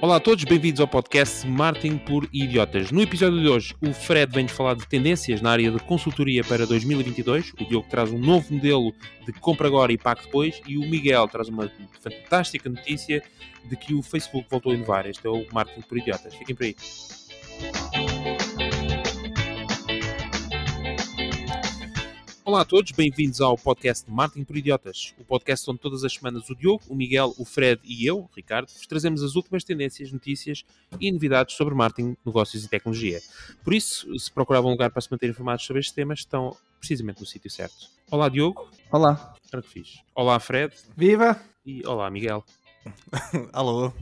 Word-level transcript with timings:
Olá 0.00 0.16
a 0.16 0.20
todos, 0.20 0.44
bem-vindos 0.44 0.80
ao 0.80 0.86
podcast 0.86 1.44
Marketing 1.44 1.98
por 1.98 2.28
Idiotas. 2.32 2.92
No 2.92 3.02
episódio 3.02 3.40
de 3.40 3.48
hoje, 3.48 3.74
o 3.80 3.92
Fred 3.92 4.32
vem-nos 4.32 4.52
falar 4.52 4.74
de 4.74 4.86
tendências 4.86 5.40
na 5.40 5.50
área 5.50 5.72
de 5.72 5.78
consultoria 5.80 6.44
para 6.44 6.64
2022, 6.64 7.52
o 7.60 7.64
Diogo 7.64 7.88
traz 7.90 8.12
um 8.12 8.18
novo 8.18 8.54
modelo 8.54 8.94
de 9.26 9.32
compra 9.32 9.66
agora 9.66 9.92
e 9.92 9.98
pague 9.98 10.22
depois, 10.22 10.60
e 10.68 10.78
o 10.78 10.82
Miguel 10.82 11.26
traz 11.26 11.48
uma 11.48 11.68
fantástica 12.00 12.70
notícia 12.70 13.20
de 13.64 13.76
que 13.76 13.92
o 13.92 14.00
Facebook 14.00 14.46
voltou 14.48 14.70
a 14.70 14.76
inovar. 14.76 15.04
Este 15.04 15.26
é 15.26 15.30
o 15.30 15.44
Marketing 15.52 15.80
por 15.80 15.98
Idiotas. 15.98 16.32
Fiquem 16.32 16.54
por 16.54 16.64
aí. 16.64 16.76
Olá 22.48 22.62
a 22.62 22.64
todos, 22.64 22.92
bem-vindos 22.92 23.42
ao 23.42 23.58
podcast 23.58 24.10
Marketing 24.10 24.42
por 24.42 24.56
Idiotas, 24.56 25.12
o 25.18 25.22
podcast 25.22 25.70
onde 25.70 25.80
todas 25.80 26.02
as 26.02 26.14
semanas 26.14 26.48
o 26.48 26.54
Diogo, 26.54 26.82
o 26.88 26.94
Miguel, 26.94 27.34
o 27.36 27.44
Fred 27.44 27.78
e 27.84 28.06
eu, 28.06 28.20
o 28.20 28.30
Ricardo, 28.34 28.68
vos 28.68 28.86
trazemos 28.86 29.22
as 29.22 29.36
últimas 29.36 29.64
tendências, 29.64 30.10
notícias 30.10 30.64
e 30.98 31.12
novidades 31.12 31.54
sobre 31.56 31.74
marketing, 31.74 32.16
negócios 32.24 32.64
e 32.64 32.68
tecnologia. 32.68 33.20
Por 33.62 33.74
isso, 33.74 34.18
se 34.18 34.32
procuravam 34.32 34.70
um 34.70 34.72
lugar 34.72 34.90
para 34.90 35.02
se 35.02 35.10
manter 35.10 35.28
informados 35.28 35.66
sobre 35.66 35.80
estes 35.80 35.94
temas, 35.94 36.20
estão 36.20 36.56
precisamente 36.78 37.20
no 37.20 37.26
sítio 37.26 37.50
certo. 37.50 37.90
Olá 38.10 38.30
Diogo. 38.30 38.66
Olá. 38.90 39.34
Claro 39.50 39.66
que 39.66 39.70
fiz. 39.70 40.00
Olá 40.14 40.40
Fred. 40.40 40.74
Viva! 40.96 41.38
E 41.66 41.86
olá 41.86 42.10
Miguel. 42.10 42.42
Alô. 43.52 43.92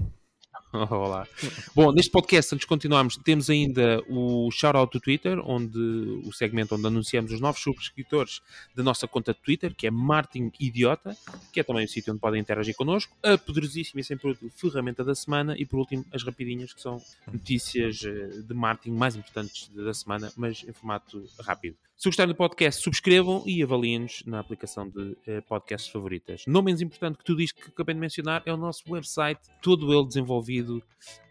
Olá. 0.91 1.27
Bom, 1.75 1.93
neste 1.93 2.11
podcast, 2.11 2.55
antes 2.55 2.65
de 2.65 2.69
continuarmos, 2.69 3.17
temos 3.17 3.49
ainda 3.49 4.03
o 4.09 4.51
shout-out 4.51 4.93
do 4.93 5.01
Twitter, 5.01 5.39
onde 5.45 5.79
o 6.25 6.33
segmento 6.33 6.75
onde 6.75 6.87
anunciamos 6.87 7.33
os 7.33 7.41
novos 7.41 7.63
subscritores 7.63 8.43
da 8.75 8.83
nossa 8.83 9.09
conta 9.09 9.33
de 9.33 9.41
Twitter, 9.41 9.75
que 9.75 9.87
é 9.87 9.91
Martin 9.91 10.51
Idiota, 10.61 11.17
que 11.53 11.61
é 11.61 11.63
também 11.63 11.85
o 11.85 11.89
sítio 11.89 12.13
onde 12.13 12.21
podem 12.21 12.41
interagir 12.41 12.75
connosco, 12.75 13.17
a 13.23 13.39
poderosíssima 13.39 14.01
e 14.01 14.05
sempre 14.05 14.31
útil 14.31 14.51
ferramenta 14.51 15.03
da 15.05 15.15
semana 15.15 15.55
e, 15.57 15.65
por 15.65 15.79
último, 15.79 16.05
as 16.13 16.23
rapidinhas, 16.23 16.73
que 16.73 16.81
são 16.81 17.01
notícias 17.33 18.03
eh, 18.05 18.43
de 18.47 18.55
marketing 18.55 18.97
mais 18.97 19.17
importantes 19.17 19.69
da 19.75 19.95
semana, 19.95 20.33
mas 20.37 20.65
em 20.67 20.73
formato 20.73 21.25
rápido. 21.41 21.77
Se 21.97 22.09
gostarem 22.11 22.31
do 22.35 22.37
podcast, 22.37 22.83
subscrevam 22.83 23.43
e 23.47 23.63
avaliem-nos 23.63 24.23
na 24.27 24.39
aplicação 24.39 24.87
de 24.87 25.17
eh, 25.27 25.41
podcasts 25.41 25.91
favoritas. 25.91 26.45
Não 26.47 26.61
menos 26.61 26.83
importante 26.83 27.17
que 27.17 27.25
tudo 27.25 27.41
isto 27.41 27.59
que 27.59 27.71
acabei 27.71 27.95
de 27.95 28.01
mencionar 28.01 28.43
é 28.45 28.53
o 28.53 28.57
nosso 28.57 28.83
website, 28.93 29.41
todo 29.63 29.91
ele 29.95 30.07
desenvolvido 30.07 30.83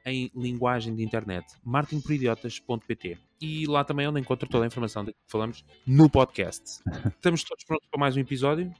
em 0.03 0.31
linguagem 0.35 0.95
de 0.95 1.03
internet, 1.03 1.45
marketingporidiotas.pt. 1.63 3.19
E 3.39 3.67
lá 3.67 3.83
também 3.83 4.07
é 4.07 4.09
onde 4.09 4.19
encontro 4.19 4.49
toda 4.49 4.63
a 4.63 4.67
informação 4.67 5.05
de 5.05 5.11
que 5.13 5.19
falamos 5.27 5.63
no 5.85 6.09
podcast. 6.09 6.81
Estamos 7.15 7.43
todos 7.43 7.63
prontos 7.63 7.87
para 7.87 7.99
mais 7.99 8.17
um 8.17 8.19
episódio? 8.21 8.73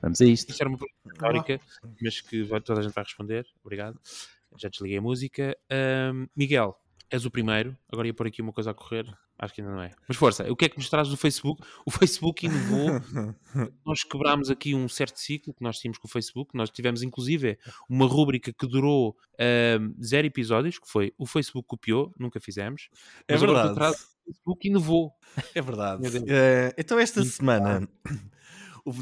Vamos 0.00 0.20
a 0.20 0.24
isto. 0.24 0.50
Isto 0.50 0.60
era 0.60 0.68
uma 0.68 0.78
pergunta 0.78 1.00
retórica, 1.12 1.60
mas 2.00 2.20
que 2.20 2.44
vai- 2.44 2.60
toda 2.60 2.78
a 2.80 2.82
gente 2.84 2.92
vai 2.94 3.02
responder. 3.02 3.44
Obrigado. 3.64 3.98
Já 4.58 4.68
desliguei 4.68 4.98
a 4.98 5.02
música. 5.02 5.56
Ahm, 5.68 6.26
Miguel, 6.36 6.76
és 7.10 7.24
o 7.24 7.30
primeiro. 7.32 7.76
Agora 7.90 8.06
ia 8.06 8.14
pôr 8.14 8.28
aqui 8.28 8.40
uma 8.42 8.52
coisa 8.52 8.70
a 8.70 8.74
correr. 8.74 9.06
Acho 9.38 9.54
que 9.54 9.60
ainda 9.60 9.72
não 9.72 9.82
é. 9.82 9.90
Mas 10.06 10.16
força, 10.16 10.50
o 10.50 10.54
que 10.54 10.66
é 10.66 10.68
que 10.68 10.76
nos 10.76 10.88
traz 10.88 11.08
do 11.08 11.16
Facebook? 11.16 11.62
O 11.84 11.90
Facebook 11.90 12.46
inovou. 12.46 12.90
nós 13.84 14.04
quebrámos 14.04 14.50
aqui 14.50 14.74
um 14.74 14.88
certo 14.88 15.18
ciclo 15.18 15.52
que 15.52 15.62
nós 15.62 15.78
tínhamos 15.78 15.98
com 15.98 16.06
o 16.06 16.10
Facebook. 16.10 16.56
Nós 16.56 16.70
tivemos, 16.70 17.02
inclusive, 17.02 17.58
uma 17.88 18.06
rúbrica 18.06 18.52
que 18.52 18.66
durou 18.66 19.16
ahm, 19.38 19.94
zero 20.02 20.26
episódios, 20.26 20.78
que 20.78 20.88
foi 20.88 21.12
o 21.18 21.26
Facebook 21.26 21.66
copiou, 21.66 22.14
nunca 22.18 22.40
fizemos. 22.40 22.88
É 23.26 23.36
verdade. 23.36 23.72
o 23.72 23.94
Facebook 24.26 24.68
inovou. 24.68 25.12
É 25.54 25.60
verdade. 25.60 26.02
Eh, 26.28 26.74
então, 26.78 26.98
esta 26.98 27.24
semana, 27.24 27.88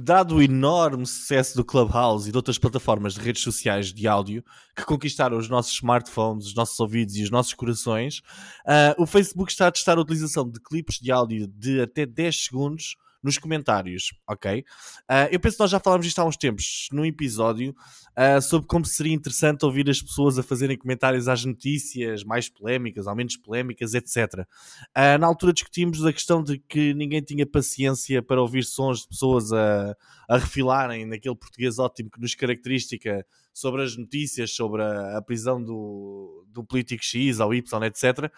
dado 0.03 0.37
o 0.37 0.43
enorme 0.43 1.07
sucesso 1.07 1.57
do 1.57 1.65
Clubhouse 1.65 2.29
e 2.29 2.33
de 2.33 2.37
outras 2.37 2.59
plataformas 2.59 3.15
de 3.15 3.21
redes 3.21 3.43
sociais 3.43 3.93
de 3.93 4.07
áudio 4.07 4.45
que 4.77 4.85
conquistaram 4.85 5.39
os 5.39 5.49
nossos 5.49 5.73
smartphones, 5.73 6.47
os 6.47 6.55
nossos 6.55 6.79
ouvidos 6.79 7.17
e 7.17 7.23
os 7.23 7.31
nossos 7.31 7.55
corações, 7.55 8.21
ah, 8.67 8.95
o 8.99 9.07
Facebook 9.07 9.51
está 9.51 9.69
a 9.69 9.73
testar 9.73 9.97
a 9.97 10.01
utilização 10.03 10.49
de 10.49 10.61
clipes 10.61 10.99
de 11.01 11.11
áudio 11.11 11.47
de 11.47 11.81
até 11.81 12.05
10 12.05 12.45
segundos 12.45 12.97
nos 13.23 13.39
comentários, 13.39 14.13
ok? 14.29 14.65
Ah, 15.09 15.29
eu 15.31 15.39
penso 15.39 15.57
que 15.57 15.63
nós 15.63 15.71
já 15.71 15.79
falámos 15.79 16.07
disto 16.07 16.19
há 16.19 16.25
uns 16.25 16.37
tempos, 16.37 16.89
num 16.93 17.05
episódio, 17.05 17.75
ah, 18.17 18.41
sobre 18.41 18.67
como 18.67 18.85
seria 18.85 19.13
interessante 19.13 19.65
ouvir 19.65 19.89
as 19.89 20.01
pessoas 20.01 20.39
a 20.39 20.43
fazerem 20.43 20.77
comentários 20.77 21.29
às 21.29 21.45
notícias 21.45 22.25
mais 22.25 22.49
polémicas, 22.49 23.07
ou 23.07 23.15
menos 23.15 23.37
polémicas, 23.37 23.95
etc. 23.95 24.47
Ah, 24.95 25.19
na 25.19 25.27
altura 25.27 25.53
discutimos 25.53 26.05
a 26.05 26.13
questão 26.13 26.43
de 26.43 26.59
que 26.59 26.95
ninguém 26.95 27.21
tinha 27.21 27.47
paciência 27.47 28.23
para 28.23 28.41
ouvir 28.41 28.65
sons 28.65 29.03
de 29.03 29.09
pessoas 29.09 29.53
a, 29.53 29.97
a 30.29 30.39
refilarem 30.39 31.07
naquele 31.07 31.37
português 31.37 31.79
ótimo 31.79 32.11
que 32.11 32.21
nos 32.21 32.35
característica 32.35 33.25
sobre 33.53 33.83
as 33.83 33.97
notícias, 33.97 34.53
sobre 34.53 34.83
a, 34.83 35.19
a 35.19 35.23
prisão 35.23 35.63
do, 35.63 36.45
do 36.49 36.65
político 36.65 37.05
X 37.05 37.41
ou 37.41 37.55
Y, 37.55 37.83
etc. 37.85 38.33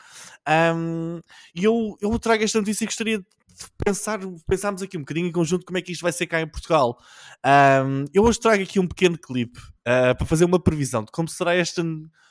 Ahm, 0.46 1.20
e 1.54 1.64
eu, 1.64 1.96
eu 2.00 2.18
trago 2.18 2.42
esta 2.42 2.58
notícia 2.58 2.84
e 2.84 2.86
gostaria 2.86 3.18
de 3.18 3.26
pensar, 3.84 4.18
pensarmos 4.46 4.82
aqui 4.82 4.96
um 4.96 5.00
bocadinho 5.00 5.26
em 5.28 5.32
conjunto 5.32 5.64
como 5.64 5.78
é 5.78 5.82
que 5.82 5.92
isto 5.92 6.02
vai 6.02 6.12
ser 6.12 6.26
cá 6.26 6.40
em 6.40 6.48
Portugal. 6.48 6.96
Ahm, 7.44 8.04
eu 8.12 8.22
hoje 8.24 8.40
trago 8.40 8.62
aqui 8.62 8.78
um 8.80 8.86
pequeno 8.86 9.18
clipe 9.18 9.60
ah, 9.86 10.14
para 10.14 10.26
fazer 10.26 10.44
uma 10.44 10.62
previsão 10.62 11.04
de 11.04 11.10
como 11.12 11.28
será 11.28 11.54
esta, 11.54 11.82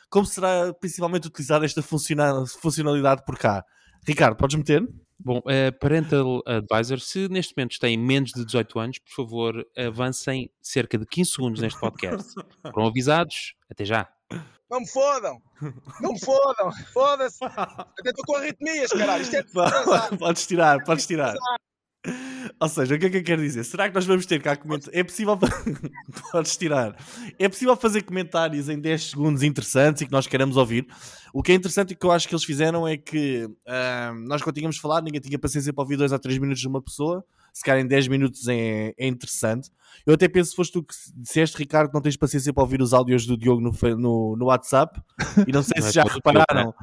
como 0.10 0.26
será 0.26 0.74
principalmente 0.80 1.28
utilizada 1.28 1.66
esta 1.66 1.82
funciona- 1.82 2.46
funcionalidade 2.62 3.24
por 3.26 3.38
cá. 3.38 3.64
Ricardo, 4.08 4.36
podes 4.38 4.56
meter? 4.58 4.84
Bom, 5.24 5.40
eh, 5.48 5.70
Parental 5.70 6.42
Advisor, 6.48 7.00
se 7.00 7.30
neste 7.30 7.54
momento 7.56 7.78
têm 7.80 7.96
menos 7.96 8.32
de 8.32 8.44
18 8.44 8.80
anos, 8.80 8.98
por 8.98 9.14
favor, 9.14 9.68
avancem 9.78 10.50
cerca 10.60 10.98
de 10.98 11.06
15 11.06 11.30
segundos 11.32 11.62
neste 11.62 11.80
podcast. 11.80 12.34
Foram 12.74 12.88
avisados? 12.88 13.54
Até 13.70 13.86
já. 13.86 14.10
Não 14.72 14.80
me 14.80 14.88
fodam! 14.88 15.42
Não 16.00 16.14
me 16.14 16.20
fodam! 16.22 16.72
Foda-se! 16.94 17.44
Até 17.44 18.10
estou 18.10 18.24
com 18.26 18.38
arritmias, 18.38 18.90
caralho! 18.90 19.22
Isto 19.22 19.36
é 19.36 19.44
podes 20.18 20.48
tirar, 20.48 20.82
podes 20.86 21.06
tirar. 21.06 21.36
Ou 22.58 22.70
seja, 22.70 22.96
o 22.96 23.00
que 23.00 23.08
é 23.08 23.10
que 23.10 23.18
eu 23.18 23.24
quero 23.24 23.42
dizer? 23.42 23.66
Será 23.66 23.90
que 23.90 23.96
nós 23.96 24.06
vamos 24.06 24.26
ter 24.26 24.42
cá 24.42 24.56
comentários? 24.56 24.98
É 24.98 25.04
possível. 25.04 25.38
podes 26.32 26.56
tirar. 26.56 26.96
É 27.38 27.50
possível 27.50 27.76
fazer 27.76 28.04
comentários 28.04 28.70
em 28.70 28.80
10 28.80 29.10
segundos 29.10 29.44
interessantes 29.44 30.04
e 30.04 30.06
que 30.06 30.12
nós 30.12 30.26
queremos 30.26 30.56
ouvir. 30.56 30.88
O 31.34 31.44
que 31.44 31.52
é 31.52 31.56
interessante 31.56 31.92
e 31.92 31.96
que 31.96 32.06
eu 32.06 32.12
acho 32.12 32.26
que 32.26 32.34
eles 32.34 32.46
fizeram 32.46 32.88
é 32.88 32.96
que 32.96 33.50
ah, 33.68 34.14
nós, 34.26 34.42
quando 34.42 34.56
tínhamos 34.56 34.78
falado, 34.78 35.04
ninguém 35.04 35.20
tinha 35.20 35.38
paciência 35.38 35.74
para 35.74 35.84
ouvir 35.84 35.98
2 35.98 36.14
ou 36.14 36.20
3 36.20 36.38
minutos 36.38 36.62
de 36.62 36.68
uma 36.70 36.82
pessoa. 36.82 37.26
Se 37.54 37.64
calhar 37.64 37.84
em 37.84 37.88
10 37.88 38.08
minutos 38.08 38.48
é, 38.48 38.94
é 38.98 39.08
interessante. 39.08 39.70
Eu 40.06 40.14
até 40.14 40.28
penso 40.28 40.52
que 40.52 40.56
foste 40.56 40.74
tu 40.74 40.84
que 40.84 40.94
disseste, 41.18 41.58
Ricardo, 41.58 41.90
que 41.90 41.94
não 41.94 42.02
tens 42.02 42.16
paciência 42.16 42.54
para 42.54 42.64
ouvir 42.64 42.82
os 42.82 42.94
áudios 42.94 43.26
do 43.26 43.38
Diogo 43.38 43.62
no, 43.62 43.72
no, 43.98 44.36
no 44.38 44.46
WhatsApp. 44.46 45.02
E 45.48 45.52
não 45.52 45.62
sei 45.62 45.74
Não 45.82 45.88
é 45.88 45.90
se 45.90 45.96
já 45.96 46.04
Diogo, 46.04 46.16
repararam. 46.16 46.74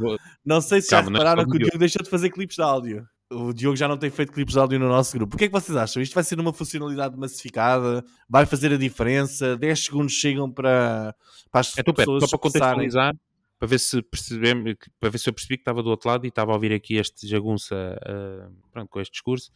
Não 0.45 0.61
sei 0.61 0.83
se 0.83 0.91
já 0.91 0.99
é 0.99 1.03
repararam 1.03 1.45
que 1.45 1.57
o 1.57 1.59
Diogo. 1.59 1.79
Deixou 1.79 2.03
de 2.03 2.11
fazer 2.11 2.31
clipes 2.31 2.57
de 2.57 2.63
áudio. 2.63 3.07
O 3.31 3.53
Diogo 3.53 3.77
já 3.77 3.87
não 3.87 3.99
tem 3.99 4.09
feito 4.09 4.33
clipes 4.33 4.55
de 4.55 4.59
áudio 4.59 4.79
no 4.79 4.89
nosso 4.89 5.17
grupo. 5.17 5.35
O 5.35 5.39
que 5.39 5.45
é 5.45 5.49
que 5.49 5.53
vocês 5.53 5.77
acham? 5.77 6.03
Isto 6.03 6.15
vai 6.15 6.25
ser 6.25 6.41
uma 6.41 6.53
funcionalidade 6.53 7.15
massificada? 7.17 8.03
Vai 8.29 8.47
fazer 8.47 8.73
a 8.73 8.79
diferença? 8.79 9.55
10 9.57 9.85
segundos 9.85 10.13
chegam 10.15 10.51
para, 10.51 11.15
para 11.51 11.61
as 11.61 11.75
pera, 11.75 11.93
pessoas 11.93 12.23
só 12.23 12.29
para 12.29 12.39
contextualizar, 12.39 13.15
para 13.59 13.69
ver 13.69 13.81
se 13.81 14.01
percebemos, 14.01 14.75
para 14.99 15.11
ver 15.11 15.19
se 15.19 15.29
eu 15.29 15.35
percebi 15.35 15.57
que 15.57 15.61
estava 15.61 15.83
do 15.83 15.91
outro 15.91 16.09
lado 16.09 16.25
e 16.25 16.29
estava 16.29 16.53
a 16.53 16.55
ouvir 16.55 16.73
aqui 16.73 16.97
este 16.97 17.27
jagunça 17.29 17.99
ah, 18.03 18.49
pronto, 18.73 18.89
com 18.89 18.99
este 18.99 19.13
discurso. 19.13 19.51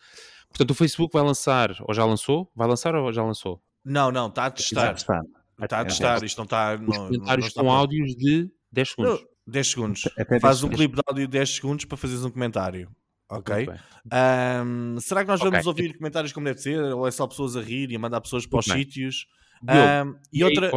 Portanto, 0.53 0.71
o 0.71 0.75
Facebook 0.75 1.13
vai 1.13 1.23
lançar, 1.23 1.75
ou 1.89 1.95
já 1.95 2.05
lançou? 2.05 2.51
Vai 2.55 2.69
lançar 2.69 2.95
ou 2.95 3.13
já 3.13 3.25
lançou? 3.25 3.63
Não, 3.85 4.13
não, 4.13 4.29
está 4.29 4.47
a 4.47 4.51
testar. 4.51 4.95
Está. 4.95 5.23
Está 5.63 5.81
a 5.81 5.85
testar. 5.85 6.23
Isto 6.25 6.39
não 6.39 6.45
está... 6.45 6.75
Os 6.75 6.81
não- 6.81 7.07
comentários 7.09 7.45
não 7.45 7.49
está 7.49 7.61
com 7.63 7.73
áudios 7.73 8.15
de 8.17 8.51
10 8.71 8.89
segundos. 8.91 9.21
Não, 9.21 9.29
10 9.47 9.67
segundos. 9.71 10.07
Até 10.07 10.25
10 10.25 10.43
Faz 10.43 10.63
um 10.63 10.69
clipe 10.69 10.95
de 10.97 11.03
áudio 11.07 11.27
de 11.27 11.33
10 11.33 11.51
segundos 11.57 11.85
para 11.85 11.97
fazeres 11.97 12.25
um 12.25 12.31
comentário. 12.31 12.91
Ok? 13.29 13.67
Ahm, 14.11 14.99
será 15.01 15.23
que 15.23 15.29
nós 15.29 15.41
vamos 15.41 15.67
ouvir 15.67 15.97
comentários 15.97 16.33
como 16.33 16.45
deve 16.45 16.61
ser? 16.61 16.79
Ou 16.93 17.07
é 17.07 17.11
só 17.11 17.27
pessoas 17.27 17.57
a 17.57 17.63
rir 17.63 17.91
e 17.91 17.97
a 17.97 17.99
mandar 17.99 18.21
pessoas 18.21 18.45
para 18.47 18.59
os 18.59 18.67
sítios? 18.67 19.27
Ahm, 19.67 20.15
e 20.33 20.45
outra... 20.45 20.71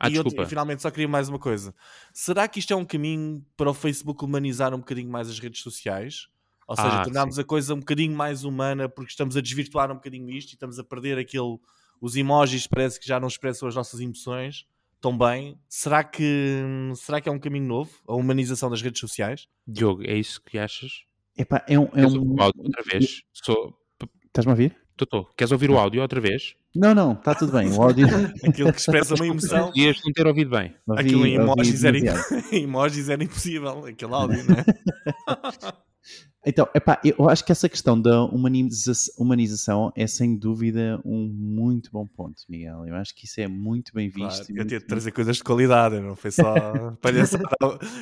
Ah, 0.00 0.08
e, 0.08 0.16
outra- 0.16 0.22
desculpa. 0.30 0.42
e 0.42 0.46
finalmente 0.48 0.80
só 0.80 0.90
queria 0.92 1.08
mais 1.08 1.28
uma 1.28 1.40
coisa. 1.40 1.74
Será 2.12 2.46
que 2.46 2.60
isto 2.60 2.72
é 2.72 2.76
um 2.76 2.84
caminho 2.84 3.44
para 3.56 3.68
o 3.68 3.74
Facebook 3.74 4.24
humanizar 4.24 4.72
um 4.72 4.78
bocadinho 4.78 5.10
mais 5.10 5.28
as 5.28 5.40
redes 5.40 5.60
sociais? 5.60 6.28
Ou 6.68 6.76
seja, 6.76 7.00
Ah, 7.00 7.02
tornarmos 7.04 7.38
a 7.38 7.44
coisa 7.44 7.74
um 7.74 7.78
bocadinho 7.80 8.14
mais 8.14 8.44
humana 8.44 8.88
porque 8.88 9.10
estamos 9.10 9.36
a 9.36 9.40
desvirtuar 9.40 9.90
um 9.90 9.94
bocadinho 9.94 10.28
isto 10.30 10.50
e 10.50 10.54
estamos 10.54 10.78
a 10.78 10.84
perder 10.84 11.18
aquele. 11.18 11.58
Os 12.00 12.14
emojis 12.14 12.66
parece 12.66 13.00
que 13.00 13.06
já 13.08 13.18
não 13.18 13.26
expressam 13.26 13.66
as 13.66 13.74
nossas 13.74 13.98
emoções 14.00 14.66
tão 15.00 15.16
bem. 15.16 15.58
Será 15.68 16.04
que, 16.04 16.62
será 16.96 17.20
que 17.20 17.28
é 17.28 17.32
um 17.32 17.38
caminho 17.38 17.66
novo? 17.66 17.90
A 18.06 18.14
humanização 18.14 18.68
das 18.70 18.82
redes 18.82 19.00
sociais? 19.00 19.48
Diogo, 19.66 20.02
é 20.04 20.14
isso 20.14 20.40
que 20.44 20.58
achas? 20.58 20.90
Epá, 21.36 21.64
é 21.66 21.78
um. 21.78 21.84
É 21.84 21.88
Queres 21.90 22.14
um... 22.14 22.34
o 22.34 22.42
áudio 22.42 22.62
outra 22.62 22.82
vez? 22.84 23.22
Sou... 23.32 23.74
Estás-me 24.26 24.50
a 24.50 24.54
ouvir? 24.54 24.76
Tô. 25.08 25.24
Queres 25.36 25.52
ouvir 25.52 25.70
o 25.70 25.78
áudio 25.78 26.02
outra 26.02 26.20
vez? 26.20 26.54
Não, 26.74 26.92
não, 26.92 27.12
está 27.12 27.32
tudo 27.34 27.52
bem. 27.52 27.70
O 27.72 27.80
áudio. 27.80 28.06
Aquilo 28.44 28.72
que 28.72 28.80
expressa 28.80 29.14
uma 29.14 29.26
emoção. 29.26 29.72
Ias 29.74 30.00
não 30.04 30.12
ter 30.12 30.26
ouvido 30.26 30.50
bem. 30.50 30.74
ouvi- 30.86 31.00
Aquilo 31.00 31.24
em 31.26 31.38
ouvi 31.38 31.52
emojis 31.52 31.84
era, 31.84 32.00
demasiado. 32.00 32.44
emojis 32.54 33.08
era 33.08 33.22
impossível. 33.24 33.86
Aquele 33.86 34.12
áudio, 34.12 34.44
não 34.48 34.56
é? 34.56 34.64
Então, 36.46 36.68
epá, 36.74 37.00
eu 37.04 37.28
acho 37.28 37.44
que 37.44 37.50
essa 37.52 37.68
questão 37.68 38.00
da 38.00 38.22
humaniza 38.24 38.92
humanização 39.18 39.92
é 39.96 40.06
sem 40.06 40.36
dúvida 40.36 41.00
um 41.04 41.26
muito 41.28 41.90
bom 41.90 42.06
ponto, 42.06 42.42
Miguel. 42.48 42.86
Eu 42.86 42.94
acho 42.94 43.14
que 43.14 43.26
isso 43.26 43.40
é 43.40 43.48
muito 43.48 43.92
bem 43.92 44.08
Claro, 44.08 44.30
visto. 44.32 44.50
e 44.52 44.56
eu 44.58 44.64
tinha 44.64 44.78
de 44.80 44.86
trazer 44.86 45.10
coisas 45.12 45.36
de 45.36 45.44
qualidade, 45.44 45.98
não 46.00 46.14
foi 46.14 46.30
só 46.30 46.92
palhaçada. 47.02 47.44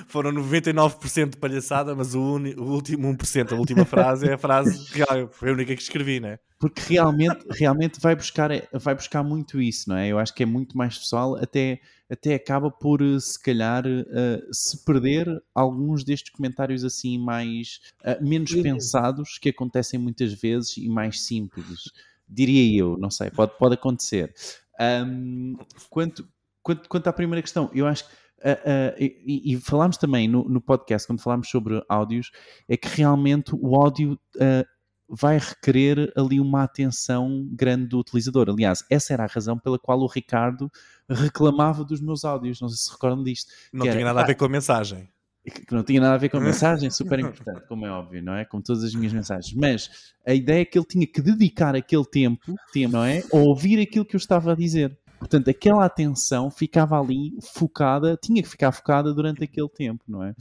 Foram 0.06 0.30
99% 0.32 1.30
de 1.30 1.36
palhaçada, 1.38 1.94
mas 1.94 2.14
o, 2.14 2.20
uni- 2.34 2.54
o 2.54 2.64
último 2.64 3.08
1%, 3.08 3.52
a 3.52 3.56
última 3.56 3.84
frase 3.86 4.28
é 4.28 4.34
a 4.34 4.38
frase 4.38 4.78
real. 4.92 5.28
Foi 5.32 5.48
a 5.50 5.52
única 5.52 5.74
que 5.74 5.82
escrevi, 5.82 6.20
né? 6.20 6.38
Porque 6.58 6.94
realmente, 6.94 7.44
realmente 7.50 8.00
vai, 8.00 8.14
buscar, 8.14 8.50
vai 8.72 8.94
buscar 8.94 9.22
muito 9.22 9.60
isso, 9.60 9.88
não 9.90 9.96
é? 9.96 10.08
Eu 10.08 10.18
acho 10.18 10.34
que 10.34 10.42
é 10.42 10.46
muito 10.46 10.76
mais 10.76 10.96
pessoal, 10.98 11.36
até, 11.36 11.80
até 12.10 12.34
acaba 12.34 12.70
por, 12.70 13.02
eh, 13.02 13.18
se 13.18 13.40
calhar, 13.42 13.84
eh, 13.86 14.42
se 14.52 14.84
perder 14.84 15.26
alguns 15.54 16.04
destes 16.04 16.32
comentários 16.32 16.84
assim 16.84 17.18
mais 17.18 17.80
eh, 18.04 18.18
menos 18.20 18.50
Sim. 18.50 18.62
pensados 18.62 19.38
que 19.38 19.48
acontecem 19.48 19.98
muitas 19.98 20.32
vezes 20.32 20.76
e 20.76 20.88
mais 20.88 21.22
simples. 21.22 21.90
Diria 22.28 22.80
eu, 22.80 22.96
não 22.98 23.10
sei, 23.10 23.30
pode, 23.30 23.56
pode 23.58 23.74
acontecer. 23.74 24.32
Ahm, 24.78 25.56
quanto, 25.90 26.28
quanto, 26.62 26.88
quanto 26.88 27.06
à 27.08 27.12
primeira 27.12 27.42
questão, 27.42 27.70
eu 27.72 27.86
acho 27.86 28.04
que. 28.04 28.14
ah, 28.44 28.58
ah, 28.64 28.94
e, 28.98 29.54
e 29.54 29.60
falámos 29.60 29.96
também 29.96 30.28
no, 30.28 30.48
no 30.48 30.60
podcast, 30.60 31.06
quando 31.06 31.22
falámos 31.22 31.48
sobre 31.48 31.82
áudios, 31.88 32.30
é 32.68 32.76
que 32.76 32.88
realmente 32.88 33.54
o 33.54 33.74
áudio 33.76 34.18
ah, 34.40 34.64
vai 35.08 35.38
requerer 35.38 36.12
ali 36.16 36.40
uma 36.40 36.62
atenção 36.64 37.46
grande 37.52 37.86
do 37.86 37.98
utilizador. 37.98 38.48
Aliás, 38.50 38.84
essa 38.90 39.12
era 39.12 39.24
a 39.24 39.28
razão 39.28 39.58
pela 39.58 39.78
qual 39.78 40.00
o 40.00 40.06
Ricardo 40.06 40.70
reclamava 41.08 41.84
dos 41.84 42.00
meus 42.00 42.24
áudios. 42.24 42.60
Não 42.60 42.68
sei 42.68 42.78
se 42.78 42.90
recordam 42.90 43.22
disto. 43.22 43.52
Não 43.72 43.82
tinha 43.82 43.92
era, 43.94 44.04
nada 44.04 44.20
a 44.20 44.22
"Pá, 44.22 44.28
ver 44.28 44.34
com 44.34 44.44
a 44.44 44.48
mensagem. 44.48 45.08
que 45.44 45.72
não 45.72 45.84
tinha 45.84 46.00
nada 46.00 46.14
a 46.14 46.18
ver 46.18 46.28
com 46.28 46.38
a 46.38 46.40
mensagem, 46.80 46.90
super 46.90 47.20
importante, 47.20 47.66
como 47.68 47.86
é 47.86 47.90
óbvio, 47.90 48.20
não 48.20 48.34
é? 48.34 48.44
Como 48.44 48.62
todas 48.62 48.82
as 48.82 48.94
minhas 48.94 49.12
mensagens. 49.12 49.54
Mas 49.54 50.12
a 50.26 50.34
ideia 50.34 50.62
é 50.62 50.64
que 50.64 50.76
ele 50.76 50.86
tinha 50.86 51.06
que 51.06 51.22
dedicar 51.22 51.76
aquele 51.76 52.04
tempo, 52.04 52.54
tempo 52.72 52.92
não 52.92 53.04
é? 53.04 53.22
A 53.32 53.36
ouvir 53.36 53.80
aquilo 53.80 54.04
que 54.04 54.16
eu 54.16 54.18
estava 54.18 54.52
a 54.52 54.54
dizer. 54.56 54.98
Portanto, 55.18 55.48
aquela 55.48 55.84
atenção 55.84 56.50
ficava 56.50 57.00
ali 57.00 57.32
focada, 57.42 58.18
tinha 58.20 58.42
que 58.42 58.48
ficar 58.48 58.70
focada 58.72 59.12
durante 59.14 59.42
aquele 59.42 59.68
tempo, 59.68 60.04
não 60.06 60.22
é? 60.22 60.34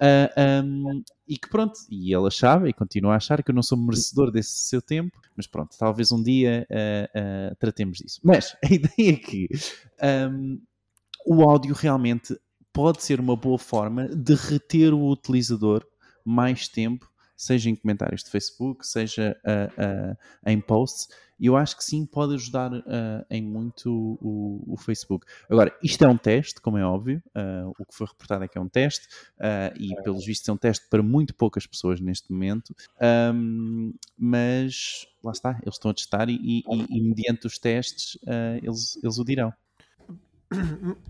Ah, 0.00 0.60
ahm, 0.60 1.02
e 1.28 1.36
que 1.36 1.48
pronto, 1.48 1.78
e 1.90 2.14
ele 2.14 2.26
achava 2.26 2.68
e 2.68 2.72
continua 2.72 3.12
a 3.14 3.16
achar 3.16 3.42
que 3.42 3.50
eu 3.50 3.54
não 3.54 3.62
sou 3.62 3.78
merecedor 3.78 4.30
desse 4.30 4.68
seu 4.68 4.80
tempo, 4.80 5.20
mas 5.36 5.46
pronto, 5.46 5.76
talvez 5.78 6.12
um 6.12 6.22
dia 6.22 6.66
ah, 6.70 7.10
ah, 7.14 7.54
tratemos 7.58 7.98
disso. 7.98 8.20
Mas 8.22 8.56
a 8.64 8.72
ideia 8.72 9.12
é 9.12 9.16
que 9.16 9.48
ahm, 10.00 10.58
o 11.26 11.42
áudio 11.42 11.74
realmente 11.74 12.36
pode 12.72 13.02
ser 13.02 13.20
uma 13.20 13.36
boa 13.36 13.58
forma 13.58 14.08
de 14.08 14.34
reter 14.34 14.94
o 14.94 15.10
utilizador 15.10 15.86
mais 16.24 16.68
tempo, 16.68 17.08
seja 17.36 17.68
em 17.68 17.76
comentários 17.76 18.22
de 18.24 18.30
Facebook, 18.30 18.86
seja 18.86 19.36
em 20.46 20.60
posts. 20.60 21.08
E 21.42 21.46
eu 21.46 21.56
acho 21.56 21.76
que 21.76 21.82
sim, 21.82 22.06
pode 22.06 22.34
ajudar 22.34 22.70
ah, 22.72 23.26
em 23.28 23.42
muito 23.42 24.16
o, 24.22 24.62
o 24.74 24.76
Facebook. 24.76 25.26
Agora, 25.50 25.76
isto 25.82 26.04
é 26.04 26.08
um 26.08 26.16
teste, 26.16 26.60
como 26.60 26.78
é 26.78 26.84
óbvio. 26.84 27.20
ah, 27.34 27.64
o 27.78 27.84
que 27.84 27.92
foi 27.94 28.06
reportado 28.06 28.44
é 28.44 28.48
que 28.48 28.56
é 28.56 28.60
um 28.60 28.68
teste, 28.68 29.08
ah, 29.40 29.72
e 29.76 29.92
pelos 30.02 30.24
vistos 30.24 30.48
é 30.48 30.52
um 30.52 30.56
teste 30.56 30.86
para 30.88 31.02
muito 31.02 31.34
poucas 31.34 31.66
pessoas 31.66 32.00
neste 32.00 32.32
momento. 32.32 32.74
Ahm, 33.00 33.92
mas 34.16 35.06
lá 35.22 35.32
está, 35.32 35.58
eles 35.62 35.74
estão 35.74 35.90
a 35.90 35.94
testar 35.94 36.28
e, 36.28 36.34
e- 36.34 36.58
e- 36.60 36.98
e 36.98 37.00
mediante 37.02 37.46
os 37.46 37.58
testes 37.58 38.16
eles, 38.62 38.96
eles 39.02 39.18
o 39.18 39.24
dirão. 39.24 39.52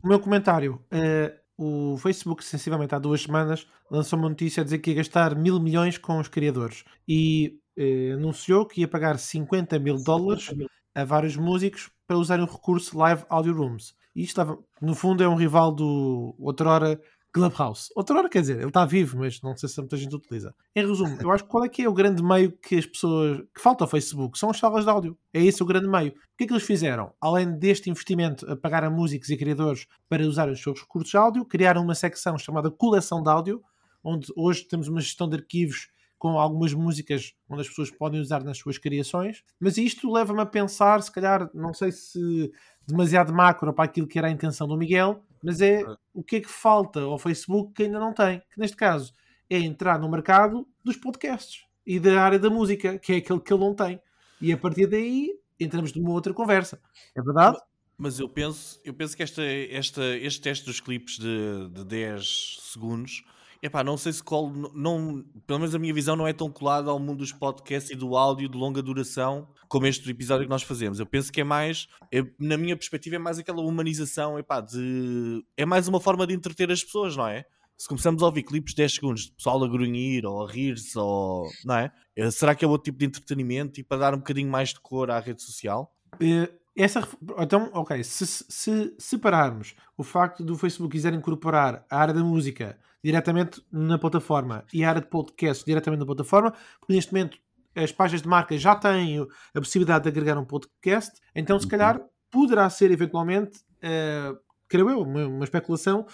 O 0.02 0.08
meu 0.08 0.20
comentário. 0.20 0.80
eh, 0.90 1.34
o 1.56 1.96
Facebook, 1.98 2.42
sensivelmente 2.44 2.94
há 2.94 2.98
duas 2.98 3.22
semanas, 3.22 3.66
lançou 3.90 4.18
uma 4.18 4.28
notícia 4.28 4.62
a 4.62 4.64
dizer 4.64 4.78
que 4.78 4.90
ia 4.90 4.96
gastar 4.96 5.36
mil 5.36 5.60
milhões 5.60 5.98
com 5.98 6.18
os 6.18 6.26
criadores 6.26 6.82
e 7.06 7.60
eh, 7.76 8.12
anunciou 8.12 8.66
que 8.66 8.80
ia 8.80 8.88
pagar 8.88 9.18
50 9.18 9.78
mil 9.78 10.02
dólares 10.02 10.50
a 10.94 11.04
vários 11.04 11.36
músicos 11.36 11.90
para 12.06 12.18
usarem 12.18 12.44
o 12.44 12.48
recurso 12.50 12.96
Live 12.98 13.24
Audio 13.28 13.54
Rooms. 13.54 13.94
E 14.14 14.20
isto 14.20 14.30
estava, 14.30 14.58
no 14.80 14.94
fundo, 14.94 15.22
é 15.22 15.28
um 15.28 15.36
rival 15.36 15.72
do 15.72 16.34
outrora 16.38 17.00
Clubhouse. 17.32 17.90
Outrora 17.96 18.28
quer 18.28 18.42
dizer, 18.42 18.58
ele 18.58 18.66
está 18.66 18.84
vivo, 18.84 19.18
mas 19.18 19.40
não 19.40 19.56
sei 19.56 19.66
se 19.66 19.78
muita 19.78 19.96
gente 19.96 20.14
utiliza. 20.14 20.54
Em 20.76 20.86
resumo, 20.86 21.16
eu 21.18 21.30
acho 21.30 21.44
que 21.44 21.50
qual 21.50 21.64
é 21.64 21.68
que 21.68 21.82
é 21.82 21.88
o 21.88 21.94
grande 21.94 22.22
meio 22.22 22.52
que 22.52 22.76
as 22.76 22.84
pessoas 22.84 23.38
que 23.54 23.60
falta 23.60 23.84
ao 23.84 23.88
Facebook? 23.88 24.38
São 24.38 24.50
as 24.50 24.58
salas 24.58 24.84
de 24.84 24.90
áudio. 24.90 25.16
É 25.32 25.42
esse 25.42 25.62
o 25.62 25.66
grande 25.66 25.88
meio. 25.88 26.10
O 26.10 26.14
que 26.36 26.44
é 26.44 26.46
que 26.46 26.52
eles 26.52 26.62
fizeram? 26.62 27.14
Além 27.18 27.58
deste 27.58 27.88
investimento 27.88 28.50
a 28.50 28.54
pagar 28.54 28.84
a 28.84 28.90
músicos 28.90 29.30
e 29.30 29.36
criadores 29.38 29.86
para 30.10 30.22
usar 30.26 30.50
os 30.50 30.62
seus 30.62 30.78
recursos 30.78 31.10
de 31.10 31.16
áudio, 31.16 31.46
criaram 31.46 31.82
uma 31.82 31.94
secção 31.94 32.36
chamada 32.36 32.70
coleção 32.70 33.22
de 33.22 33.30
áudio, 33.30 33.62
onde 34.04 34.26
hoje 34.36 34.68
temos 34.68 34.88
uma 34.88 35.00
gestão 35.00 35.26
de 35.26 35.36
arquivos 35.36 35.88
com 36.22 36.38
algumas 36.38 36.72
músicas 36.72 37.34
onde 37.50 37.62
as 37.62 37.68
pessoas 37.68 37.90
podem 37.90 38.20
usar 38.20 38.44
nas 38.44 38.56
suas 38.56 38.78
criações, 38.78 39.42
mas 39.58 39.76
isto 39.76 40.08
leva-me 40.08 40.40
a 40.40 40.46
pensar, 40.46 41.02
se 41.02 41.10
calhar, 41.10 41.50
não 41.52 41.74
sei 41.74 41.90
se 41.90 42.48
demasiado 42.86 43.32
macro 43.32 43.72
para 43.72 43.86
aquilo 43.86 44.06
que 44.06 44.20
era 44.20 44.28
a 44.28 44.30
intenção 44.30 44.68
do 44.68 44.76
Miguel, 44.76 45.20
mas 45.42 45.60
é 45.60 45.84
o 46.14 46.22
que 46.22 46.36
é 46.36 46.40
que 46.40 46.48
falta 46.48 47.00
ao 47.00 47.18
Facebook 47.18 47.72
que 47.72 47.82
ainda 47.82 47.98
não 47.98 48.14
tem, 48.14 48.38
que 48.38 48.60
neste 48.60 48.76
caso 48.76 49.12
é 49.50 49.58
entrar 49.58 49.98
no 49.98 50.08
mercado 50.08 50.64
dos 50.84 50.96
podcasts 50.96 51.64
e 51.84 51.98
da 51.98 52.22
área 52.22 52.38
da 52.38 52.48
música, 52.48 53.00
que 53.00 53.14
é 53.14 53.16
aquele 53.16 53.40
que 53.40 53.52
ele 53.52 53.64
não 53.64 53.74
tem. 53.74 54.00
E 54.40 54.52
a 54.52 54.56
partir 54.56 54.86
daí 54.86 55.28
entramos 55.58 55.92
numa 55.92 56.12
outra 56.12 56.32
conversa. 56.32 56.80
É 57.16 57.20
verdade? 57.20 57.58
Mas 57.98 58.20
eu 58.20 58.28
penso, 58.28 58.80
eu 58.84 58.94
penso 58.94 59.16
que 59.16 59.24
esta, 59.24 59.42
esta, 59.42 60.16
este 60.18 60.40
teste 60.40 60.66
dos 60.66 60.78
clipes 60.78 61.18
de, 61.18 61.68
de 61.68 61.84
10 61.84 62.58
segundos, 62.60 63.24
epá, 63.62 63.84
não 63.84 63.96
sei 63.96 64.12
se 64.12 64.22
colo, 64.22 64.72
não, 64.74 65.24
pelo 65.46 65.60
menos 65.60 65.74
a 65.74 65.78
minha 65.78 65.94
visão 65.94 66.16
não 66.16 66.26
é 66.26 66.32
tão 66.32 66.50
colada 66.50 66.90
ao 66.90 66.98
mundo 66.98 67.18
dos 67.18 67.32
podcasts 67.32 67.90
e 67.92 67.94
do 67.94 68.16
áudio 68.16 68.48
de 68.48 68.58
longa 68.58 68.82
duração 68.82 69.48
como 69.68 69.86
este 69.86 70.10
episódio 70.10 70.44
que 70.46 70.50
nós 70.50 70.62
fazemos. 70.64 70.98
Eu 70.98 71.06
penso 71.06 71.30
que 71.32 71.40
é 71.40 71.44
mais, 71.44 71.86
é- 72.12 72.24
na 72.38 72.56
minha 72.58 72.76
perspectiva, 72.76 73.16
é 73.16 73.18
mais 73.18 73.38
aquela 73.38 73.62
humanização, 73.62 74.38
epá, 74.38 74.60
de, 74.60 75.44
é 75.56 75.64
mais 75.64 75.86
uma 75.86 76.00
forma 76.00 76.26
de 76.26 76.34
entreter 76.34 76.70
as 76.72 76.82
pessoas, 76.82 77.16
não 77.16 77.26
é? 77.26 77.44
Se 77.78 77.88
começamos 77.88 78.22
a 78.22 78.26
ouvir 78.26 78.42
clipes 78.42 78.72
de 78.74 78.78
10 78.82 78.94
segundos 78.94 79.22
de 79.26 79.32
pessoal 79.32 79.62
a 79.64 79.68
grunhir 79.68 80.26
ou 80.26 80.44
a 80.44 80.50
rir-se, 80.50 80.98
ou, 80.98 81.48
não 81.64 81.76
é? 81.76 81.92
Eh, 82.14 82.30
Será 82.30 82.54
que 82.54 82.64
é 82.64 82.68
outro 82.68 82.84
tipo 82.84 82.98
de 82.98 83.06
entretenimento 83.06 83.80
e 83.80 83.82
para 83.84 83.96
dar 83.98 84.14
um 84.14 84.18
bocadinho 84.18 84.50
mais 84.50 84.70
de 84.70 84.80
cor 84.80 85.10
à 85.10 85.18
rede 85.18 85.42
social? 85.42 85.92
Eh, 86.20 86.48
essa, 86.76 87.06
então, 87.38 87.70
ok, 87.74 88.02
se, 88.04 88.26
se 88.26 88.94
separarmos 88.98 89.74
o 89.96 90.02
facto 90.02 90.44
do 90.44 90.56
Facebook 90.56 90.92
quiser 90.92 91.12
incorporar 91.12 91.84
a 91.90 91.98
área 91.98 92.14
da 92.14 92.22
música 92.22 92.78
diretamente 93.02 93.62
na 93.72 93.98
plataforma 93.98 94.64
e 94.72 94.84
a 94.84 94.88
área 94.88 95.00
de 95.00 95.08
podcast 95.08 95.64
diretamente 95.64 96.00
na 96.00 96.06
plataforma, 96.06 96.52
porque 96.80 96.92
neste 96.94 97.12
momento 97.12 97.38
as 97.74 97.90
páginas 97.90 98.22
de 98.22 98.28
marca 98.28 98.56
já 98.58 98.74
têm 98.76 99.20
a 99.20 99.58
possibilidade 99.60 100.04
de 100.04 100.10
agregar 100.10 100.38
um 100.38 100.44
podcast, 100.44 101.12
então 101.34 101.58
se 101.58 101.64
Uhum. 101.64 101.70
calhar 101.70 102.00
poderá 102.30 102.68
ser 102.70 102.90
eventualmente, 102.90 103.60
eh, 103.80 104.32
creio 104.68 104.90
eu, 104.90 105.00
uma, 105.02 105.26
uma 105.26 105.44
especulação 105.44 106.06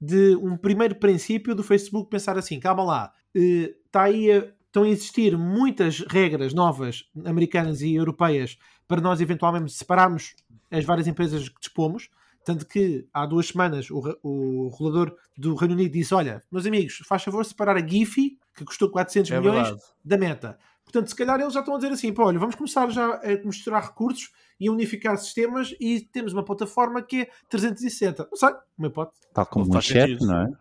de 0.00 0.36
um 0.36 0.56
primeiro 0.56 0.94
princípio 0.96 1.54
do 1.54 1.62
Facebook 1.62 2.10
pensar 2.10 2.36
assim, 2.38 2.60
calma 2.60 2.84
lá, 2.84 3.12
eh, 3.34 3.74
está 3.86 4.02
aí 4.04 4.30
a- 4.30 4.52
estão 4.66 4.82
a 4.84 4.88
existir 4.90 5.38
muitas 5.38 6.00
regras 6.00 6.52
novas 6.52 7.04
americanas 7.24 7.80
e 7.80 7.94
europeias 7.94 8.58
para 8.86 9.00
nós 9.00 9.22
eventualmente 9.22 9.72
separarmos 9.72 10.34
as 10.70 10.84
várias 10.84 11.06
empresas 11.06 11.48
que 11.48 11.58
dispomos. 11.60 12.10
Tanto 12.46 12.64
que 12.64 13.04
há 13.12 13.26
duas 13.26 13.48
semanas 13.48 13.90
o, 13.90 14.00
o 14.22 14.68
regulador 14.68 15.16
do 15.36 15.56
Reino 15.56 15.74
Unido 15.74 15.90
disse: 15.92 16.14
Olha, 16.14 16.40
meus 16.48 16.64
amigos, 16.64 17.02
faz 17.04 17.24
favor 17.24 17.44
separar 17.44 17.76
a 17.76 17.84
Giphy, 17.84 18.38
que 18.54 18.64
custou 18.64 18.88
400 18.88 19.32
É 19.32 19.40
milhões, 19.40 19.62
verdade. 19.66 19.82
da 20.04 20.16
meta. 20.16 20.58
Portanto, 20.84 21.08
se 21.08 21.16
calhar 21.16 21.40
eles 21.40 21.52
já 21.52 21.58
estão 21.58 21.74
a 21.74 21.78
dizer 21.78 21.92
assim: 21.92 22.12
pá, 22.14 22.22
olha, 22.22 22.38
vamos 22.38 22.54
começar 22.54 22.88
já 22.90 23.16
a 23.16 23.44
misturar 23.44 23.82
recursos 23.84 24.30
e 24.60 24.68
a 24.68 24.72
unificar 24.72 25.18
sistemas 25.18 25.74
e 25.80 26.00
temos 26.00 26.32
uma 26.32 26.44
plataforma 26.44 27.02
que 27.02 27.22
é 27.22 27.30
360. 27.50 28.28
Não 28.30 28.36
sei, 28.36 28.50
uma 28.78 28.86
hipótese. 28.86 29.22
Tal 29.34 29.46
como 29.46 29.64
o 29.64 29.74
WeChat, 29.74 30.10
sentido. 30.12 30.26
não 30.28 30.40
é? 30.42 30.52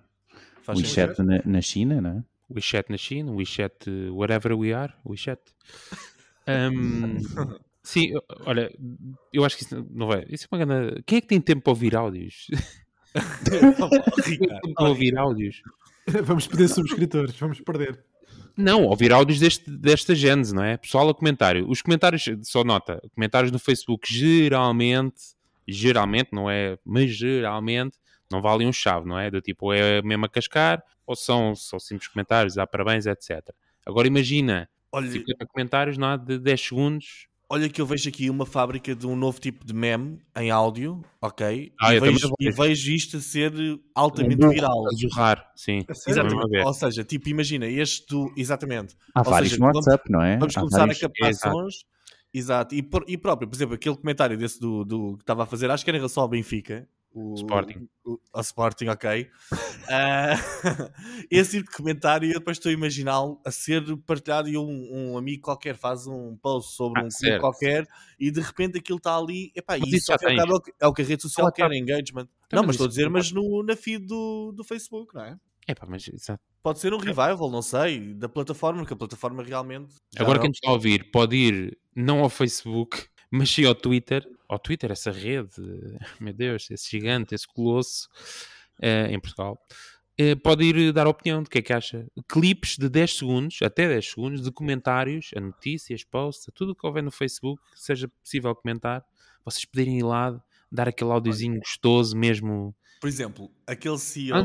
Faz. 0.64 0.80
WeChat 0.80 1.22
na, 1.22 1.40
na 1.46 1.62
China, 1.62 2.02
não 2.02 2.10
é? 2.10 2.24
WeChat 2.50 2.90
na 2.90 2.98
China, 2.98 3.32
WeChat 3.34 3.88
wherever 4.12 4.54
we 4.58 4.74
are, 4.74 4.92
WeChat. 5.06 5.40
Ahm, 6.48 7.18
sim, 7.86 8.14
olha, 8.46 8.72
eu 9.32 9.46
acho 9.46 9.58
que 9.58 9.64
isso 9.64 9.88
não 9.92 10.08
vai. 10.08 10.26
Isso 10.30 10.48
é 10.52 10.56
uma 10.56 10.66
grande... 10.66 11.04
Quem 11.04 11.18
é 11.18 11.22
que 11.22 11.28
tem 11.28 11.40
tempo 11.40 11.62
para 11.62 11.72
ouvir 11.72 11.96
áudios? 11.96 12.48
Tempo 13.50 14.74
para 14.74 14.90
ouvir 14.90 15.18
áudios? 15.18 15.62
vamos 16.24 16.48
perder 16.48 16.68
subscritores, 16.68 17.38
vamos 17.40 17.62
perder. 17.62 18.04
Não, 18.58 18.84
ouvir 18.84 19.12
áudios 19.12 19.40
deste, 19.40 19.70
desta 19.70 20.16
gênese, 20.16 20.54
não 20.54 20.64
é? 20.64 20.78
Pessoal 20.78 21.10
a 21.10 21.14
comentário. 21.14 21.70
Os 21.70 21.82
comentários, 21.82 22.26
só 22.44 22.64
nota, 22.64 23.02
comentários 23.14 23.52
no 23.52 23.60
Facebook 23.60 24.12
geralmente, 24.12 25.36
geralmente, 25.68 26.30
não 26.32 26.50
é, 26.50 26.78
mas 26.86 27.12
geralmente, 27.12 27.98
não 28.32 28.42
valem 28.42 28.68
um 28.68 28.74
chave, 28.74 29.08
não 29.08 29.18
é? 29.20 29.30
Do 29.30 29.42
tipo, 29.42 29.74
é 29.74 30.02
mesmo 30.02 30.26
a 30.26 30.30
cascar, 30.30 30.84
ou 31.06 31.16
são 31.16 31.56
só 31.56 31.80
simples 31.80 32.08
comentários, 32.08 32.58
há 32.58 32.66
parabéns, 32.66 33.06
etc. 33.06 33.50
Agora 33.86 34.08
imagina, 34.08 34.70
Olha, 34.92 35.12
50 35.12 35.46
comentários, 35.48 35.98
não 35.98 36.08
há 36.08 36.18
de 36.18 36.40
10 36.40 36.62
segundos, 36.62 37.28
Olha 37.48 37.70
que 37.70 37.80
eu 37.80 37.86
vejo 37.86 38.10
aqui 38.10 38.28
uma 38.30 38.46
fábrica 38.46 38.96
de 38.96 39.06
um 39.06 39.16
novo 39.16 39.40
tipo 39.40 39.64
de 39.66 39.74
meme 39.74 40.20
em 40.36 40.50
áudio, 40.50 41.04
ok? 41.22 41.72
Ah, 41.80 41.94
e, 41.94 42.00
vejo, 42.00 42.32
e 42.40 42.50
vejo. 42.52 42.92
isto 42.92 43.18
a 43.18 43.20
ser 43.20 43.54
altamente 43.94 44.44
Um 44.44 44.50
viral. 44.50 44.88
A 44.88 44.90
zurrar, 44.98 45.52
sim. 45.56 45.82
Vamos 45.88 46.08
Exatamente. 46.08 46.58
Ou 46.66 46.74
seja, 46.74 47.04
tipo, 47.04 47.30
imagina, 47.30 47.68
este 47.68 48.08
do. 48.08 48.34
Exatamente. 48.36 48.96
Há 49.14 49.20
Ou 49.20 49.26
vários 49.26 49.52
seja, 49.52 49.60
no 49.64 49.72
vamos- 49.72 49.86
WhatsApp, 49.86 50.12
não 50.12 50.22
é? 50.24 50.38
Vamos 50.38 50.58
Há 50.58 50.60
começar 50.62 50.78
vários- 50.80 50.98
a 50.98 51.02
captar 51.02 51.30
Exato. 51.30 51.56
sons. 51.56 51.76
Exato. 52.34 52.76
E, 52.76 52.82
por- 52.82 53.06
e 53.08 53.16
próprio, 53.18 53.48
por 53.48 53.56
exemplo, 53.56 53.76
aquele 53.76 53.96
comentário 53.96 54.38
desse 54.38 54.60
do, 54.60 54.84
do 54.84 55.16
que 55.18 55.24
estava 55.24 55.44
a 55.44 55.46
fazer, 55.46 55.70
acho 55.70 55.84
que 55.84 55.90
era 55.92 55.98
em 55.98 56.02
relação 56.02 56.24
ao 56.24 56.30
Benfica. 56.30 56.88
O, 57.16 57.34
Sporting. 57.36 57.88
O, 58.06 58.20
ao 58.34 58.42
Sporting, 58.42 58.88
ok. 58.90 59.30
Ah, 59.88 60.34
esse 61.30 61.58
tipo 61.60 61.70
de 61.70 61.78
comentário 61.78 62.28
eu 62.28 62.40
depois 62.40 62.58
estou 62.58 62.72
a 62.72 62.74
imaginá-lo 62.74 63.40
a 63.46 63.52
ser 63.52 63.84
partilhado 64.06 64.50
e 64.50 64.58
um, 64.58 64.90
um 65.14 65.18
amigo 65.18 65.44
qualquer 65.44 65.78
faz 65.78 66.08
um 66.08 66.36
post 66.38 66.76
sobre 66.76 67.02
Ah, 67.02 67.06
um 67.06 67.10
clube 67.10 67.40
qualquer 67.40 67.88
e 68.20 68.32
de 68.32 68.42
repente 68.42 68.80
aquilo 68.80 68.98
está 68.98 69.16
ali. 69.16 69.52
Epá, 69.56 69.78
Mas 69.78 69.94
isso 69.94 70.12
é 70.12 70.16
o 70.16 70.60
que- 70.60 70.74
é 70.82 70.88
o 70.88 70.94
que 70.94 71.02
a 71.04 71.06
rede 71.06 71.22
social 71.22 71.52
quer, 71.52 71.70
tá. 71.70 71.76
engagement. 71.76 72.28
Então, 72.48 72.58
não, 72.58 72.64
mas 72.64 72.76
estou 72.76 72.86
a 72.86 72.90
dizer, 72.90 73.10
mas 73.10 73.32
no, 73.32 73.62
na 73.64 73.76
feed 73.76 74.06
do, 74.08 74.52
do 74.54 74.64
Facebook, 74.64 75.14
não 75.14 75.24
é? 75.24 75.38
Epá, 75.68 75.86
mas, 75.88 76.08
exato. 76.08 76.44
Pode 76.64 76.80
ser 76.80 76.94
um 76.94 76.98
revival, 76.98 77.50
não 77.52 77.62
sei, 77.62 78.14
da 78.16 78.28
plataforma, 78.28 78.80
porque 78.80 78.94
a 78.96 78.98
plataforma 78.98 79.44
realmente. 79.44 79.94
Agora 80.18 80.36
não- 80.38 80.42
quem 80.42 80.52
está 80.52 80.70
a 80.70 80.74
ouvir 80.74 81.12
pode 81.12 81.36
ir 81.36 81.78
não 81.96 82.20
ao 82.22 82.30
Facebook, 82.30 83.06
mas 83.32 83.50
sim 83.52 83.66
ao 83.66 83.76
Twitter. 83.76 84.28
Ao 84.48 84.60
Twitter, 84.60 84.92
essa 84.92 85.12
rede, 85.12 85.50
meu 86.20 86.34
Deus, 86.34 86.70
esse 86.72 86.90
gigante, 86.92 87.34
esse 87.36 87.48
colosso 87.48 88.08
eh, 88.82 89.08
em 89.12 89.20
Portugal. 89.20 89.58
eh, 90.18 90.36
pode 90.36 90.64
ir 90.66 90.92
dar 90.94 91.08
opinião 91.08 91.44
do 91.44 91.50
que 91.50 91.60
é 91.60 91.62
que 91.62 91.74
acha. 91.74 92.06
Clipes 92.28 92.78
de 92.78 92.88
10 92.90 93.18
segundos, 93.18 93.58
até 93.62 93.88
10 93.88 94.10
segundos, 94.12 94.42
de 94.42 94.52
comentários, 94.52 95.32
a 95.36 95.40
notícias, 95.42 96.04
posts, 96.04 96.48
a 96.50 96.52
tudo 96.52 96.72
o 96.72 96.76
que 96.76 96.86
houver 96.88 97.04
no 97.04 97.12
Facebook, 97.12 97.62
que 97.74 97.80
seja 97.82 98.08
possível 98.24 98.56
comentar, 98.56 99.04
vocês 99.44 99.66
poderem 99.66 100.00
ir 100.00 100.04
lá 100.04 100.40
dar 100.72 100.88
aquele 100.88 101.12
áudiozinho 101.12 101.60
gostoso 101.60 102.16
mesmo. 102.18 102.76
Por 103.02 103.08
exemplo, 103.08 103.52
aquele 103.68 103.98
CEO, 104.00 104.36
Ah, 104.38 104.44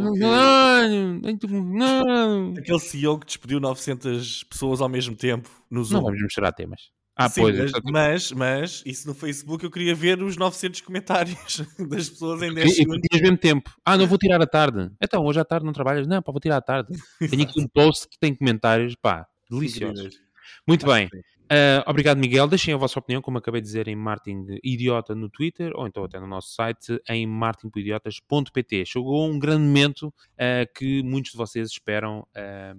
que, 2.54 2.60
aquele 2.60 2.78
CEO 2.80 3.18
que 3.18 3.26
despediu 3.26 3.60
900 3.60 4.44
pessoas 4.44 4.80
ao 4.80 4.88
mesmo 4.88 5.16
tempo 5.16 5.48
no 5.70 5.82
Zoom. 5.84 5.98
não 5.98 6.04
vamos 6.06 6.20
misturar 6.22 6.52
temas. 6.52 6.90
Ah, 7.16 7.28
Sim, 7.28 7.42
pois, 7.42 7.58
mas, 7.58 7.72
eu- 7.72 7.80
mas, 7.84 8.32
mas 8.32 8.82
isso 8.86 9.06
no 9.06 9.14
Facebook 9.14 9.62
eu 9.64 9.70
queria 9.70 9.94
ver 9.94 10.22
os 10.22 10.36
900 10.38 10.80
comentários 10.80 11.36
das 11.90 12.08
pessoas 12.08 12.40
em 12.42 12.54
10 12.54 12.66
E, 12.68 12.70
e 12.72 12.74
segundos. 12.76 13.00
tinhas 13.10 13.22
mesmo 13.22 13.36
tempo. 13.36 13.70
Ah, 13.84 13.96
não 13.98 14.06
vou 14.06 14.16
tirar 14.16 14.40
à 14.40 14.46
tarde. 14.46 14.90
Então, 15.02 15.24
hoje 15.24 15.38
à 15.38 15.44
tarde 15.44 15.66
não 15.66 15.72
trabalhas? 15.72 16.06
Não, 16.06 16.22
pá, 16.22 16.32
vou 16.32 16.40
tirar 16.40 16.56
à 16.56 16.62
tarde. 16.62 16.88
Tenho 17.36 17.42
aqui 17.42 17.60
um 17.60 17.68
post 17.68 18.08
que 18.08 18.18
tem 18.18 18.34
comentários, 18.34 18.94
pá, 18.96 19.26
deliciosos. 19.50 20.18
Muito 20.66 20.86
bem. 20.86 21.08
Ah, 21.52 21.84
obrigado, 21.86 22.16
Miguel. 22.18 22.46
Deixem 22.48 22.72
a 22.72 22.76
vossa 22.76 22.98
opinião, 22.98 23.20
como 23.20 23.36
acabei 23.38 23.60
de 23.60 23.66
dizer, 23.66 23.86
em 23.88 23.96
Martin 23.96 24.46
Idiota 24.64 25.14
no 25.14 25.28
Twitter 25.28 25.72
ou 25.74 25.86
então 25.86 26.04
até 26.04 26.18
no 26.20 26.26
nosso 26.26 26.54
site 26.54 26.98
em 27.08 27.26
martinpoidiotas.pt. 27.26 28.86
Chegou 28.86 29.28
um 29.28 29.38
grande 29.38 29.62
momento 29.64 30.14
ah, 30.38 30.64
que 30.74 31.02
muitos 31.02 31.32
de 31.32 31.36
vocês 31.36 31.68
esperam 31.70 32.26
ah, 32.34 32.74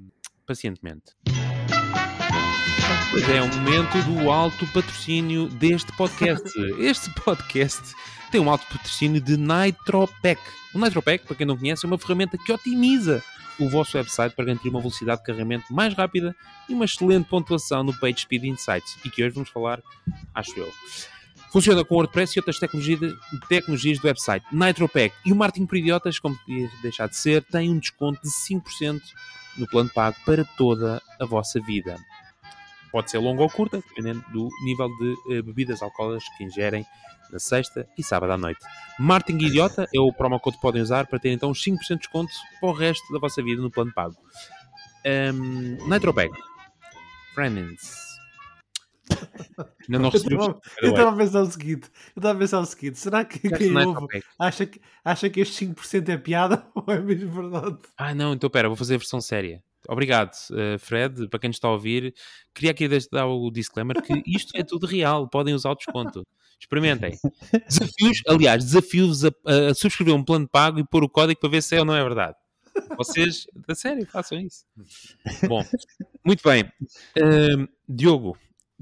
pacientemente. 0.48 1.12
Pois 3.12 3.28
é, 3.28 3.38
é 3.40 3.44
um 3.44 3.48
momento 3.50 4.02
do 4.04 4.32
alto 4.32 4.66
patrocínio 4.68 5.50
deste 5.50 5.92
podcast. 5.98 6.50
Este 6.80 7.10
podcast 7.10 7.94
tem 8.32 8.40
um 8.40 8.50
alto 8.50 8.66
patrocínio 8.68 9.20
de 9.20 9.36
NitroPack. 9.36 10.42
O 10.74 10.80
NitroPack, 10.80 11.26
para 11.26 11.36
quem 11.36 11.46
não 11.46 11.58
conhece, 11.58 11.86
é 11.86 11.88
uma 11.88 11.98
ferramenta 11.98 12.38
que 12.38 12.54
otimiza 12.54 13.22
o 13.60 13.68
vosso 13.68 13.98
website 13.98 14.34
para 14.34 14.46
garantir 14.46 14.70
uma 14.70 14.80
velocidade 14.80 15.20
de 15.20 15.26
carregamento 15.26 15.74
mais 15.74 15.94
rápida 15.94 16.34
e 16.70 16.74
uma 16.74 16.86
excelente 16.86 17.28
pontuação 17.28 17.84
no 17.84 17.94
PageSpeed 17.94 18.46
Insights. 18.46 18.98
E 19.04 19.10
que 19.10 19.22
hoje 19.22 19.36
vamos 19.36 19.50
falar, 19.50 19.82
acho 20.34 20.58
eu. 20.58 20.72
Funciona 21.52 21.84
com 21.84 21.96
WordPress 21.96 22.38
e 22.38 22.40
outras 22.40 22.60
tecnologias, 22.60 23.14
tecnologias 23.50 24.00
do 24.00 24.08
website. 24.08 24.46
NitroPack 24.54 25.14
e 25.26 25.34
o 25.34 25.36
Marketing 25.36 25.66
por 25.66 25.78
Idiotas, 25.78 26.18
como 26.18 26.38
podia 26.38 26.70
deixar 26.82 27.10
de 27.10 27.18
ser, 27.18 27.44
tem 27.44 27.70
um 27.70 27.78
desconto 27.78 28.22
de 28.22 28.30
5% 28.30 29.02
no 29.58 29.68
plano 29.68 29.90
pago 29.90 30.16
para 30.26 30.46
toda 30.46 31.02
a 31.20 31.26
vossa 31.26 31.60
vida. 31.60 32.00
Pode 32.92 33.10
ser 33.10 33.20
longa 33.20 33.42
ou 33.42 33.50
curta, 33.50 33.78
dependendo 33.78 34.24
do 34.32 34.50
nível 34.66 34.90
de 34.98 35.16
eh, 35.38 35.42
bebidas 35.42 35.82
alcoólicas 35.82 36.24
que 36.38 36.44
ingerem 36.44 36.86
na 37.32 37.40
sexta 37.40 37.88
e 37.98 38.04
sábado 38.04 38.34
à 38.34 38.38
noite. 38.38 38.60
Martin 39.00 39.38
Idiota 39.38 39.88
é 39.96 40.00
o 40.00 40.12
promo 40.12 40.38
code 40.40 40.58
que 40.58 40.62
podem 40.62 40.82
usar 40.82 41.08
para 41.08 41.18
ter 41.20 41.30
então 41.32 41.52
uns 41.52 41.64
5% 41.64 41.78
de 41.90 41.98
desconto 42.00 42.32
para 42.60 42.70
o 42.70 42.74
resto 42.74 43.12
da 43.14 43.20
vossa 43.20 43.42
vida 43.42 43.62
no 43.62 43.72
plano 43.72 43.94
pago. 43.94 44.16
Um, 45.06 45.88
Nitropeg. 45.90 46.32
Friends. 47.34 48.02
Ainda 49.90 50.00
não 50.00 50.10
Eu 50.10 50.16
estava- 50.16 50.60
eu 50.82 50.90
estava 50.90 51.10
a 51.12 51.16
pensar 51.18 51.42
o 51.42 51.46
seguinte: 51.52 51.90
eu 52.16 52.20
estava 52.20 52.38
a 52.38 52.40
pensar 52.40 52.60
o 52.60 52.66
seguinte: 52.66 53.00
será 53.00 53.26
que 53.26 53.40
quem 53.40 53.78
ouve 53.86 54.24
acha 54.40 54.66
que, 54.66 54.82
acha 55.04 55.30
que 55.30 55.40
este 55.40 55.66
5% 55.66 56.10
é 56.10 56.18
piada 56.18 56.66
ou 56.76 56.94
é 56.94 57.00
mesmo 57.00 57.32
verdade? 57.32 57.78
Ah, 57.98 58.14
não, 58.14 58.34
então 58.34 58.50
pera, 58.50 58.68
vou 58.68 58.78
fazer 58.78 58.96
a 58.96 58.98
versão 58.98 59.20
séria. 59.22 59.62
Obrigado, 59.88 60.32
eh, 60.54 60.78
Fred, 60.78 61.28
para 61.28 61.40
quem 61.40 61.50
nos 61.50 61.58
está 61.58 61.68
a 61.68 61.72
ouvir. 61.72 62.14
Queria 62.54 62.72
aqui 62.72 62.88
dar 63.12 63.28
o 63.28 63.50
disclaimer 63.52 64.02
que 64.02 64.24
isto 64.26 64.52
é 64.56 64.64
tudo 64.64 64.86
real, 64.86 65.28
podem 65.28 65.54
usar 65.54 65.72
o 65.72 65.76
desconto. 65.76 66.26
Experimentem. 66.60 67.18
Desafios, 67.68 68.22
aliás, 68.28 68.64
desafios 68.64 69.26
a, 69.26 69.32
a 69.70 69.74
subscrever 69.74 70.14
um 70.14 70.24
plano 70.24 70.48
pago 70.48 70.80
e 70.80 70.86
pôr 70.86 71.04
o 71.04 71.10
código 71.10 71.40
para 71.40 71.50
ver 71.50 71.64
se 71.64 71.76
é 71.76 71.80
ou 71.80 71.86
não 71.86 71.96
é 71.96 72.04
verdade. 72.04 72.36
Vocês, 72.98 73.48
a 73.68 73.76
sério, 73.76 74.06
façam 74.06 74.40
isso. 74.40 74.64
Bom, 75.48 75.64
muito 76.24 76.42
bem. 76.48 76.72
Ahm, 77.18 77.68
Diogo, 77.88 78.38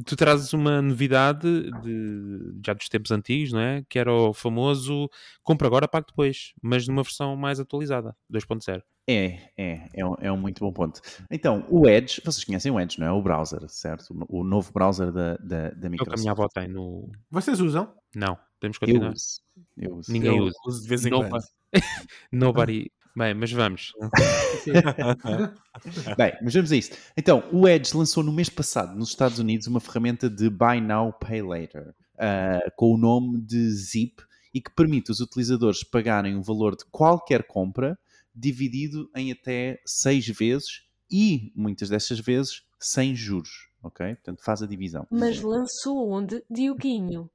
tu 0.06 0.16
trazes 0.16 0.54
uma 0.54 0.82
novidade 0.82 1.72
de, 1.82 2.60
já 2.66 2.74
dos 2.74 2.88
tempos 2.90 3.12
antigos, 3.12 3.52
não 3.52 3.60
é? 3.60 3.84
Que 3.90 4.00
era 4.00 4.14
o 4.14 4.34
famoso 4.34 5.10
compra 5.44 5.68
agora, 5.68 5.88
pague 5.88 6.08
depois, 6.08 6.54
mas 6.62 6.88
numa 6.88 7.04
versão 7.04 7.36
mais 7.36 7.60
atualizada, 7.60 8.16
2.0. 8.32 8.82
É, 9.12 9.50
é, 9.58 9.90
é 9.96 10.06
um, 10.06 10.16
é 10.22 10.32
um 10.32 10.38
muito 10.38 10.60
bom 10.60 10.72
ponto. 10.72 11.02
Então, 11.32 11.66
o 11.70 11.88
Edge, 11.88 12.22
vocês 12.24 12.44
conhecem 12.44 12.72
o 12.72 12.80
Edge, 12.80 13.00
não 13.00 13.08
é? 13.08 13.12
O 13.12 13.22
browser, 13.22 13.68
certo? 13.68 14.14
O, 14.30 14.44
novo 14.44 14.72
browser 14.72 15.12
da, 15.12 15.36
da, 15.38 15.72
da 15.72 15.88
É 15.88 15.90
o 16.02 16.06
que 16.06 16.10
a 16.14 16.16
Microsoft. 16.16 16.20
minha 16.20 16.32
avó 16.32 16.48
tem 16.48 16.68
no. 16.68 17.10
Vocês 17.32 17.60
usam? 17.60 17.92
Não, 18.16 18.38
podemos 18.60 18.78
Eu 18.78 18.80
continuar. 18.80 19.12
uso. 19.14 19.42
Eu 19.76 19.96
uso. 19.96 20.12
Ninguém 20.12 20.38
Eu 20.38 20.44
usa. 20.44 20.56
uso 20.68 20.82
de 20.84 20.88
vez 20.88 21.06
em 21.06 21.10
quando. 21.10 21.32
Nobody. 22.32 22.92
Bem, 23.20 23.34
mas 23.34 23.52
vamos. 23.52 23.92
Bem, 26.18 26.38
mas 26.42 26.54
vamos 26.54 26.72
a 26.72 26.76
isso. 26.78 26.92
Então, 27.18 27.44
o 27.52 27.68
Edge 27.68 27.94
lançou 27.94 28.24
no 28.24 28.32
mês 28.32 28.48
passado, 28.48 28.98
nos 28.98 29.10
Estados 29.10 29.40
Unidos, 29.40 29.68
uma 29.68 29.82
ferramenta 29.82 30.30
de 30.30 30.50
Buy 30.50 30.80
Now, 30.80 31.12
Pay 31.12 31.42
Later, 31.42 31.94
ah, 32.18 32.62
com 32.78 32.94
o 32.94 32.98
nome 32.98 33.42
de 33.42 33.72
Zip, 33.72 34.24
e 34.54 34.62
que 34.62 34.74
permite 34.74 35.12
os 35.12 35.20
utilizadores 35.20 35.84
pagarem 35.84 36.38
o 36.38 36.42
valor 36.42 36.78
de 36.78 36.86
qualquer 36.86 37.44
compra, 37.44 38.00
dividido 38.34 39.12
em 39.14 39.34
até 39.34 39.82
seis 39.86 40.26
vezes, 40.26 40.84
e 41.12 41.52
muitas 41.54 41.90
dessas 41.90 42.22
vezes 42.22 42.64
sem 42.80 43.14
juros. 43.14 43.68
Ok? 43.84 44.16
Portanto, 44.16 44.42
faz 44.46 44.64
a 44.64 44.66
divisão. 44.66 45.06
Mas 45.12 45.42
lançou 45.42 46.10
onde? 46.10 46.42
Dioguinho. 46.50 47.30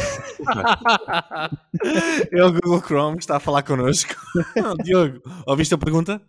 É 2.32 2.44
o 2.44 2.52
Google 2.52 2.82
Chrome 2.82 3.16
que 3.16 3.22
está 3.22 3.36
a 3.36 3.40
falar 3.40 3.62
connosco. 3.62 4.14
Diogo, 4.84 5.20
ouviste 5.46 5.74
a 5.74 5.78
pergunta? 5.78 6.20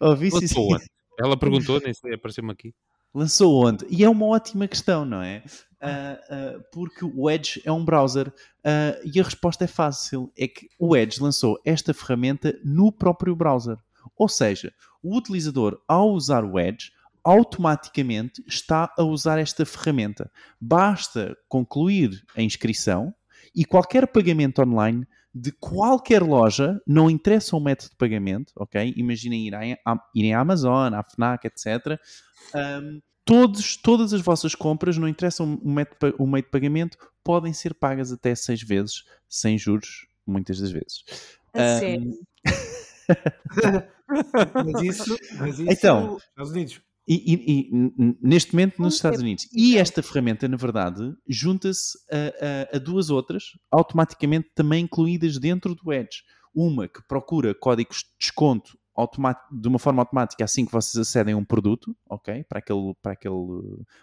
Ouvi, 0.00 0.30
sim, 0.30 0.46
sim. 0.46 0.46
Lançou 0.46 0.74
onde? 0.74 0.84
Ela 1.18 1.36
perguntou, 1.36 1.80
nem 1.80 1.94
sei, 1.94 2.14
apareceu-me 2.14 2.52
aqui. 2.52 2.74
Lançou 3.14 3.66
onde? 3.66 3.86
E 3.90 4.04
é 4.04 4.08
uma 4.08 4.26
ótima 4.26 4.66
questão, 4.66 5.04
não 5.04 5.22
é? 5.22 5.42
Ah, 5.80 6.18
ah, 6.30 6.60
porque 6.72 7.04
o 7.04 7.28
Edge 7.28 7.60
é 7.64 7.72
um 7.72 7.84
browser 7.84 8.32
ah, 8.64 8.98
e 9.04 9.20
a 9.20 9.24
resposta 9.24 9.64
é 9.64 9.66
fácil: 9.66 10.32
é 10.36 10.48
que 10.48 10.68
o 10.78 10.96
Edge 10.96 11.20
lançou 11.20 11.60
esta 11.64 11.92
ferramenta 11.92 12.58
no 12.64 12.90
próprio 12.90 13.36
browser. 13.36 13.76
Ou 14.16 14.28
seja, 14.28 14.72
o 15.02 15.16
utilizador, 15.16 15.80
ao 15.86 16.10
usar 16.10 16.44
o 16.44 16.58
Edge, 16.58 16.90
automaticamente 17.24 18.42
está 18.46 18.92
a 18.96 19.02
usar 19.02 19.38
esta 19.38 19.64
ferramenta. 19.64 20.30
Basta 20.60 21.36
concluir 21.48 22.24
a 22.36 22.42
inscrição 22.42 23.14
e 23.54 23.64
qualquer 23.64 24.06
pagamento 24.06 24.60
online 24.62 25.06
de 25.34 25.50
qualquer 25.52 26.22
loja, 26.22 26.78
não 26.86 27.08
interessa 27.08 27.56
o 27.56 27.60
método 27.60 27.90
de 27.90 27.96
pagamento, 27.96 28.52
ok? 28.54 28.92
Imaginem 28.96 29.46
irem 29.46 29.78
à, 29.84 29.96
irem 30.14 30.34
à 30.34 30.40
Amazon, 30.40 30.92
à 30.92 31.02
FNAC, 31.02 31.46
etc. 31.46 31.98
Um, 32.54 33.00
todos, 33.24 33.76
todas 33.78 34.12
as 34.12 34.20
vossas 34.20 34.54
compras, 34.54 34.98
não 34.98 35.08
interessa 35.08 35.42
o 35.42 35.46
método, 35.64 36.14
o 36.18 36.26
meio 36.26 36.44
de 36.44 36.50
pagamento, 36.50 36.98
podem 37.24 37.52
ser 37.52 37.72
pagas 37.72 38.12
até 38.12 38.34
seis 38.34 38.62
vezes, 38.62 39.04
sem 39.26 39.56
juros, 39.56 40.06
muitas 40.26 40.60
das 40.60 40.70
vezes. 40.70 41.02
A 41.54 41.62
Um, 41.62 41.78
sério. 41.78 42.12
Mas 44.64 44.82
isso, 44.82 45.16
mas 45.38 45.58
isso 45.58 45.72
Então. 45.72 46.16
Estados 46.16 46.52
Unidos. 46.52 46.82
E, 47.06 47.14
e- 47.14 47.70
e, 47.70 48.16
neste 48.22 48.52
momento 48.54 48.80
nos 48.80 48.94
Estados 48.94 49.20
Unidos. 49.20 49.48
E 49.52 49.76
esta 49.76 50.02
ferramenta, 50.02 50.46
na 50.46 50.56
verdade, 50.56 51.12
junta-se 51.28 51.98
a, 52.10 52.74
a- 52.74 52.76
a 52.76 52.78
duas 52.78 53.10
outras, 53.10 53.44
automaticamente 53.70 54.50
também 54.54 54.84
incluídas 54.84 55.38
dentro 55.38 55.74
do 55.74 55.92
Edge. 55.92 56.22
Uma 56.54 56.86
que 56.86 57.02
procura 57.08 57.54
códigos 57.54 57.98
de 57.98 58.10
desconto 58.20 58.78
de 59.50 59.68
uma 59.68 59.78
forma 59.78 60.02
automática 60.02 60.44
assim 60.44 60.66
que 60.66 60.72
vocês 60.72 61.00
acedem 61.08 61.32
a 61.32 61.36
um 61.36 61.44
produto, 61.44 61.96
ok? 62.06 62.44
Para 62.44 62.58
aquele, 62.58 62.94
para 63.02 63.12
aquele, 63.12 63.34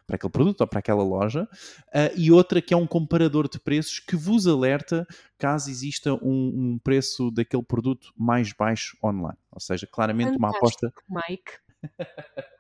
para 0.08 0.16
aquele 0.16 0.32
produto 0.32 0.62
ou 0.62 0.68
para 0.68 0.80
aquela 0.80 1.04
loja, 1.04 1.48
ah, 1.94 2.12
e 2.18 2.32
outra 2.32 2.60
que 2.60 2.74
é 2.74 2.78
um 2.78 2.88
comparador 2.88 3.48
de 3.48 3.60
preços 3.60 4.00
que 4.00 4.16
vos 4.16 4.48
alerta 4.48 5.06
caso 5.38 5.70
exista 5.70 6.16
um, 6.16 6.74
um 6.74 6.80
preço 6.84 7.30
daquele 7.30 7.62
produto 7.64 8.12
mais 8.18 8.52
baixo 8.52 8.98
online. 9.04 9.38
Ou 9.52 9.60
seja, 9.60 9.86
claramente 9.86 10.36
uma 10.38 10.50
aposta 10.50 10.92
Mike. 11.08 11.52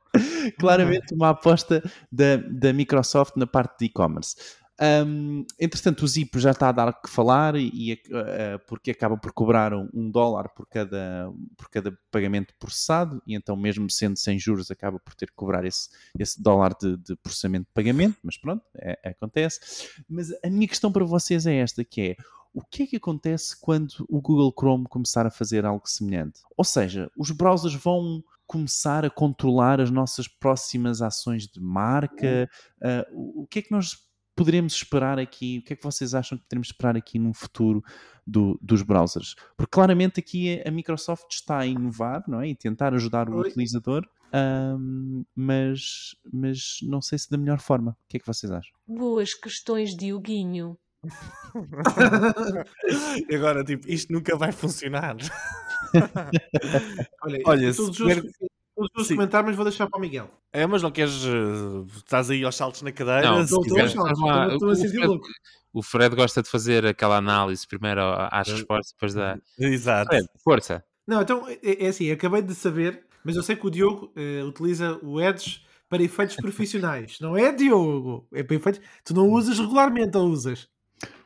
claramente 0.59 1.13
uma 1.13 1.29
aposta 1.29 1.83
da, 2.11 2.37
da 2.37 2.73
Microsoft 2.73 3.35
na 3.35 3.47
parte 3.47 3.79
de 3.79 3.85
e-commerce. 3.85 4.35
Um, 4.81 5.45
entretanto, 5.59 6.03
o 6.05 6.07
Zip 6.07 6.39
já 6.39 6.51
está 6.51 6.69
a 6.69 6.71
dar 6.71 6.93
que 6.93 7.09
falar 7.09 7.55
e, 7.57 7.93
uh, 7.93 8.65
porque 8.65 8.91
acaba 8.91 9.17
por 9.17 9.33
cobrar 9.33 9.73
um, 9.73 10.09
dólar 10.09 10.49
por 10.55 10.65
cada, 10.67 11.29
por 11.57 11.69
cada 11.69 11.91
pagamento 12.09 12.53
processado 12.57 13.21
e 13.27 13.35
então 13.35 13.57
mesmo 13.57 13.89
sendo 13.89 14.17
sem 14.17 14.39
juros 14.39 14.71
acaba 14.71 14.97
por 14.97 15.13
ter 15.15 15.25
que 15.25 15.35
cobrar 15.35 15.65
esse, 15.65 15.89
esse 16.17 16.41
dólar 16.41 16.73
de, 16.79 16.95
de 16.95 17.15
processamento 17.17 17.65
de 17.65 17.73
pagamento, 17.73 18.17
mas 18.23 18.37
pronto, 18.37 18.63
é- 18.75 19.09
acontece. 19.09 19.59
Mas 20.07 20.31
a 20.41 20.49
minha 20.49 20.67
questão 20.67 20.93
para 20.93 21.03
vocês 21.03 21.45
é 21.45 21.55
esta, 21.55 21.83
que 21.83 22.01
é 22.01 22.15
o 22.53 22.61
que 22.63 22.83
é 22.83 22.87
que 22.87 22.95
acontece 22.95 23.59
quando 23.59 23.93
o 24.09 24.21
Google 24.21 24.53
Chrome 24.57 24.87
começar 24.87 25.25
a 25.27 25.31
fazer 25.31 25.65
algo 25.65 25.87
semelhante? 25.87 26.41
Ou 26.57 26.63
seja, 26.63 27.11
os 27.17 27.29
browsers 27.31 27.75
vão 27.75 28.23
começar 28.49 29.05
a 29.05 29.09
controlar 29.11 29.79
as 29.79 29.91
nossas 29.91 30.27
próximas 30.27 31.01
ações 31.03 31.47
de 31.47 31.61
marca? 31.61 32.49
Uh, 32.81 33.43
o 33.43 33.47
que 33.47 33.59
é 33.59 33.61
que 33.61 33.71
nós 33.71 33.95
poderemos 34.35 34.73
esperar 34.73 35.19
aqui? 35.19 35.59
O 35.59 35.63
que 35.63 35.73
é 35.73 35.75
que 35.75 35.83
vocês 35.83 36.15
acham 36.15 36.35
que 36.37 36.43
poderemos 36.45 36.69
esperar 36.69 36.97
aqui 36.97 37.19
no 37.19 37.31
futuro 37.33 37.83
do- 38.25 38.57
dos 38.61 38.81
browsers? 38.81 39.35
Porque 39.55 39.69
claramente 39.71 40.19
aqui 40.19 40.61
a 40.65 40.71
Microsoft 40.71 41.31
está 41.31 41.59
a 41.59 41.65
inovar, 41.67 42.23
não 42.27 42.41
é? 42.41 42.49
E 42.49 42.55
tentar 42.55 42.93
ajudar 42.95 43.29
o 43.29 43.35
Oi. 43.37 43.49
utilizador, 43.49 44.03
ahm, 44.33 45.23
mas, 45.35 46.15
mas 46.33 46.77
não 46.83 47.01
sei 47.01 47.19
se 47.19 47.29
da 47.29 47.37
melhor 47.37 47.59
forma. 47.59 47.91
O 47.91 47.95
que 48.07 48.17
é 48.17 48.19
que 48.19 48.25
vocês 48.27 48.51
acham? 48.51 48.73
Boas 48.87 49.33
questões, 49.35 49.95
Dioguinho. 49.95 50.75
E 53.29 53.35
agora, 53.35 53.63
tipo, 53.63 53.87
isto 53.89 54.11
nunca 54.11 54.35
vai 54.35 54.51
funcionar. 54.51 55.15
Olha, 57.23 57.39
Olha, 57.45 57.73
todos 57.73 57.95
se 57.95 58.03
os, 58.03 58.97
os 58.97 59.07
comentários, 59.09 59.47
mas 59.47 59.55
vou 59.55 59.65
deixar 59.65 59.87
para 59.87 59.97
o 59.97 60.01
Miguel. 60.01 60.29
É, 60.53 60.65
mas 60.65 60.81
não 60.81 60.91
queres. 60.91 61.23
eh, 61.25 61.85
estás 61.97 62.29
aí 62.29 62.43
aos 62.43 62.55
saltos 62.55 62.81
na 62.81 62.91
cadeira? 62.91 63.23
Não, 63.29 63.37
se 63.37 63.43
Estou 63.45 63.63
se 63.63 63.69
estou 63.69 63.83
quiseres. 63.85 63.91
estou- 63.91 64.53
estou 64.53 64.69
a 64.69 64.71
o 64.71 64.75
sentir 64.75 64.89
Fred- 64.91 65.07
louco. 65.07 65.27
O 65.73 65.83
Fred 65.83 66.15
gosta 66.15 66.41
de 66.41 66.49
fazer 66.49 66.85
aquela 66.85 67.17
análise 67.17 67.67
primeiro 67.67 68.01
às 68.31 68.47
É. 68.47 68.53
respostas, 68.53 68.91
depois 68.93 69.13
da. 69.13 69.37
Exato. 69.59 70.07
Fred, 70.09 70.27
força. 70.43 70.83
Não, 71.07 71.21
então 71.21 71.47
é, 71.47 71.85
é 71.85 71.87
assim, 71.87 72.09
acabei 72.11 72.41
de 72.41 72.55
saber, 72.55 73.03
mas 73.23 73.35
eu 73.35 73.43
sei 73.43 73.55
que 73.55 73.65
o 73.67 73.69
Diogo 73.69 74.11
eh, 74.15 74.43
utiliza 74.43 74.97
o 75.03 75.19
Edge 75.21 75.61
para 75.89 76.01
efeitos 76.03 76.35
profissionais. 76.41 77.17
Não 77.19 77.35
é, 77.37 77.51
Diogo? 77.51 78.27
É 78.33 78.43
para 78.43 78.55
efeitos. 78.55 78.81
Tu 79.03 79.13
não 79.13 79.29
usas 79.29 79.59
regularmente 79.59 80.15
ou 80.17 80.27
usas? 80.27 80.67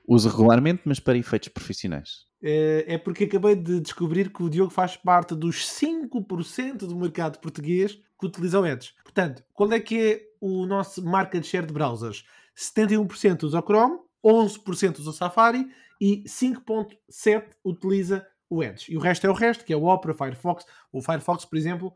Uso 0.08 0.27
regularmente, 0.29 0.82
mas 0.86 1.00
para 1.00 1.17
efeitos 1.17 1.48
profissionais. 1.50 2.25
Eh, 2.43 2.83
É 2.88 2.97
porque 2.97 3.23
acabei 3.23 3.55
de 3.55 3.79
descobrir 3.79 4.31
que 4.31 4.43
o 4.43 4.50
Diogo 4.50 4.69
faz 4.71 4.97
parte 4.97 5.33
dos 5.33 5.65
5% 5.65 6.79
do 6.79 6.95
mercado 6.95 7.39
português 7.39 7.97
que 8.19 8.25
utiliza 8.25 8.59
o 8.59 8.65
Edge. 8.67 8.93
Portanto, 9.03 9.43
qual 9.53 9.71
é 9.71 9.79
que 9.79 10.00
é 10.00 10.21
o 10.41 10.65
nosso 10.65 11.03
market 11.03 11.43
share 11.45 11.65
de 11.65 11.73
browsers? 11.73 12.25
71% 12.55 13.43
usa 13.43 13.59
o 13.59 13.63
Chrome, 13.63 14.00
11% 14.23 15.00
usa 15.00 15.09
o 15.09 15.13
Safari 15.13 15.67
e 16.01 16.23
5.7% 16.27 17.45
utiliza 17.63 18.27
o 18.50 18.62
Edge. 18.63 18.91
E 18.91 18.97
o 18.97 19.00
resto 19.00 19.25
é 19.25 19.29
o 19.29 19.33
resto, 19.33 19.63
que 19.65 19.73
é 19.73 19.77
o 19.77 19.85
Opera, 19.85 20.13
Firefox. 20.13 20.65
O 20.91 21.01
Firefox, 21.01 21.45
por 21.45 21.57
exemplo, 21.57 21.93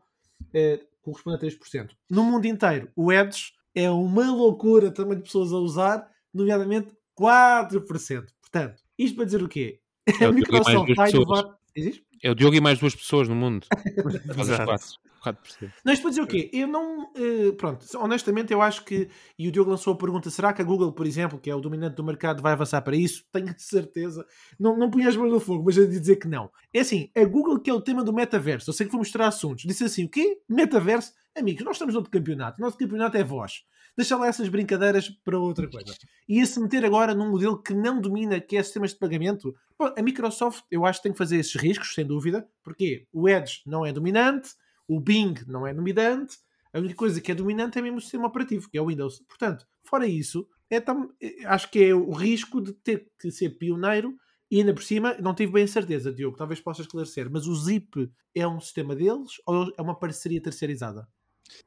eh, 0.52 0.80
corresponde 1.02 1.36
a 1.36 1.38
3%. 1.38 1.90
No 2.10 2.24
mundo 2.24 2.46
inteiro, 2.46 2.90
o 2.96 3.12
Edge 3.12 3.52
é 3.74 3.90
uma 3.90 4.30
loucura 4.30 4.90
também 4.90 5.16
de 5.16 5.24
pessoas 5.24 5.52
a 5.52 5.56
usar, 5.56 6.10
nomeadamente 6.32 6.88
4%. 7.14 8.26
Portanto, 8.40 8.82
isto 8.98 9.14
para 9.16 9.24
dizer 9.24 9.42
o 9.42 9.48
quê? 9.48 9.80
É 10.20 10.24
a 10.24 10.30
o 10.30 10.32
Diogo 10.34 10.56
e 10.56 10.60
mais 10.60 10.74
duas 10.86 10.86
pessoas. 10.86 11.12
inovar. 11.12 11.58
Existe? 11.74 12.04
É 12.22 12.30
o 12.30 12.34
Diogo 12.34 12.56
e 12.56 12.60
mais 12.60 12.78
duas 12.78 12.94
pessoas 12.94 13.28
no 13.28 13.34
mundo. 13.34 13.66
Faz 14.02 14.38
os 14.38 14.48
Exato. 14.48 14.64
quatro. 14.64 14.86
4%. 15.24 15.72
Não, 15.84 15.92
isto 15.92 16.02
para 16.02 16.10
dizer 16.10 16.22
o 16.22 16.26
quê? 16.26 16.48
Eu 16.52 16.68
não. 16.68 17.10
eh, 17.16 17.52
pronto, 17.56 17.84
honestamente, 17.98 18.52
eu 18.52 18.62
acho 18.62 18.84
que. 18.84 19.08
E 19.36 19.48
o 19.48 19.52
Diogo 19.52 19.70
lançou 19.70 19.92
a 19.94 19.96
pergunta: 19.96 20.30
será 20.30 20.52
que 20.52 20.62
a 20.62 20.64
Google, 20.64 20.92
por 20.92 21.06
exemplo, 21.06 21.38
que 21.40 21.50
é 21.50 21.54
o 21.54 21.60
dominante 21.60 21.96
do 21.96 22.04
mercado, 22.04 22.40
vai 22.40 22.52
avançar 22.52 22.80
para 22.82 22.96
isso? 22.96 23.24
Tenho 23.32 23.52
certeza. 23.58 24.24
Não, 24.58 24.76
não 24.76 24.90
punha 24.90 25.08
as 25.08 25.16
mãos 25.16 25.30
no 25.30 25.40
fogo, 25.40 25.64
mas 25.66 25.76
eu 25.76 25.86
de 25.88 25.98
dizer 25.98 26.16
que 26.16 26.28
não. 26.28 26.50
É 26.72 26.80
assim: 26.80 27.10
a 27.16 27.24
Google, 27.24 27.58
que 27.58 27.68
é 27.68 27.74
o 27.74 27.80
tema 27.80 28.04
do 28.04 28.12
metaverso, 28.12 28.70
eu 28.70 28.74
sei 28.74 28.86
que 28.86 28.92
vou 28.92 29.00
mostrar 29.00 29.26
assuntos, 29.26 29.64
disse 29.64 29.84
assim: 29.84 30.04
o 30.04 30.08
quê? 30.08 30.38
Metaverso? 30.48 31.12
Amigos, 31.36 31.64
nós 31.64 31.74
estamos 31.74 31.94
noutro 31.94 32.10
campeonato. 32.10 32.60
O 32.60 32.64
nosso 32.64 32.78
campeonato 32.78 33.16
é 33.16 33.24
vós. 33.24 33.64
Deixa 33.98 34.16
lá 34.16 34.28
essas 34.28 34.48
brincadeiras 34.48 35.08
para 35.24 35.38
outra 35.40 35.68
coisa. 35.68 35.92
E 36.28 36.40
a 36.40 36.46
se 36.46 36.60
meter 36.60 36.84
agora 36.84 37.14
num 37.16 37.28
modelo 37.30 37.60
que 37.60 37.74
não 37.74 38.00
domina, 38.00 38.40
que 38.40 38.56
é 38.56 38.62
sistemas 38.62 38.92
de 38.92 38.98
pagamento, 38.98 39.52
bom, 39.76 39.92
a 39.96 40.00
Microsoft, 40.02 40.62
eu 40.70 40.86
acho 40.86 41.00
que 41.00 41.02
tem 41.02 41.12
que 41.12 41.18
fazer 41.18 41.36
esses 41.38 41.56
riscos, 41.56 41.94
sem 41.94 42.06
dúvida, 42.06 42.48
porque 42.62 43.08
o 43.12 43.28
Edge 43.28 43.60
não 43.66 43.84
é 43.84 43.92
dominante, 43.92 44.50
o 44.86 45.00
Bing 45.00 45.34
não 45.48 45.66
é 45.66 45.74
dominante, 45.74 46.36
a 46.72 46.78
única 46.78 46.94
coisa 46.94 47.20
que 47.20 47.32
é 47.32 47.34
dominante 47.34 47.76
é 47.78 47.82
mesmo 47.82 47.98
o 47.98 48.00
sistema 48.00 48.28
operativo, 48.28 48.70
que 48.70 48.78
é 48.78 48.80
o 48.80 48.86
Windows. 48.86 49.20
Portanto, 49.28 49.66
fora 49.82 50.06
isso, 50.06 50.46
é 50.70 50.80
tam- 50.80 51.10
eh, 51.20 51.44
acho 51.46 51.68
que 51.70 51.82
é 51.82 51.92
o 51.94 52.12
risco 52.12 52.60
de 52.60 52.72
ter 52.74 53.10
que 53.18 53.32
ser 53.32 53.58
pioneiro 53.58 54.14
e 54.50 54.60
ainda 54.60 54.72
por 54.72 54.82
cima, 54.84 55.14
não 55.20 55.34
tive 55.34 55.52
bem 55.52 55.64
a 55.64 55.68
certeza, 55.68 56.12
Diogo, 56.12 56.36
talvez 56.36 56.60
possa 56.60 56.82
esclarecer, 56.82 57.28
mas 57.30 57.46
o 57.48 57.54
Zip 57.54 58.10
é 58.34 58.46
um 58.46 58.60
sistema 58.60 58.94
deles 58.94 59.32
ou 59.44 59.72
é 59.76 59.82
uma 59.82 59.98
parceria 59.98 60.40
terceirizada? 60.40 61.08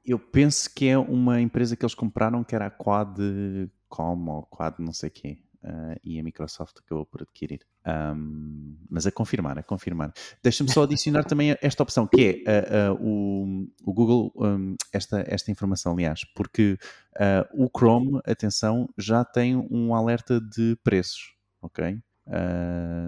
Eu 0.05 0.19
penso 0.19 0.73
que 0.73 0.87
é 0.87 0.97
uma 0.97 1.41
empresa 1.41 1.75
que 1.75 1.83
eles 1.83 1.95
compraram 1.95 2.43
que 2.43 2.55
era 2.55 2.67
a 2.67 2.71
Quadcom 2.71 4.29
ou 4.29 4.43
Quad 4.43 4.75
não 4.79 4.93
sei 4.93 5.09
quê. 5.09 5.39
ah, 5.63 5.95
e 6.03 6.19
a 6.19 6.23
Microsoft 6.23 6.77
acabou 6.79 7.05
por 7.05 7.21
adquirir. 7.21 7.61
Ahm, 7.85 8.75
mas 8.89 9.05
a 9.05 9.11
confirmar, 9.11 9.57
a 9.57 9.63
confirmar. 9.63 10.11
Deixa-me 10.41 10.71
só 10.71 10.83
adicionar 10.83 11.23
também 11.23 11.55
esta 11.61 11.83
opção, 11.83 12.07
que 12.07 12.43
é 12.45 12.51
ah, 12.51 12.89
ah, 12.89 12.93
o, 12.99 13.67
o 13.83 13.93
Google, 13.93 14.33
ahm, 14.39 14.75
esta, 14.91 15.23
esta 15.27 15.51
informação, 15.51 15.93
aliás, 15.93 16.21
porque 16.35 16.77
o 17.53 17.69
Chrome, 17.77 18.19
atenção, 18.25 18.89
já 18.97 19.23
tem 19.23 19.55
um 19.55 19.93
alerta 19.93 20.39
de 20.39 20.77
preços, 20.83 21.33
ok? 21.61 21.99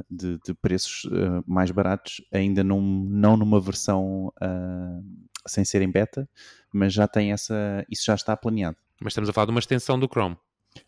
De, 0.10 0.38
de 0.46 0.54
preços 0.56 1.10
mais 1.48 1.72
baratos, 1.72 2.22
ainda 2.32 2.64
num, 2.64 3.06
não 3.10 3.38
numa 3.38 3.60
versão 3.60 4.32
sem 5.48 5.64
ser 5.64 5.82
em 5.82 5.90
beta, 5.90 6.28
mas 6.74 6.92
já 6.92 7.08
tem 7.08 7.32
essa. 7.32 7.86
Isso 7.90 8.04
já 8.06 8.16
está 8.16 8.36
planeado. 8.36 8.78
Mas 9.00 9.12
estamos 9.12 9.30
a 9.30 9.34
falar 9.34 9.46
de 9.46 9.52
uma 9.52 9.60
extensão 9.60 10.00
do 10.00 10.08
Chrome. 10.08 10.36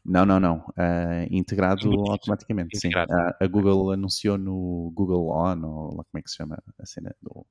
Não, 0.03 0.25
não, 0.25 0.39
não. 0.39 0.73
ah, 0.75 1.25
integrado 1.29 1.89
automaticamente. 2.09 2.77
Sim. 2.77 2.87
Integrado. 2.87 3.13
A, 3.13 3.37
a 3.39 3.47
Google 3.47 3.91
anunciou 3.91 4.37
no 4.37 4.91
Google 4.95 5.29
On, 5.29 5.61
ou 5.63 5.97
lá 5.97 6.03
como 6.03 6.17
é 6.17 6.21
que 6.21 6.29
se 6.29 6.37
chama 6.37 6.61
a 6.79 6.85
cena 6.85 7.15
do. 7.21 7.45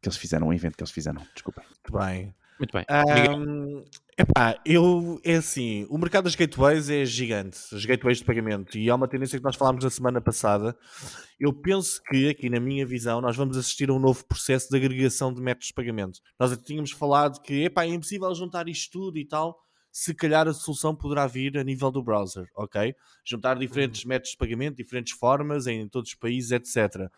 Que 0.00 0.08
eles 0.08 0.18
fizeram, 0.18 0.48
um 0.48 0.52
evento 0.52 0.76
que 0.76 0.82
eles 0.82 0.90
fizeram, 0.90 1.22
desculpem. 1.32 1.64
Muito 1.64 1.92
bem. 1.92 2.34
Muito 2.62 2.72
bem. 2.74 2.84
Ahm, 2.88 3.82
epá, 4.16 4.56
eu, 4.64 5.20
é 5.24 5.34
assim, 5.34 5.84
o 5.90 5.98
mercado 5.98 6.24
das 6.24 6.36
gateways 6.36 6.88
é 6.88 7.04
gigante, 7.04 7.58
as 7.74 7.84
gateways 7.84 8.18
de 8.18 8.24
pagamento, 8.24 8.78
e 8.78 8.88
há 8.88 8.94
uma 8.94 9.08
tendência 9.08 9.36
que 9.36 9.44
nós 9.44 9.56
falámos 9.56 9.82
na 9.82 9.90
semana 9.90 10.20
passada. 10.20 10.76
Eu 11.40 11.52
penso 11.52 12.00
que, 12.04 12.28
aqui 12.28 12.48
na 12.48 12.60
minha 12.60 12.86
visão, 12.86 13.20
nós 13.20 13.36
vamos 13.36 13.56
assistir 13.56 13.90
a 13.90 13.92
um 13.92 13.98
novo 13.98 14.24
processo 14.24 14.68
de 14.70 14.76
agregação 14.76 15.34
de 15.34 15.42
métodos 15.42 15.66
de 15.66 15.74
pagamento. 15.74 16.20
Nós 16.38 16.56
tínhamos 16.58 16.92
falado 16.92 17.42
que, 17.42 17.64
epá, 17.64 17.84
é 17.84 17.88
impossível 17.88 18.32
juntar 18.32 18.68
isto 18.68 18.92
tudo 18.92 19.18
e 19.18 19.26
tal, 19.26 19.58
se 19.90 20.14
calhar 20.14 20.46
a 20.46 20.54
solução 20.54 20.94
poderá 20.94 21.26
vir 21.26 21.58
a 21.58 21.64
nível 21.64 21.90
do 21.90 22.00
browser, 22.00 22.46
ok? 22.56 22.94
Juntar 23.24 23.58
diferentes 23.58 24.04
métodos 24.04 24.30
de 24.30 24.36
pagamento, 24.36 24.76
diferentes 24.76 25.14
formas 25.14 25.66
em 25.66 25.88
todos 25.88 26.10
os 26.10 26.14
países, 26.14 26.52
etc. 26.52 27.10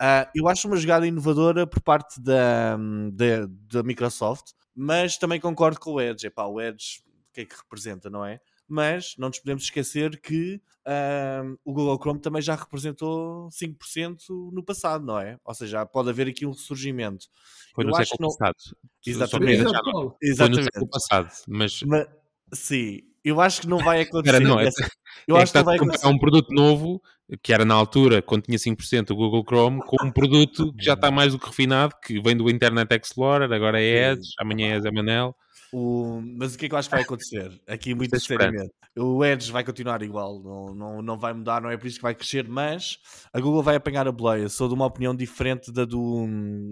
Ah, 0.00 0.30
eu 0.34 0.48
acho 0.48 0.66
uma 0.66 0.76
jogada 0.78 1.06
inovadora 1.06 1.66
por 1.66 1.82
parte 1.82 2.18
da, 2.20 2.76
da, 3.12 3.46
da 3.70 3.82
Microsoft, 3.82 4.52
mas 4.74 5.18
também 5.18 5.38
concordo 5.38 5.78
com 5.78 5.92
o 5.92 6.00
Edge. 6.00 6.26
Epá, 6.26 6.46
o 6.46 6.58
Edge, 6.58 7.02
o 7.28 7.32
que 7.34 7.42
é 7.42 7.44
que 7.44 7.54
representa, 7.54 8.08
não 8.08 8.24
é? 8.24 8.40
Mas 8.66 9.14
não 9.18 9.28
nos 9.28 9.38
podemos 9.40 9.64
esquecer 9.64 10.18
que 10.20 10.58
ah, 10.86 11.42
o 11.64 11.72
Google 11.74 11.98
Chrome 12.00 12.20
também 12.20 12.40
já 12.40 12.54
representou 12.54 13.48
5% 13.50 14.50
no 14.52 14.62
passado, 14.64 15.04
não 15.04 15.18
é? 15.18 15.36
Ou 15.44 15.54
seja, 15.54 15.84
pode 15.84 16.08
haver 16.08 16.28
aqui 16.28 16.46
um 16.46 16.52
ressurgimento. 16.52 17.26
foi 17.74 17.84
no 17.84 17.90
eu 17.90 17.94
século 17.96 18.16
não- 18.20 18.28
passado. 18.36 18.56
Exatamente. 19.06 19.64
Paulo. 19.64 19.82
Foi 19.92 20.28
no 20.28 20.32
Exatamente. 20.32 20.64
século 20.64 20.88
passado. 20.88 21.30
Mas 21.46 21.82
Mas, 21.82 22.06
sim, 22.54 23.00
eu 23.24 23.40
acho 23.40 23.62
que 23.62 23.66
não 23.68 23.78
vai 23.78 24.02
acontecer. 24.02 24.40
Não, 24.40 24.58
é- 24.60 24.68
eu 25.26 25.36
é 25.36 25.38
que 25.38 25.42
acho 25.42 25.52
que 25.52 25.58
não 25.58 25.64
vai 25.64 25.76
acontecer. 25.76 26.06
um 26.06 26.18
produto 26.18 26.52
novo, 26.52 27.02
que 27.42 27.52
era 27.52 27.64
na 27.64 27.74
altura, 27.74 28.20
quando 28.22 28.42
tinha 28.44 28.58
5% 28.58 29.10
o 29.10 29.16
Google 29.16 29.44
Chrome, 29.46 29.80
com 29.86 30.04
um 30.04 30.10
produto 30.10 30.72
que 30.74 30.84
já 30.84 30.94
está 30.94 31.10
mais 31.10 31.32
do 31.32 31.38
que 31.38 31.46
refinado, 31.46 31.94
que 32.04 32.20
vem 32.20 32.36
do 32.36 32.50
Internet 32.50 32.88
Explorer, 32.94 33.50
agora 33.52 33.80
é 33.80 34.12
Edge, 34.12 34.28
amanhã 34.38 34.74
é 34.76 34.80
Zamanel. 34.80 35.34
O- 35.72 36.20
mas 36.20 36.54
o 36.54 36.58
que 36.58 36.66
é 36.66 36.68
que 36.68 36.74
eu 36.74 36.78
acho 36.78 36.88
que 36.88 36.94
vai 36.94 37.04
acontecer? 37.04 37.60
Aqui, 37.68 37.94
muito 37.94 38.14
esperando. 38.16 38.50
seriamente. 38.50 38.74
O 38.98 39.24
Edge 39.24 39.52
vai 39.52 39.62
continuar 39.62 40.02
igual, 40.02 40.42
não, 40.42 40.74
não, 40.74 41.02
não 41.02 41.16
vai 41.18 41.32
mudar, 41.32 41.62
não 41.62 41.70
é 41.70 41.76
por 41.76 41.86
isso 41.86 41.96
que 41.98 42.02
vai 42.02 42.14
crescer, 42.14 42.48
mas 42.48 42.98
a 43.32 43.38
Google 43.40 43.62
vai 43.62 43.76
apanhar 43.76 44.08
a 44.08 44.10
boleia. 44.12 44.48
Sou 44.48 44.66
de 44.66 44.74
uma 44.74 44.84
opinião 44.86 45.14
diferente 45.14 45.70
da 45.70 45.84
do, 45.84 46.26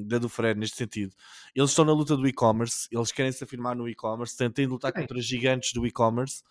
da 0.04 0.18
do 0.18 0.28
Fred 0.28 0.58
neste 0.58 0.76
sentido. 0.76 1.14
Eles 1.54 1.70
estão 1.70 1.84
na 1.84 1.92
luta 1.92 2.16
do 2.16 2.26
e-commerce, 2.26 2.88
eles 2.90 3.12
querem 3.12 3.30
se 3.30 3.44
afirmar 3.44 3.76
no 3.76 3.88
e-commerce, 3.88 4.37
de 4.37 4.66
lutar 4.66 4.92
Sim. 4.92 5.02
contra 5.02 5.20
gigantes 5.20 5.72
do 5.72 5.87
e-commerce. 5.87 6.42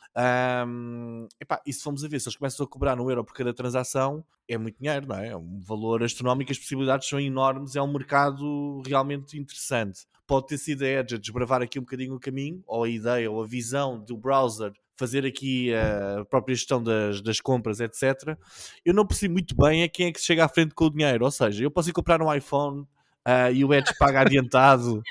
Epá, 1.39 1.61
e 1.65 1.73
se 1.73 1.83
formos 1.83 2.03
a 2.03 2.07
ver, 2.07 2.19
se 2.21 2.29
eles 2.29 2.37
começam 2.37 2.65
a 2.65 2.69
cobrar 2.69 2.99
um 2.99 3.09
euro 3.09 3.25
por 3.25 3.33
cada 3.33 3.53
transação, 3.53 4.23
é 4.47 4.57
muito 4.57 4.77
dinheiro, 4.79 5.07
não 5.07 5.17
é? 5.17 5.29
É 5.29 5.37
um 5.37 5.59
valor 5.59 6.03
astronómico, 6.03 6.51
as 6.51 6.57
possibilidades 6.57 7.07
são 7.07 7.19
enormes, 7.19 7.75
é 7.75 7.81
um 7.81 7.91
mercado 7.91 8.81
realmente 8.85 9.37
interessante. 9.37 10.01
Pode 10.25 10.47
ter 10.47 10.57
sido 10.57 10.83
a 10.83 10.87
Edge 10.87 11.15
a 11.15 11.17
desbravar 11.17 11.61
aqui 11.61 11.79
um 11.79 11.83
bocadinho 11.83 12.15
o 12.15 12.19
caminho, 12.19 12.63
ou 12.65 12.83
a 12.83 12.89
ideia, 12.89 13.29
ou 13.29 13.43
a 13.43 13.47
visão 13.47 14.03
do 14.03 14.17
browser, 14.17 14.71
fazer 14.97 15.25
aqui 15.25 15.73
a 15.73 16.25
própria 16.25 16.55
gestão 16.55 16.83
das, 16.83 17.21
das 17.21 17.39
compras, 17.39 17.79
etc. 17.79 18.37
Eu 18.83 18.93
não 18.93 19.05
percebo 19.05 19.33
muito 19.33 19.55
bem 19.55 19.83
a 19.83 19.89
quem 19.89 20.07
é 20.07 20.11
que 20.11 20.19
chega 20.19 20.43
à 20.43 20.49
frente 20.49 20.73
com 20.73 20.85
o 20.85 20.89
dinheiro, 20.89 21.23
ou 21.23 21.31
seja, 21.31 21.63
eu 21.63 21.71
posso 21.71 21.89
ir 21.89 21.93
comprar 21.93 22.21
um 22.21 22.33
iPhone. 22.33 22.85
Ah, 23.29 23.51
e 23.51 23.65
o 23.65 23.73
Edge 23.73 23.91
paga 23.99 24.21
adiantado 24.21 25.03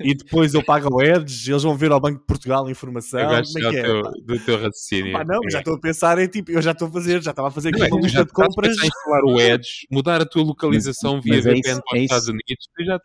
e 0.00 0.12
depois 0.12 0.52
eu 0.54 0.64
pago 0.64 0.92
ao 0.92 1.00
Edge, 1.00 1.52
eles 1.52 1.62
vão 1.62 1.76
ver 1.76 1.92
ao 1.92 2.00
Banco 2.00 2.18
de 2.18 2.26
Portugal 2.26 2.66
a 2.66 2.70
informação. 2.70 3.20
Eu 3.20 3.28
gosto 3.28 3.56
é 3.58 3.78
é? 3.78 3.82
teu, 3.82 4.02
do 4.02 4.38
teu 4.40 4.56
raciocínio. 4.56 5.12
Pá, 5.12 5.24
não, 5.24 5.38
já 5.48 5.60
estou 5.60 5.74
a 5.76 5.78
pensar 5.80 6.18
em 6.18 6.26
tipo, 6.26 6.50
eu 6.50 6.60
já 6.60 6.72
estou 6.72 6.88
a 6.88 6.90
fazer, 6.90 7.22
já 7.22 7.30
estava 7.30 7.46
a 7.46 7.50
fazer 7.52 7.68
aqui 7.68 7.78
Não, 7.78 7.86
uma 7.96 8.00
lista 8.00 8.24
de 8.24 8.32
compras. 8.32 8.72
instalar 8.76 9.22
o 9.24 9.40
Edge, 9.40 9.86
mudar 9.88 10.20
a 10.20 10.26
tua 10.26 10.42
localização 10.42 11.14
Mas- 11.16 11.24
via 11.24 11.36
mas 11.36 11.46
é 11.46 11.50
VPN 11.50 11.70
isso- 11.70 11.82
para 11.88 11.96
é 11.96 12.00
os. 12.00 12.04
Estados 12.04 12.28
Unidos. 12.28 12.68
Já 12.84 12.98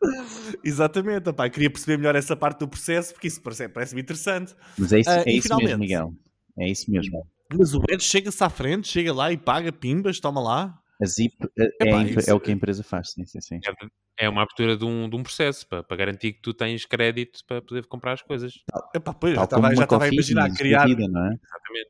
Exatamente, 0.64 1.30
opá, 1.30 1.50
queria 1.50 1.70
perceber 1.70 1.98
melhor 1.98 2.16
essa 2.16 2.36
parte 2.36 2.60
do 2.60 2.68
processo, 2.68 3.14
porque 3.14 3.28
isso 3.28 3.42
parece- 3.42 3.70
parece-me 3.70 4.02
interessante. 4.02 4.56
Mas 4.78 4.92
é 4.92 5.00
isso, 5.00 5.10
Ah, 5.10 5.24
é 5.26 5.32
isso 5.32 5.44
finalmente? 5.44 5.68
mesmo, 5.70 5.82
Miguel. 5.82 6.14
É 6.58 6.70
isso 6.70 6.90
mesmo. 6.90 7.26
Mas 7.54 7.74
o 7.76 7.82
Edge 7.90 8.04
chega-se 8.04 8.44
à 8.44 8.50
frente, 8.50 8.88
chega 8.88 9.14
lá 9.14 9.32
e 9.32 9.38
paga 9.38 9.72
pimbas, 9.72 10.20
toma 10.20 10.42
lá. 10.42 10.74
A 11.02 11.06
Zip 11.06 11.36
é, 11.58 11.64
é 11.64 11.88
Epá, 11.88 12.22
é 12.28 12.34
o 12.34 12.40
que 12.40 12.52
a 12.52 12.54
empresa 12.54 12.84
faz, 12.84 13.12
sim, 13.12 13.26
sim, 13.26 13.42
sim. 13.42 13.60
é 14.18 14.30
uma 14.30 14.44
abertura 14.44 14.78
de 14.78 14.86
um, 14.86 15.10
de 15.10 15.16
um 15.16 15.24
processo 15.24 15.68
para, 15.68 15.84
para 15.84 15.98
garantir 15.98 16.34
que 16.34 16.42
tu 16.42 16.54
tens 16.54 16.86
crédito 16.86 17.40
para 17.46 17.62
poder 17.62 17.86
comprar 17.88 18.14
as 18.14 18.22
coisas. 18.22 18.54
Epá, 18.94 19.14
pois, 19.14 19.36
já 19.36 19.44
estava, 19.44 19.68
já 19.68 19.74
uma 19.74 19.84
estava 19.84 20.04
a 20.06 20.08
imaginar 20.08 20.54
criar, 20.56 20.86
vida, 20.86 21.08
não 21.08 21.26
é? 21.26 21.36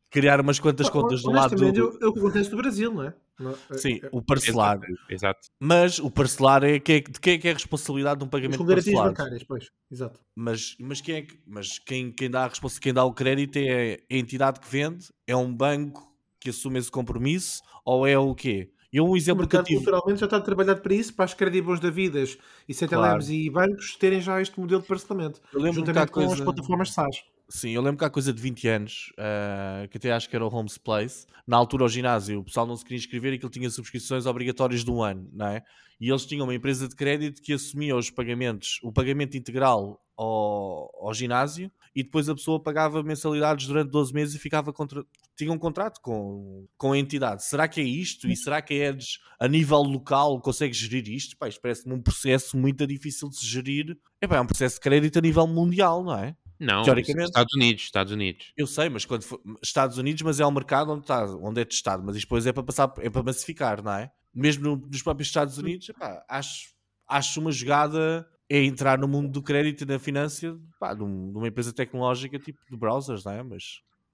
Criar 0.10 0.42
umas 0.42 0.60
quantas 0.60 0.90
contas 0.90 1.22
do 1.22 1.32
lado 1.32 1.56
do... 1.56 2.00
é 2.02 2.08
o 2.08 2.14
que 2.14 2.20
acontece 2.20 2.50
no 2.50 2.58
Brasil, 2.58 2.92
não 2.92 3.04
é? 3.04 3.14
Não- 3.40 3.52
é- 3.52 3.78
Sim, 3.78 4.00
é- 4.02 4.10
o 4.12 4.22
parcelar. 4.22 4.80
Exato. 5.10 5.40
Mas 5.60 6.00
o 6.00 6.10
parcelar 6.10 6.64
é, 6.64 6.80
que 6.80 6.94
é 6.94 7.00
de 7.02 7.20
quem 7.20 7.34
é 7.34 7.38
que 7.38 7.48
é 7.48 7.52
a 7.52 7.54
responsabilidade 7.54 8.20
de 8.20 8.26
um 8.26 8.30
pagamento 8.30 8.58
com 8.58 8.66
garantias 8.66 8.96
parcelado? 8.96 9.10
bancárias, 9.10 9.44
pois. 9.44 9.66
Exato. 9.92 10.20
Mas, 10.36 10.76
mas, 10.80 11.02
quem, 11.02 11.16
é 11.16 11.22
que, 11.22 11.40
mas 11.46 11.78
quem, 11.80 12.12
quem, 12.12 12.30
dá 12.30 12.46
a 12.46 12.48
responsa, 12.48 12.80
quem 12.80 12.94
dá 12.94 13.04
o 13.04 13.14
crédito 13.14 13.58
é 13.58 14.00
a 14.10 14.16
entidade 14.16 14.60
que 14.60 14.70
vende? 14.70 15.08
É 15.28 15.36
um 15.36 15.54
banco 15.54 16.12
que 16.40 16.50
assume 16.50 16.80
esse 16.80 16.90
compromisso? 16.90 17.62
Ou 17.84 18.08
é 18.08 18.18
o 18.18 18.34
quê? 18.34 18.72
Eu 18.96 19.06
um 19.06 19.10
O 19.10 19.18
exemplo 19.18 19.46
que 19.46 19.58
eu 19.58 19.62
tive... 19.64 19.76
culturalmente 19.84 20.22
já 20.22 20.26
está 20.26 20.40
trabalhado 20.40 20.80
para 20.80 20.94
isso, 20.94 21.14
para 21.14 21.26
as 21.26 21.34
credíveis 21.34 21.82
da 21.82 21.90
vidas 21.90 22.38
e 22.66 22.74
CTLMs 22.74 23.30
e 23.30 23.50
bancos 23.50 23.98
terem 23.98 24.22
já 24.22 24.42
este 24.42 24.58
modelo 24.58 24.82
de 24.82 24.88
parcelamento, 24.88 25.42
Eu 25.52 25.60
lembro 25.60 25.74
juntamente 25.74 26.12
com 26.14 26.22
as 26.22 26.28
coisa... 26.28 26.44
plataformas 26.46 26.92
SaaS. 26.94 27.26
Sim, 27.50 27.72
eu 27.72 27.82
lembro 27.82 27.98
que 27.98 28.06
há 28.06 28.10
coisa 28.10 28.32
de 28.32 28.42
20 28.42 28.68
anos, 28.70 29.14
ah, 29.18 29.86
que 29.92 29.98
até 29.98 30.14
acho 30.14 30.30
que 30.30 30.36
era 30.36 30.46
o 30.46 30.56
Homes 30.56 30.78
Place, 30.78 31.28
na 31.46 31.58
altura 31.58 31.84
ao 31.84 31.90
ginásio, 31.90 32.40
o 32.40 32.44
pessoal 32.46 32.66
não 32.66 32.78
se 32.78 32.86
queria 32.86 32.98
inscrever 32.98 33.34
e 33.34 33.38
que 33.38 33.46
ele 33.46 33.52
tinha 33.52 33.70
subscrições 33.70 34.26
obrigatórias 34.26 34.86
de 34.86 34.90
um 34.90 35.04
ano, 35.04 35.30
não 35.34 35.48
é? 35.48 35.62
E 36.00 36.10
eles 36.10 36.26
tinham 36.26 36.46
uma 36.46 36.56
empresa 36.56 36.88
de 36.88 36.96
crédito 36.96 37.42
que 37.42 37.52
assumia 37.52 37.98
os 37.98 38.10
pagamentos, 38.10 38.80
o 38.82 38.94
pagamento 38.94 39.36
integral 39.36 40.02
ao, 40.18 40.90
ao 41.08 41.14
ginásio 41.14 41.72
e 41.96 42.04
depois 42.04 42.28
a 42.28 42.36
pessoa 42.36 42.60
pagava 42.62 43.02
mensalidades 43.04 43.68
durante 43.68 43.90
12 43.90 44.14
meses 44.14 44.36
e 44.36 44.40
ficava 44.40 44.74
contra... 44.74 45.04
tinha 45.36 45.52
um 45.52 45.58
contrato 45.58 46.02
com, 46.02 46.68
com 46.78 46.92
a 46.92 46.98
entidade. 46.98 47.44
Será 47.46 47.68
que 47.68 47.80
é 47.80 47.84
isto? 47.84 48.28
E 48.28 48.36
será 48.36 48.62
que 48.62 48.74
a 48.74 48.90
Edge, 48.90 49.20
a 49.40 49.48
nível 49.48 49.82
local, 49.82 50.40
consegue 50.42 50.74
gerir 50.74 51.08
isto? 51.10 51.38
Pá, 51.38 51.48
isto 51.48 51.62
parece-me 51.62 51.94
um 51.94 52.02
processo 52.02 52.58
muito 52.58 52.86
difícil 52.86 53.30
de 53.30 53.38
se 53.38 53.46
gerir. 53.46 53.98
É, 54.22 54.28
pá, 54.28 54.38
é 54.38 54.42
um 54.42 54.46
processo 54.48 54.76
de 54.76 54.82
crédito 54.82 55.18
a 55.20 55.22
nível 55.22 55.48
mundial, 55.48 56.04
não 56.04 56.18
é? 56.18 56.36
Não, 56.60 56.84
Teoricamente. 56.84 57.28
Estados 57.28 57.54
Unidos, 57.54 57.84
Estados 57.84 58.14
Unidos. 58.14 58.54
Eu 58.56 58.66
sei, 58.68 58.88
mas 58.90 59.04
quando 59.06 59.24
for 59.24 59.42
Estados 59.62 59.98
Unidos, 59.98 60.22
mas 60.22 60.40
é 60.40 60.46
um 60.46 60.52
mercado 60.52 60.92
onde, 60.94 61.02
está, 61.02 61.26
onde 61.36 61.60
é 61.62 61.66
testado, 61.66 62.04
mas 62.06 62.16
isto 62.16 62.26
depois 62.26 62.46
é 62.46 62.54
para 62.54 62.64
passar, 62.64 62.94
é 63.00 63.10
para 63.10 63.24
massificar, 63.24 63.84
não 63.84 63.92
é? 63.92 64.10
Mesmo 64.34 64.64
no- 64.64 64.88
nos 64.88 65.02
próprios 65.02 65.28
Estados 65.28 65.58
Unidos, 65.58 65.90
epá, 65.90 66.24
acho, 66.30 66.70
acho 67.08 67.40
uma 67.42 67.52
jogada 67.52 68.26
é 68.50 68.64
entrar 68.64 68.98
no 69.00 69.08
mundo 69.08 69.30
do 69.32 69.42
crédito 69.42 69.82
e 69.82 69.86
da 69.86 69.98
finança 70.00 70.58
pá, 70.80 70.94
de, 70.94 71.04
um- 71.04 71.32
uma 71.36 71.48
empresa 71.48 71.74
tecnológica 71.74 72.38
tipo 72.40 72.60
de 72.70 72.78
browsers, 72.78 73.24
não 73.26 73.32
é? 73.32 73.44
Mas 73.44 73.64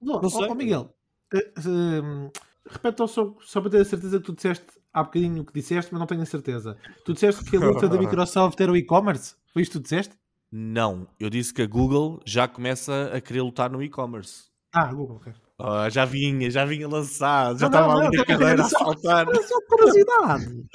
Não, 0.02 0.22
Não 0.22 0.30
sei. 0.30 0.50
ó, 0.50 0.56
Miguel, 0.56 0.96
eh, 1.34 1.54
eh, 1.58 2.32
repete 2.70 3.08
só, 3.08 3.36
só 3.42 3.62
para 3.62 3.70
ter 3.72 3.82
a 3.82 3.86
certeza 3.86 4.20
que 4.20 4.26
tu 4.26 4.34
disseste 4.36 4.66
há 4.94 5.04
bocadinho 5.04 5.42
o 5.42 5.46
que 5.46 5.54
disseste, 5.54 5.92
mas 5.92 6.00
não 6.00 6.08
tenho 6.08 6.22
a 6.22 6.26
certeza. 6.26 6.78
Tu 7.06 7.14
disseste 7.14 7.44
que 7.44 7.56
a 7.58 7.60
luta 7.60 7.88
da 7.90 7.98
Microsoft 8.00 8.60
era 8.60 8.72
o 8.72 8.76
e-commerce? 8.78 9.36
Foi 9.54 9.62
isto 9.62 9.74
que 9.74 9.80
tu 9.80 9.84
disseste? 9.84 10.16
não, 10.54 11.08
eu 11.18 11.30
disse 11.30 11.54
que 11.54 11.62
a 11.62 11.66
Google 11.68 12.20
já 12.26 12.46
começa 12.46 13.10
a 13.14 13.22
querer 13.22 13.42
lutar 13.42 13.70
no 13.72 13.82
e-commerce. 13.82 14.50
Ah, 14.74 14.92
Google, 14.94 15.16
ok. 15.16 15.34
Ah, 15.64 15.90
já 15.90 16.06
vinha, 16.06 16.50
já 16.50 16.66
vinha 16.66 16.88
lançado, 16.88 17.60
já 17.60 17.68
estava 17.68 17.94
ali 17.94 18.06
não, 18.06 18.12
na 18.12 18.26
cadeira 18.26 18.64
a 18.64 18.68
saltar. 18.68 19.28
Era 19.28 19.48
só 19.48 19.56
curiosidade. 19.70 20.66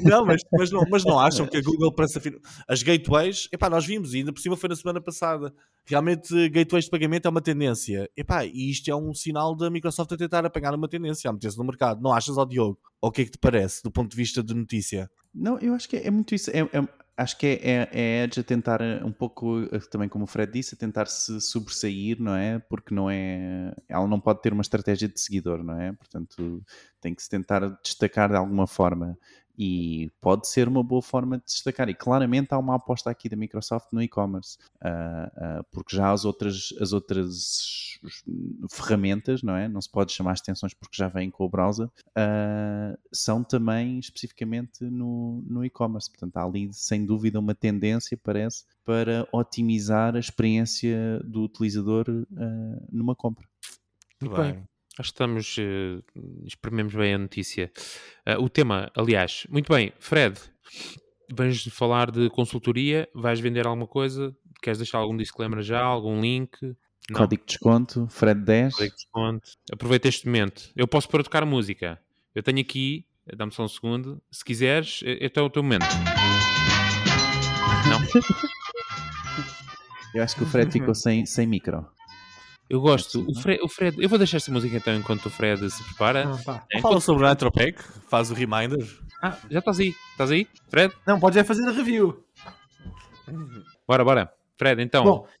Não, 0.00 0.24
mas, 0.24 0.40
mas, 0.52 0.70
não, 0.70 0.84
mas 0.88 1.04
não 1.04 1.18
acham 1.18 1.46
que 1.46 1.56
a 1.56 1.62
Google 1.62 1.92
para. 1.92 2.06
As 2.68 2.82
gateways, 2.82 3.48
epá, 3.52 3.68
nós 3.68 3.84
vimos, 3.84 4.14
e 4.14 4.18
ainda 4.18 4.32
por 4.32 4.40
cima 4.40 4.56
foi 4.56 4.68
na 4.68 4.76
semana 4.76 5.00
passada. 5.00 5.52
Realmente, 5.84 6.48
gateways 6.50 6.84
de 6.84 6.90
pagamento 6.90 7.26
é 7.26 7.30
uma 7.30 7.40
tendência. 7.40 8.08
Epá, 8.16 8.44
e 8.44 8.70
isto 8.70 8.88
é 8.88 8.94
um 8.94 9.12
sinal 9.12 9.56
da 9.56 9.68
Microsoft 9.68 10.12
a 10.12 10.16
tentar 10.16 10.44
apanhar 10.46 10.74
uma 10.74 10.88
tendência, 10.88 11.28
a 11.28 11.32
meter-se 11.32 11.58
no 11.58 11.64
mercado. 11.64 12.00
Não 12.00 12.12
achas, 12.12 12.38
ó 12.38 12.44
Diogo? 12.44 12.78
Ou 13.00 13.08
o 13.08 13.12
que 13.12 13.22
é 13.22 13.24
que 13.24 13.32
te 13.32 13.38
parece, 13.38 13.82
do 13.82 13.90
ponto 13.90 14.10
de 14.10 14.16
vista 14.16 14.42
de 14.42 14.54
notícia? 14.54 15.10
Não, 15.34 15.58
eu 15.58 15.74
acho 15.74 15.88
que 15.88 15.96
é, 15.96 16.06
é 16.06 16.10
muito 16.10 16.34
isso. 16.34 16.50
É, 16.50 16.60
é- 16.60 16.88
acho 17.18 17.36
que 17.36 17.46
é, 17.46 17.88
é, 17.92 18.20
é 18.22 18.24
a 18.24 18.44
tentar 18.44 18.80
eh, 18.80 19.02
um 19.04 19.12
pouco, 19.12 19.64
eh, 19.72 19.80
também 19.90 20.08
como 20.08 20.24
o 20.24 20.26
Fred 20.26 20.52
disse, 20.52 20.76
tentar 20.76 21.06
se 21.06 21.40
sobressair, 21.40 22.20
não 22.20 22.34
é? 22.34 22.60
Porque 22.60 22.94
não 22.94 23.10
é. 23.10 23.74
Ela 23.88 24.06
não 24.06 24.20
pode 24.20 24.40
ter 24.40 24.52
uma 24.52 24.62
estratégia 24.62 25.08
de 25.08 25.20
seguidor, 25.20 25.64
não 25.64 25.80
é? 25.80 25.92
Portanto, 25.92 26.64
tem 27.00 27.14
que 27.14 27.22
se 27.22 27.28
tentar 27.28 27.68
destacar 27.82 28.30
de 28.30 28.36
alguma 28.36 28.66
forma. 28.68 29.18
E 29.58 30.08
pode 30.20 30.46
ser 30.46 30.68
uma 30.68 30.84
boa 30.84 31.02
forma 31.02 31.38
de 31.38 31.44
destacar. 31.44 31.88
E 31.88 31.94
claramente 31.94 32.54
há 32.54 32.58
uma 32.58 32.76
aposta 32.76 33.10
aqui 33.10 33.28
da 33.28 33.36
Microsoft 33.36 33.88
no 33.90 34.00
e-commerce. 34.00 34.56
Ah, 34.80 35.32
ah, 35.36 35.64
porque 35.72 35.96
já 35.96 36.12
as 36.12 36.24
outras, 36.24 36.72
as 36.80 36.92
outras 36.92 37.98
ferramentas, 38.70 39.42
não 39.42 39.56
é? 39.56 39.66
Não 39.66 39.80
se 39.80 39.90
pode 39.90 40.12
chamar 40.12 40.34
extensões 40.34 40.74
porque 40.74 40.96
já 40.96 41.08
vêm 41.08 41.28
com 41.28 41.44
o 41.44 41.48
browser, 41.48 41.90
ah, 42.14 42.96
são 43.12 43.42
também 43.42 43.98
especificamente 43.98 44.84
no, 44.84 45.42
no 45.44 45.64
e-commerce. 45.64 46.08
Portanto, 46.08 46.36
há 46.36 46.44
ali 46.44 46.72
sem 46.72 47.04
dúvida 47.04 47.40
uma 47.40 47.54
tendência, 47.54 48.16
parece, 48.16 48.64
para 48.84 49.26
otimizar 49.32 50.14
a 50.14 50.20
experiência 50.20 51.20
do 51.24 51.42
utilizador 51.42 52.06
numa 52.92 53.16
compra. 53.16 53.46
Muito 54.20 54.36
bem. 54.36 54.62
Acho 54.98 55.10
que 55.10 55.14
estamos. 55.14 55.56
Uh, 55.58 56.02
exprimemos 56.44 56.92
bem 56.92 57.14
a 57.14 57.18
notícia. 57.18 57.70
Uh, 58.26 58.42
o 58.42 58.48
tema, 58.48 58.90
aliás, 58.96 59.46
muito 59.48 59.72
bem, 59.72 59.92
Fred, 60.00 60.38
vens 61.32 61.62
falar 61.68 62.10
de 62.10 62.28
consultoria, 62.30 63.08
vais 63.14 63.38
vender 63.38 63.66
alguma 63.66 63.86
coisa? 63.86 64.36
Queres 64.60 64.78
deixar 64.78 64.98
algum 64.98 65.16
disclaimer 65.16 65.62
já? 65.62 65.80
Algum 65.80 66.20
link? 66.20 66.58
Não. 67.10 67.20
Código 67.20 67.42
de 67.42 67.46
desconto, 67.46 68.06
Fred 68.10 68.40
10. 68.40 68.74
Código 68.74 68.90
de 68.90 68.96
desconto. 68.96 69.50
Aproveita 69.72 70.08
este 70.08 70.26
momento. 70.26 70.70
Eu 70.74 70.88
posso 70.88 71.08
pôr 71.08 71.20
a 71.20 71.24
tocar 71.24 71.46
música. 71.46 71.98
Eu 72.34 72.42
tenho 72.42 72.60
aqui, 72.60 73.06
dá-me 73.36 73.52
só 73.52 73.64
um 73.64 73.68
segundo. 73.68 74.20
Se 74.30 74.44
quiseres, 74.44 75.00
este 75.04 75.38
é 75.38 75.42
o 75.42 75.48
teu 75.48 75.62
momento. 75.62 75.86
Não. 77.88 77.98
Eu 80.14 80.22
acho 80.22 80.36
que 80.36 80.42
o 80.42 80.46
Fred 80.46 80.72
ficou 80.72 80.94
sem, 80.94 81.26
sem 81.26 81.46
micro. 81.46 81.86
Eu 82.68 82.80
gosto. 82.80 83.24
O 83.26 83.34
Fred, 83.34 83.62
o 83.62 83.68
Fred, 83.68 83.96
eu 84.02 84.08
vou 84.08 84.18
deixar 84.18 84.36
esta 84.36 84.52
música 84.52 84.76
então 84.76 84.94
enquanto 84.94 85.26
o 85.26 85.30
Fred 85.30 85.70
se 85.70 85.82
prepara. 85.84 86.28
Ah, 86.28 86.38
pá. 86.44 86.66
É, 86.70 86.80
Fala 86.80 87.00
sobre 87.00 87.24
o 87.24 87.28
Nitropec, 87.28 87.82
faz 88.08 88.30
o 88.30 88.34
reminder. 88.34 88.86
Ah, 89.22 89.36
já 89.50 89.60
estás 89.60 89.80
aí. 89.80 89.94
Estás 90.12 90.30
aí? 90.30 90.46
Fred? 90.68 90.94
Não, 91.06 91.18
podes 91.18 91.38
é 91.38 91.44
fazer 91.44 91.66
a 91.66 91.72
review. 91.72 92.22
Bora, 93.86 94.04
bora. 94.04 94.32
Fred, 94.58 94.82
então. 94.82 95.04
Bom, 95.04 95.16
então, 95.18 95.37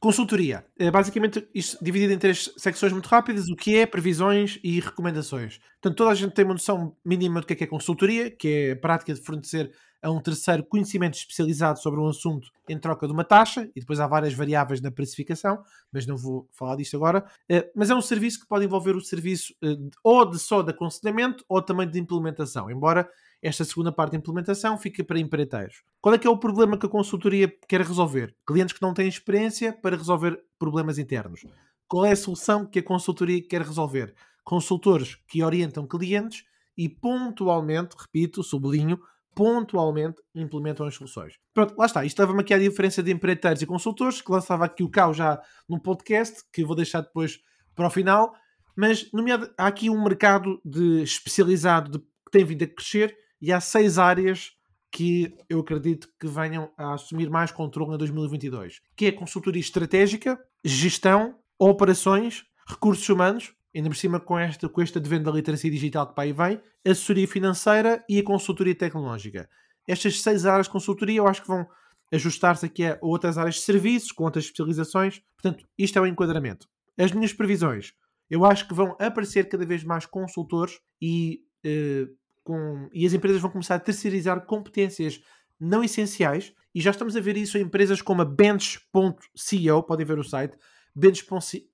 consultoria. 0.00 0.64
É 0.78 0.90
basicamente 0.90 1.46
isto 1.54 1.82
dividido 1.84 2.12
em 2.12 2.18
três 2.18 2.50
secções 2.56 2.92
muito 2.92 3.06
rápidas: 3.06 3.48
o 3.48 3.54
que 3.54 3.76
é, 3.76 3.86
previsões 3.86 4.58
e 4.64 4.80
recomendações. 4.80 5.58
Portanto, 5.80 5.96
toda 5.96 6.10
a 6.10 6.14
gente 6.14 6.32
tem 6.32 6.44
uma 6.44 6.54
noção 6.54 6.96
mínima 7.04 7.40
do 7.40 7.46
que 7.46 7.52
é, 7.52 7.56
que 7.56 7.64
é 7.64 7.66
consultoria, 7.66 8.30
que 8.30 8.48
é 8.48 8.72
a 8.72 8.76
prática 8.76 9.14
de 9.14 9.20
fornecer 9.20 9.70
a 10.02 10.10
um 10.10 10.18
terceiro 10.18 10.64
conhecimento 10.64 11.14
especializado 11.14 11.78
sobre 11.78 12.00
um 12.00 12.08
assunto 12.08 12.48
em 12.66 12.78
troca 12.78 13.06
de 13.06 13.12
uma 13.12 13.22
taxa, 13.22 13.68
e 13.76 13.80
depois 13.80 14.00
há 14.00 14.06
várias 14.06 14.32
variáveis 14.32 14.80
na 14.80 14.90
precificação, 14.90 15.62
mas 15.92 16.06
não 16.06 16.16
vou 16.16 16.48
falar 16.52 16.76
disto 16.76 16.96
agora. 16.96 17.22
Eh, 17.48 17.70
Mas 17.74 17.90
é 17.90 17.94
um 17.94 18.00
serviço 18.00 18.40
que 18.40 18.46
pode 18.46 18.64
envolver 18.64 18.96
o 18.96 19.00
serviço 19.02 19.54
eh, 19.62 19.76
ou 20.02 20.24
de 20.24 20.38
só 20.38 20.62
de 20.62 20.70
aconselhamento 20.70 21.44
ou 21.46 21.60
também 21.60 21.86
de 21.88 21.98
implementação, 21.98 22.70
embora 22.70 23.06
esta 23.42 23.64
segunda 23.64 23.90
parte 23.90 24.12
da 24.12 24.18
implementação 24.18 24.76
fica 24.76 25.02
para 25.02 25.18
empreiteiros. 25.18 25.82
Qual 26.00 26.14
é 26.14 26.18
que 26.18 26.26
é 26.26 26.30
o 26.30 26.36
problema 26.36 26.76
que 26.76 26.86
a 26.86 26.88
consultoria 26.88 27.52
quer 27.68 27.80
resolver? 27.80 28.34
Clientes 28.46 28.74
que 28.74 28.82
não 28.82 28.92
têm 28.92 29.08
experiência 29.08 29.72
para 29.72 29.96
resolver 29.96 30.42
problemas 30.58 30.98
internos. 30.98 31.44
Qual 31.88 32.04
é 32.04 32.12
a 32.12 32.16
solução 32.16 32.66
que 32.66 32.78
a 32.78 32.82
consultoria 32.82 33.42
quer 33.42 33.62
resolver? 33.62 34.14
Consultores 34.44 35.16
que 35.26 35.42
orientam 35.42 35.86
clientes 35.86 36.44
e 36.76 36.88
pontualmente, 36.88 37.96
repito, 37.98 38.42
sublinho, 38.42 39.00
pontualmente 39.34 40.20
implementam 40.34 40.86
as 40.86 40.94
soluções. 40.94 41.38
Pronto, 41.54 41.74
lá 41.78 41.86
está. 41.86 42.04
Isto 42.04 42.18
leva-me 42.20 42.40
aqui 42.40 42.54
à 42.54 42.58
diferença 42.58 43.02
de 43.02 43.10
empreiteiros 43.10 43.62
e 43.62 43.66
consultores, 43.66 44.20
que 44.20 44.30
lançava 44.30 44.64
aqui 44.64 44.82
o 44.82 44.90
Cao 44.90 45.14
já 45.14 45.40
num 45.68 45.78
podcast, 45.78 46.42
que 46.52 46.64
vou 46.64 46.76
deixar 46.76 47.00
depois 47.00 47.40
para 47.74 47.86
o 47.86 47.90
final. 47.90 48.34
Mas, 48.76 49.10
nomeado, 49.12 49.50
há 49.58 49.66
aqui 49.66 49.90
um 49.90 50.02
mercado 50.02 50.60
de 50.64 51.02
especializado 51.02 51.90
de, 51.90 51.98
que 51.98 52.30
tem 52.30 52.44
vindo 52.44 52.64
a 52.64 52.66
crescer 52.66 53.16
e 53.40 53.52
há 53.52 53.60
seis 53.60 53.98
áreas 53.98 54.52
que 54.90 55.36
eu 55.48 55.60
acredito 55.60 56.08
que 56.18 56.26
venham 56.26 56.70
a 56.76 56.94
assumir 56.94 57.30
mais 57.30 57.52
controle 57.52 57.94
em 57.94 57.98
2022, 57.98 58.80
que 58.96 59.06
é 59.06 59.12
consultoria 59.12 59.60
estratégica, 59.60 60.38
gestão, 60.64 61.36
operações, 61.58 62.44
recursos 62.66 63.08
humanos, 63.08 63.54
ainda 63.74 63.88
por 63.88 63.96
cima 63.96 64.18
com 64.18 64.38
esta, 64.38 64.68
com 64.68 64.82
esta 64.82 64.98
advento 64.98 65.24
da 65.24 65.30
literacia 65.30 65.70
digital 65.70 66.08
que 66.08 66.14
para 66.14 66.24
aí 66.24 66.32
vem, 66.32 66.60
assessoria 66.84 67.28
financeira 67.28 68.04
e 68.08 68.18
a 68.18 68.24
consultoria 68.24 68.74
tecnológica. 68.74 69.48
Estas 69.86 70.20
seis 70.20 70.44
áreas 70.44 70.66
de 70.66 70.72
consultoria 70.72 71.18
eu 71.18 71.28
acho 71.28 71.42
que 71.42 71.48
vão 71.48 71.66
ajustar-se 72.12 72.66
aqui 72.66 72.84
a 72.84 72.98
outras 73.00 73.38
áreas 73.38 73.56
de 73.56 73.60
serviços, 73.62 74.12
com 74.12 74.24
outras 74.24 74.44
especializações. 74.44 75.22
Portanto, 75.40 75.66
isto 75.78 75.98
é 75.98 76.02
o 76.02 76.06
enquadramento. 76.06 76.68
As 76.98 77.12
minhas 77.12 77.32
previsões, 77.32 77.92
eu 78.28 78.44
acho 78.44 78.66
que 78.66 78.74
vão 78.74 78.96
aparecer 78.98 79.48
cada 79.48 79.64
vez 79.64 79.84
mais 79.84 80.06
consultores 80.06 80.80
e, 81.00 81.42
eh, 81.64 82.06
com, 82.42 82.88
e 82.92 83.06
as 83.06 83.12
empresas 83.12 83.40
vão 83.40 83.50
começar 83.50 83.76
a 83.76 83.80
terceirizar 83.80 84.44
competências 84.46 85.20
não 85.58 85.84
essenciais 85.84 86.54
e 86.74 86.80
já 86.80 86.90
estamos 86.90 87.16
a 87.16 87.20
ver 87.20 87.36
isso 87.36 87.58
em 87.58 87.62
empresas 87.62 88.00
como 88.00 88.22
a 88.22 88.24
Bench.co, 88.24 89.82
podem 89.82 90.06
ver 90.06 90.18
o 90.18 90.24
site, 90.24 90.56
Bench.co, 90.94 91.68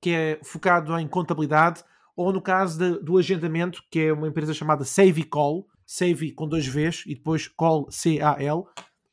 que 0.00 0.10
é 0.10 0.40
focado 0.42 0.98
em 0.98 1.08
contabilidade, 1.08 1.84
ou 2.16 2.32
no 2.32 2.40
caso 2.40 2.78
de, 2.78 3.02
do 3.02 3.18
agendamento, 3.18 3.82
que 3.90 4.00
é 4.00 4.12
uma 4.12 4.28
empresa 4.28 4.54
chamada 4.54 4.84
SaveCall, 4.84 5.66
Save 5.86 6.30
com 6.32 6.46
dois 6.46 6.68
Vs 6.68 7.02
e 7.04 7.16
depois 7.16 7.48
Call 7.48 7.90
C-A-L, 7.90 8.62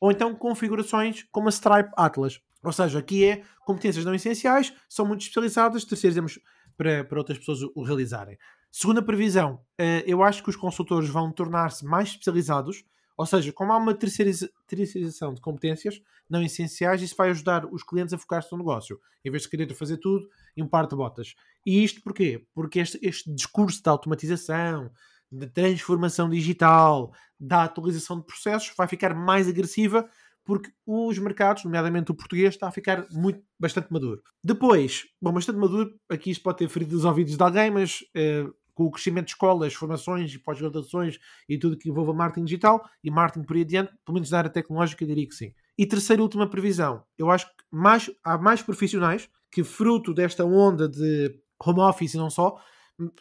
ou 0.00 0.12
então 0.12 0.32
configurações 0.32 1.24
como 1.32 1.48
a 1.48 1.50
Stripe 1.50 1.90
Atlas. 1.96 2.40
Ou 2.62 2.72
seja, 2.72 3.00
aqui 3.00 3.24
é 3.24 3.42
competências 3.66 4.04
não 4.04 4.14
essenciais, 4.14 4.72
são 4.88 5.04
muito 5.04 5.22
especializadas, 5.22 5.84
terceirizamos 5.84 6.38
para, 6.76 7.02
para 7.02 7.18
outras 7.18 7.38
pessoas 7.38 7.62
o 7.74 7.82
realizarem. 7.82 8.38
Segunda 8.70 9.02
previsão, 9.02 9.60
eh, 9.78 10.04
eu 10.06 10.22
acho 10.22 10.42
que 10.42 10.50
os 10.50 10.56
consultores 10.56 11.08
vão 11.08 11.32
tornar-se 11.32 11.84
mais 11.84 12.10
especializados, 12.10 12.84
ou 13.16 13.26
seja, 13.26 13.52
como 13.52 13.72
há 13.72 13.76
uma 13.76 13.94
terceirização 13.94 15.34
de 15.34 15.40
competências 15.40 16.00
não 16.30 16.42
essenciais, 16.42 17.02
isso 17.02 17.16
vai 17.16 17.30
ajudar 17.30 17.66
os 17.66 17.82
clientes 17.82 18.14
a 18.14 18.18
focar-se 18.18 18.52
no 18.52 18.58
negócio, 18.58 19.00
em 19.24 19.30
vez 19.30 19.42
de 19.42 19.48
querer 19.48 19.74
fazer 19.74 19.96
tudo 19.96 20.28
em 20.56 20.62
um 20.62 20.68
par 20.68 20.86
de 20.86 20.94
botas. 20.94 21.34
E 21.66 21.82
isto 21.82 22.00
porquê? 22.02 22.46
Porque 22.54 22.78
este, 22.78 22.98
este 23.02 23.34
discurso 23.34 23.82
da 23.82 23.90
automatização, 23.90 24.90
da 25.32 25.46
transformação 25.46 26.28
digital, 26.28 27.12
da 27.40 27.64
atualização 27.64 28.20
de 28.20 28.26
processos, 28.26 28.72
vai 28.76 28.86
ficar 28.86 29.14
mais 29.14 29.48
agressiva 29.48 30.08
porque 30.48 30.70
os 30.86 31.18
mercados, 31.18 31.64
nomeadamente 31.64 32.10
o 32.10 32.14
português, 32.14 32.54
está 32.54 32.68
a 32.68 32.72
ficar 32.72 33.06
muito, 33.12 33.42
bastante 33.60 33.92
maduro. 33.92 34.22
Depois, 34.42 35.04
bom, 35.20 35.30
bastante 35.30 35.58
maduro, 35.58 35.94
aqui 36.08 36.30
isto 36.30 36.42
pode 36.42 36.56
ter 36.56 36.70
ferido 36.70 36.96
os 36.96 37.04
ouvidos 37.04 37.36
de 37.36 37.42
alguém, 37.42 37.70
mas 37.70 37.98
eh, 38.14 38.46
com 38.78 38.84
o 38.84 38.90
crescimento 38.92 39.24
de 39.24 39.32
escolas, 39.32 39.74
formações 39.74 40.32
e 40.32 40.38
pós-graduações 40.38 41.18
e 41.48 41.58
tudo 41.58 41.76
que 41.76 41.90
envolva 41.90 42.14
marketing 42.14 42.44
digital 42.44 42.88
e 43.02 43.10
marketing 43.10 43.44
por 43.44 43.56
aí 43.56 43.62
adiante, 43.62 43.92
pelo 44.06 44.14
menos 44.14 44.30
na 44.30 44.38
área 44.38 44.48
tecnológica, 44.48 45.04
diria 45.04 45.26
que 45.26 45.34
sim. 45.34 45.52
E 45.76 45.84
terceira 45.84 46.20
e 46.20 46.22
última 46.22 46.48
previsão, 46.48 47.02
eu 47.18 47.28
acho 47.28 47.48
que 47.48 47.64
mais, 47.72 48.08
há 48.22 48.38
mais 48.38 48.62
profissionais 48.62 49.28
que, 49.50 49.64
fruto 49.64 50.14
desta 50.14 50.44
onda 50.44 50.88
de 50.88 51.34
home 51.60 51.80
office 51.80 52.14
e 52.14 52.18
não 52.18 52.30
só, 52.30 52.56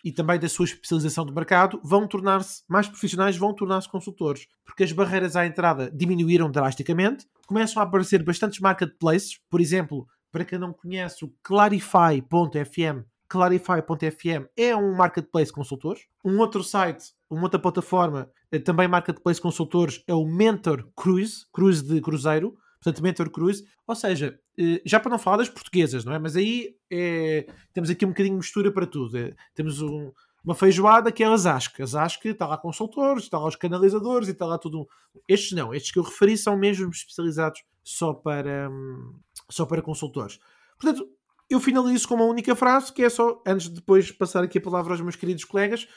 e 0.04 0.12
também 0.12 0.38
da 0.40 0.48
sua 0.48 0.66
especialização 0.66 1.26
de 1.26 1.34
mercado, 1.34 1.82
vão 1.84 2.08
tornar-se 2.08 2.62
mais 2.70 2.88
profissionais, 2.88 3.36
vão 3.36 3.52
tornar-se 3.52 3.90
consultores, 3.90 4.48
porque 4.64 4.84
as 4.84 4.92
barreiras 4.92 5.36
à 5.36 5.44
entrada 5.44 5.90
diminuíram 5.92 6.52
drasticamente, 6.52 7.26
começam 7.48 7.82
a 7.82 7.86
aparecer 7.86 8.22
bastantes 8.22 8.60
marketplaces, 8.60 9.40
por 9.50 9.60
exemplo, 9.60 10.06
para 10.32 10.46
quem 10.46 10.60
não 10.60 10.72
conhece 10.72 11.26
o 11.26 11.34
Clarify.fm, 11.42 13.08
Clarify.fm 13.30 14.48
é 14.56 14.76
um 14.76 14.96
marketplace 14.96 15.52
consultores. 15.52 16.04
Um 16.24 16.40
outro 16.40 16.64
site, 16.64 17.14
uma 17.30 17.44
outra 17.44 17.60
plataforma, 17.60 18.30
eh, 18.52 18.60
também 18.60 18.88
marketplace 18.88 19.42
consultores, 19.42 20.04
é 20.08 20.14
o 20.14 20.26
Mentor 20.26 20.88
Cruise, 20.96 21.46
cruise 21.52 21.84
de 21.84 22.00
cruzeiro, 22.02 22.56
portanto 22.82 23.04
Mentor 23.04 23.30
Cruise, 23.30 23.66
ou 23.86 23.96
seja, 23.96 24.40
eh, 24.58 24.82
já 24.86 25.00
para 25.00 25.12
não 25.12 25.20
falar 25.20 25.38
das 25.38 25.50
portuguesas, 25.50 26.06
não 26.06 26.14
é? 26.14 26.20
Mas 26.20 26.36
aí 26.36 26.76
é, 26.92 27.48
temos 27.74 27.90
aqui 27.90 28.06
um 28.06 28.10
bocadinho 28.10 28.36
de 28.36 28.40
mistura 28.40 28.72
para 28.72 28.86
tudo. 28.86 29.18
É, 29.18 29.36
temos 29.54 29.82
um, 29.82 30.12
uma 30.44 30.56
feijoada 30.56 31.12
que 31.12 31.24
é 31.24 31.28
a 31.28 31.36
Zasc. 31.36 31.82
A 31.82 31.86
Zasc 31.86 32.26
está 32.26 32.48
lá 32.48 32.58
consultores, 32.58 33.24
está 33.24 33.38
lá 33.38 33.48
os 33.48 33.56
canalizadores 33.56 34.30
e 34.30 34.32
está 34.32 34.46
lá 34.46 34.58
tudo. 34.58 34.88
Estes 35.28 35.52
não, 35.52 35.74
estes 35.74 35.92
que 35.92 36.00
eu 36.00 36.04
referi 36.04 36.38
são 36.38 36.58
mesmo 36.58 36.90
especializados 36.90 37.64
só 37.84 38.14
para, 38.14 38.70
hum, 38.70 39.14
só 39.50 39.66
para 39.66 39.82
consultores. 39.82 40.40
Portanto, 40.80 41.10
eu 41.50 41.60
finalizo 41.60 42.08
com 42.08 42.16
uma 42.16 42.26
única 42.26 42.56
frase 42.56 42.92
que 42.92 43.04
é 43.04 43.10
só, 43.10 43.42
antes 43.46 43.70
de 43.70 43.76
depois 43.76 44.12
passar 44.12 44.44
aqui 44.44 44.58
a 44.58 44.62
palavra 44.62 44.94
aos 44.94 45.02
meus 45.02 45.16
queridos 45.16 45.46
colegas, 45.46 45.88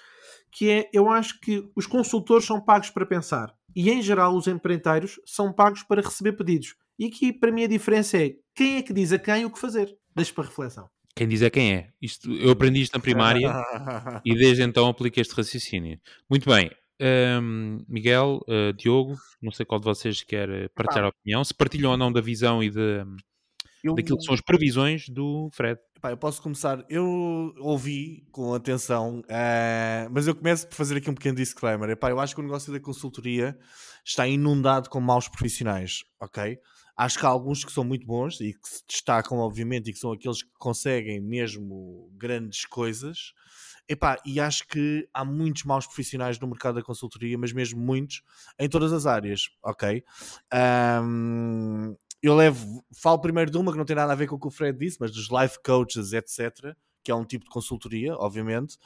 que 0.53 0.71
é: 0.71 0.91
eu 0.93 1.11
acho 1.11 1.41
que 1.41 1.71
os 1.75 1.87
consultores 1.87 2.47
são 2.47 2.61
pagos 2.61 2.91
para 2.91 3.07
pensar 3.07 3.55
e, 3.75 3.91
em 3.91 4.03
geral, 4.03 4.37
os 4.37 4.47
empreiteiros 4.47 5.21
são 5.25 5.53
pagos 5.53 5.83
para 5.83 6.03
receber 6.03 6.33
pedidos. 6.33 6.75
E 6.99 7.07
aqui, 7.07 7.33
para 7.33 7.53
mim, 7.53 7.65
a 7.65 7.69
diferença 7.69 8.19
é 8.19 8.35
quem 8.55 8.77
é 8.77 8.83
que 8.83 8.93
diz 8.93 9.13
a 9.13 9.19
quem 9.19 9.45
o 9.45 9.51
que 9.51 9.59
fazer. 9.59 9.97
Deixo 10.15 10.35
para 10.35 10.45
reflexão. 10.45 10.89
Quem 11.15 11.27
diz 11.29 11.43
é 11.43 11.51
quem 11.51 11.75
é. 11.75 11.89
Isto, 12.01 12.33
eu 12.33 12.51
aprendi 12.51 12.83
isto 12.83 12.95
na 12.95 13.01
primária 13.01 13.53
e 14.25 14.35
desde 14.35 14.63
então 14.63 14.89
aplico 14.89 15.21
este 15.21 15.35
raciocínio. 15.35 15.99
Muito 16.29 16.49
bem. 16.49 16.71
Um, 17.01 17.83
Miguel, 17.89 18.41
uh, 18.47 18.73
Diogo, 18.75 19.17
não 19.41 19.51
sei 19.51 19.65
qual 19.65 19.81
de 19.81 19.87
vocês 19.87 20.23
quer 20.23 20.51
eh, 20.51 20.69
partilhar 20.69 21.07
a 21.07 21.09
opinião, 21.09 21.43
se 21.43 21.55
partilham 21.55 21.93
ou 21.93 21.97
não 21.97 22.13
da 22.13 22.21
visão 22.21 22.63
e 22.63 22.69
de, 22.69 23.03
eu... 23.85 23.95
daquilo 23.95 24.19
que 24.19 24.25
são 24.25 24.35
as 24.35 24.41
previsões 24.41 25.09
do 25.09 25.49
Fred. 25.53 25.81
Epá, 25.97 26.11
eu 26.11 26.17
posso 26.17 26.41
começar. 26.41 26.85
Eu 26.89 27.55
ouvi 27.59 28.27
com 28.33 28.55
atenção, 28.55 29.21
uh, 29.21 30.11
mas 30.11 30.27
eu 30.27 30.35
começo 30.35 30.67
por 30.67 30.75
fazer 30.75 30.97
aqui 30.97 31.11
um 31.11 31.15
pequeno 31.15 31.37
disclaimer. 31.37 31.91
Epá, 31.91 32.11
eu 32.11 32.19
acho 32.19 32.35
que 32.35 32.41
o 32.41 32.45
negócio 32.45 32.73
da 32.73 32.81
consultoria 32.81 33.59
está 34.05 34.27
inundado 34.27 34.89
com 34.89 35.01
maus 35.01 35.29
profissionais, 35.29 36.03
ok? 36.19 36.59
Acho 36.97 37.19
que 37.19 37.25
há 37.25 37.29
alguns 37.29 37.65
que 37.65 37.73
são 37.73 37.83
muito 37.83 38.07
bons 38.07 38.41
e 38.41 38.53
que 38.53 38.69
se 38.69 38.83
destacam, 38.87 39.39
obviamente, 39.39 39.89
e 39.89 39.93
que 39.93 39.99
são 39.99 40.13
aqueles 40.13 40.43
que 40.43 40.51
conseguem 40.59 41.21
mesmo 41.21 42.11
grandes 42.15 42.67
coisas. 42.67 43.33
Epá, 43.89 44.19
e 44.25 44.39
acho 44.39 44.69
que 44.69 45.09
há 45.13 45.25
muitos 45.25 45.65
maus 45.65 45.87
profissionais 45.87 46.39
no 46.39 46.47
mercado 46.47 46.77
da 46.77 46.83
consultoria, 46.83 47.37
mas 47.37 47.53
mesmo 47.53 47.81
muitos, 47.81 48.23
em 48.59 48.69
todas 48.69 48.93
as 48.93 49.05
áreas, 49.05 49.49
ok? 49.65 50.05
Um, 51.03 51.97
eu 52.23 52.35
levo, 52.35 52.85
falo 52.93 53.21
primeiro 53.21 53.51
de 53.51 53.57
uma 53.57 53.73
que 53.73 53.79
não 53.79 53.85
tem 53.85 53.97
nada 53.97 54.13
a 54.13 54.17
ver 54.17 54.27
com 54.27 54.37
o 54.37 54.39
que 54.39 54.47
o 54.47 54.51
Fred 54.51 54.79
disse, 54.79 54.99
mas 55.01 55.11
dos 55.11 55.29
life 55.31 55.59
coaches, 55.65 56.13
etc., 56.13 56.75
que 57.03 57.11
é 57.11 57.15
um 57.15 57.25
tipo 57.25 57.45
de 57.45 57.51
consultoria, 57.51 58.15
obviamente. 58.15 58.77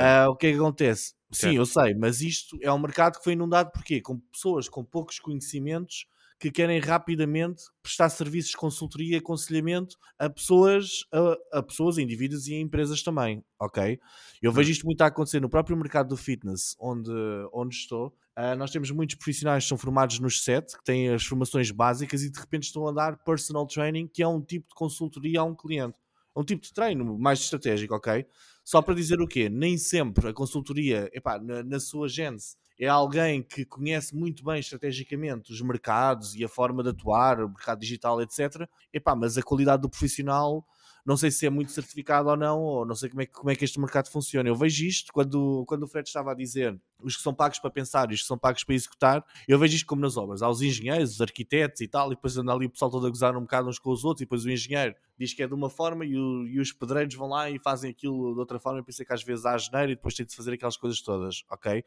Uh, 0.00 0.30
o 0.30 0.36
que 0.36 0.46
é 0.46 0.52
que 0.52 0.58
acontece? 0.58 1.14
Sim, 1.30 1.56
eu 1.56 1.66
sei, 1.66 1.94
mas 1.94 2.22
isto 2.22 2.58
é 2.62 2.72
um 2.72 2.78
mercado 2.78 3.18
que 3.18 3.24
foi 3.24 3.34
inundado 3.34 3.70
porquê? 3.70 4.00
Com 4.00 4.18
pessoas 4.18 4.68
com 4.68 4.82
poucos 4.82 5.18
conhecimentos 5.18 6.06
que 6.38 6.50
querem 6.52 6.78
rapidamente 6.78 7.64
prestar 7.82 8.08
serviços 8.10 8.52
de 8.52 8.56
consultoria 8.56 9.16
e 9.16 9.18
aconselhamento 9.18 9.96
a 10.18 10.30
pessoas, 10.30 11.04
a, 11.12 11.58
a, 11.58 11.62
pessoas, 11.62 11.98
a 11.98 12.02
indivíduos 12.02 12.46
e 12.46 12.54
a 12.54 12.60
empresas 12.60 13.02
também, 13.02 13.44
ok? 13.58 13.98
Eu 14.40 14.52
vejo 14.52 14.68
hum. 14.68 14.72
isto 14.72 14.86
muito 14.86 15.00
a 15.02 15.06
acontecer 15.06 15.40
no 15.40 15.48
próprio 15.48 15.76
mercado 15.76 16.10
do 16.10 16.16
fitness, 16.16 16.76
onde, 16.78 17.10
onde 17.52 17.74
estou. 17.74 18.14
Uh, 18.38 18.54
nós 18.56 18.70
temos 18.70 18.90
muitos 18.92 19.16
profissionais 19.16 19.64
que 19.64 19.68
são 19.68 19.76
formados 19.76 20.20
nos 20.20 20.44
SET, 20.44 20.76
que 20.78 20.84
têm 20.84 21.08
as 21.08 21.24
formações 21.24 21.72
básicas 21.72 22.22
e 22.22 22.30
de 22.30 22.38
repente 22.38 22.64
estão 22.64 22.86
a 22.86 22.92
dar 22.92 23.16
personal 23.24 23.66
training, 23.66 24.06
que 24.06 24.22
é 24.22 24.28
um 24.28 24.40
tipo 24.40 24.68
de 24.68 24.74
consultoria 24.74 25.40
a 25.40 25.44
um 25.44 25.56
cliente. 25.56 25.98
É 26.36 26.40
um 26.40 26.44
tipo 26.44 26.62
de 26.62 26.72
treino 26.72 27.18
mais 27.18 27.40
estratégico, 27.40 27.96
ok? 27.96 28.24
Só 28.64 28.80
para 28.80 28.94
dizer 28.94 29.20
o 29.20 29.26
quê? 29.26 29.48
Nem 29.48 29.76
sempre 29.76 30.28
a 30.28 30.32
consultoria, 30.32 31.10
epá, 31.12 31.36
na, 31.40 31.64
na 31.64 31.80
sua 31.80 32.08
gênese, 32.08 32.54
é 32.78 32.86
alguém 32.86 33.42
que 33.42 33.64
conhece 33.64 34.14
muito 34.14 34.44
bem 34.44 34.60
estrategicamente 34.60 35.52
os 35.52 35.60
mercados 35.60 36.34
e 36.34 36.44
a 36.44 36.48
forma 36.48 36.82
de 36.82 36.90
atuar, 36.90 37.40
o 37.40 37.48
mercado 37.48 37.80
digital, 37.80 38.20
etc. 38.22 38.68
Epá, 38.92 39.16
mas 39.16 39.36
a 39.36 39.42
qualidade 39.42 39.82
do 39.82 39.90
profissional 39.90 40.64
não 41.08 41.16
sei 41.16 41.30
se 41.30 41.46
é 41.46 41.50
muito 41.50 41.72
certificado 41.72 42.28
ou 42.28 42.36
não, 42.36 42.60
ou 42.60 42.84
não 42.84 42.94
sei 42.94 43.08
como 43.08 43.22
é 43.22 43.26
que, 43.26 43.32
como 43.32 43.50
é 43.50 43.56
que 43.56 43.64
este 43.64 43.80
mercado 43.80 44.10
funciona. 44.10 44.46
Eu 44.46 44.54
vejo 44.54 44.84
isto 44.84 45.10
quando, 45.10 45.64
quando 45.66 45.84
o 45.84 45.88
Fred 45.88 46.06
estava 46.06 46.32
a 46.32 46.34
dizer 46.34 46.78
os 47.02 47.16
que 47.16 47.22
são 47.22 47.32
pagos 47.34 47.58
para 47.58 47.70
pensar 47.70 48.10
e 48.10 48.14
os 48.14 48.20
que 48.22 48.26
são 48.26 48.36
pagos 48.38 48.64
para 48.64 48.74
executar, 48.74 49.24
eu 49.46 49.58
vejo 49.58 49.76
isto 49.76 49.86
como 49.86 50.00
nas 50.02 50.16
obras. 50.16 50.42
Há 50.42 50.48
os 50.48 50.62
engenheiros, 50.62 51.12
os 51.14 51.20
arquitetos 51.20 51.80
e 51.80 51.88
tal, 51.88 52.08
e 52.12 52.14
depois 52.16 52.36
anda 52.36 52.52
ali 52.52 52.66
o 52.66 52.70
pessoal 52.70 52.90
todo 52.90 53.06
a 53.06 53.10
gozar 53.10 53.36
um 53.36 53.42
bocado 53.42 53.68
uns 53.68 53.78
com 53.78 53.90
os 53.90 54.04
outros, 54.04 54.22
e 54.22 54.24
depois 54.24 54.44
o 54.44 54.50
engenheiro 54.50 54.94
diz 55.18 55.32
que 55.34 55.42
é 55.42 55.46
de 55.46 55.54
uma 55.54 55.68
forma 55.70 56.04
e, 56.04 56.16
o- 56.16 56.46
e 56.46 56.60
os 56.60 56.72
pedreiros 56.72 57.14
vão 57.14 57.28
lá 57.28 57.50
e 57.50 57.58
fazem 57.58 57.90
aquilo 57.90 58.32
de 58.34 58.40
outra 58.40 58.58
forma. 58.58 58.80
Eu 58.80 58.84
pensei 58.84 59.04
que 59.04 59.12
às 59.12 59.22
vezes 59.22 59.44
há 59.46 59.56
janeiro 59.58 59.92
e 59.92 59.94
depois 59.96 60.14
tem 60.14 60.24
de 60.26 60.34
fazer 60.34 60.52
aquelas 60.52 60.76
coisas 60.76 61.00
todas, 61.00 61.42
ok? 61.50 61.84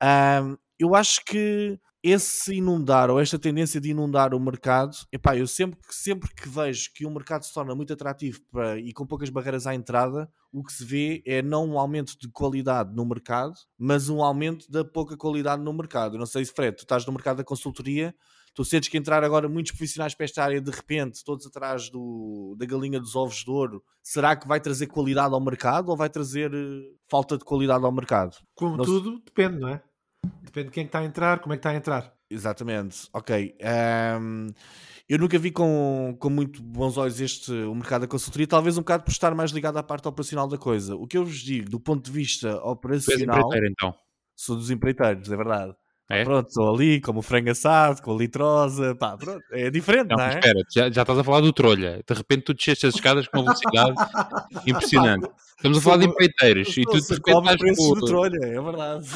Ahm, 0.00 0.56
eu 0.78 0.94
acho 0.94 1.24
que 1.24 1.78
esse 2.08 2.54
inundar 2.54 3.10
ou 3.10 3.18
esta 3.20 3.38
tendência 3.38 3.80
de 3.80 3.90
inundar 3.90 4.32
o 4.34 4.38
mercado, 4.40 4.96
epá, 5.12 5.36
eu 5.36 5.46
sempre, 5.46 5.78
que- 5.80 5.94
sempre 5.94 6.32
que 6.34 6.48
vejo 6.48 6.90
que 6.94 7.04
o 7.04 7.10
mercado 7.10 7.44
se 7.44 7.52
torna 7.52 7.74
muito 7.74 7.92
atrativo 7.92 8.40
para- 8.50 8.78
e 8.78 8.92
com 8.92 9.06
poucas 9.06 9.28
barreiras 9.30 9.66
à 9.66 9.74
entrada, 9.74 10.30
o 10.52 10.62
que 10.62 10.72
se 10.72 10.84
vê 10.84 11.22
é 11.26 11.42
não 11.42 11.66
um 11.66 11.78
aumento 11.78 12.16
de 12.18 12.28
qualidade 12.30 12.94
no 12.94 13.04
mercado, 13.04 13.54
mas 13.78 14.08
um 14.08 14.22
aumento 14.22 14.70
da 14.70 14.84
pouca 14.84 15.16
qualidade 15.16 15.62
no 15.62 15.72
mercado. 15.72 16.14
Eu 16.14 16.18
não 16.20 16.26
sei 16.26 16.44
se, 16.44 16.52
Fred, 16.52 16.76
tu 16.76 16.80
estás 16.82 17.04
no 17.04 17.12
mercado 17.12 17.38
da 17.38 17.44
consultoria, 17.44 18.14
tu 18.54 18.64
sentes 18.64 18.88
que 18.88 18.96
entrar 18.96 19.22
agora 19.24 19.48
muitos 19.48 19.72
profissionais 19.72 20.14
para 20.14 20.24
esta 20.24 20.42
área 20.42 20.60
de 20.60 20.70
repente, 20.70 21.22
todos 21.24 21.44
atrás 21.46 21.90
do, 21.90 22.54
da 22.58 22.64
galinha 22.64 22.98
dos 23.00 23.14
ovos 23.16 23.44
de 23.44 23.50
ouro, 23.50 23.82
será 24.02 24.34
que 24.36 24.46
vai 24.48 24.60
trazer 24.60 24.86
qualidade 24.86 25.34
ao 25.34 25.40
mercado 25.44 25.88
ou 25.90 25.96
vai 25.96 26.08
trazer 26.08 26.54
eh, 26.54 26.82
falta 27.10 27.36
de 27.36 27.44
qualidade 27.44 27.84
ao 27.84 27.92
mercado? 27.92 28.36
Como 28.54 28.76
Não 28.76 28.84
se- 28.84 28.90
tudo, 28.90 29.20
depende, 29.26 29.58
não 29.58 29.68
é? 29.68 29.82
Depende 30.42 30.66
de 30.66 30.72
quem 30.72 30.82
é 30.84 30.86
está 30.86 30.98
a 31.00 31.04
entrar, 31.04 31.38
como 31.40 31.52
é 31.52 31.56
que 31.56 31.60
está 31.60 31.70
a 31.70 31.74
entrar. 31.74 32.12
Exatamente, 32.28 33.08
ok. 33.12 33.56
Ahm, 33.62 34.48
eu 35.08 35.18
nunca 35.18 35.38
vi 35.38 35.52
com, 35.52 36.16
com 36.18 36.28
muito 36.28 36.62
bons 36.62 36.96
olhos 36.96 37.20
este, 37.20 37.52
o 37.52 37.74
mercado 37.74 38.02
da 38.02 38.08
consultoria, 38.08 38.46
talvez 38.46 38.76
um 38.76 38.80
bocado 38.80 39.04
por 39.04 39.12
estar 39.12 39.34
mais 39.34 39.52
ligado 39.52 39.76
à 39.76 39.82
parte 39.82 40.08
operacional 40.08 40.48
da 40.48 40.58
coisa. 40.58 40.96
O 40.96 41.06
que 41.06 41.16
eu 41.16 41.24
vos 41.24 41.38
digo, 41.38 41.70
do 41.70 41.78
ponto 41.78 42.04
de 42.04 42.10
vista 42.10 42.56
operacional, 42.64 43.38
empreiteiro, 43.38 43.66
então. 43.70 43.94
sou 44.34 44.56
dos 44.56 44.70
empreiteiros, 44.70 45.30
é 45.30 45.36
verdade. 45.36 45.74
É? 46.08 46.22
Pronto, 46.22 46.46
estou 46.48 46.72
ali 46.72 47.00
como 47.00 47.18
o 47.18 47.22
frango 47.22 47.50
assado, 47.50 48.00
com 48.00 48.14
a 48.14 48.18
litrosa, 48.18 48.94
pá, 48.94 49.16
pronto, 49.16 49.42
é 49.50 49.70
diferente, 49.70 50.10
Não, 50.10 50.16
não, 50.16 50.24
é? 50.24 50.34
espera, 50.34 50.60
já, 50.72 50.90
já 50.90 51.02
estás 51.02 51.18
a 51.18 51.24
falar 51.24 51.40
do 51.40 51.52
trolha. 51.52 52.02
De 52.08 52.14
repente 52.14 52.42
tu 52.42 52.54
desceste 52.54 52.86
as 52.86 52.94
escadas 52.94 53.26
com 53.26 53.40
uma 53.40 53.54
velocidade 53.54 53.94
impressionante. 54.66 55.28
Estamos 55.56 55.78
a 55.78 55.80
falar 55.80 55.96
de 55.98 56.06
empreiteiros 56.06 56.76
e 56.76 56.82
tu 56.84 57.20
cobra 57.22 57.54
estás 57.54 57.56
preços 57.56 57.94
de 57.94 58.06
trolha, 58.06 58.44
é 58.44 58.60
verdade. 58.60 59.06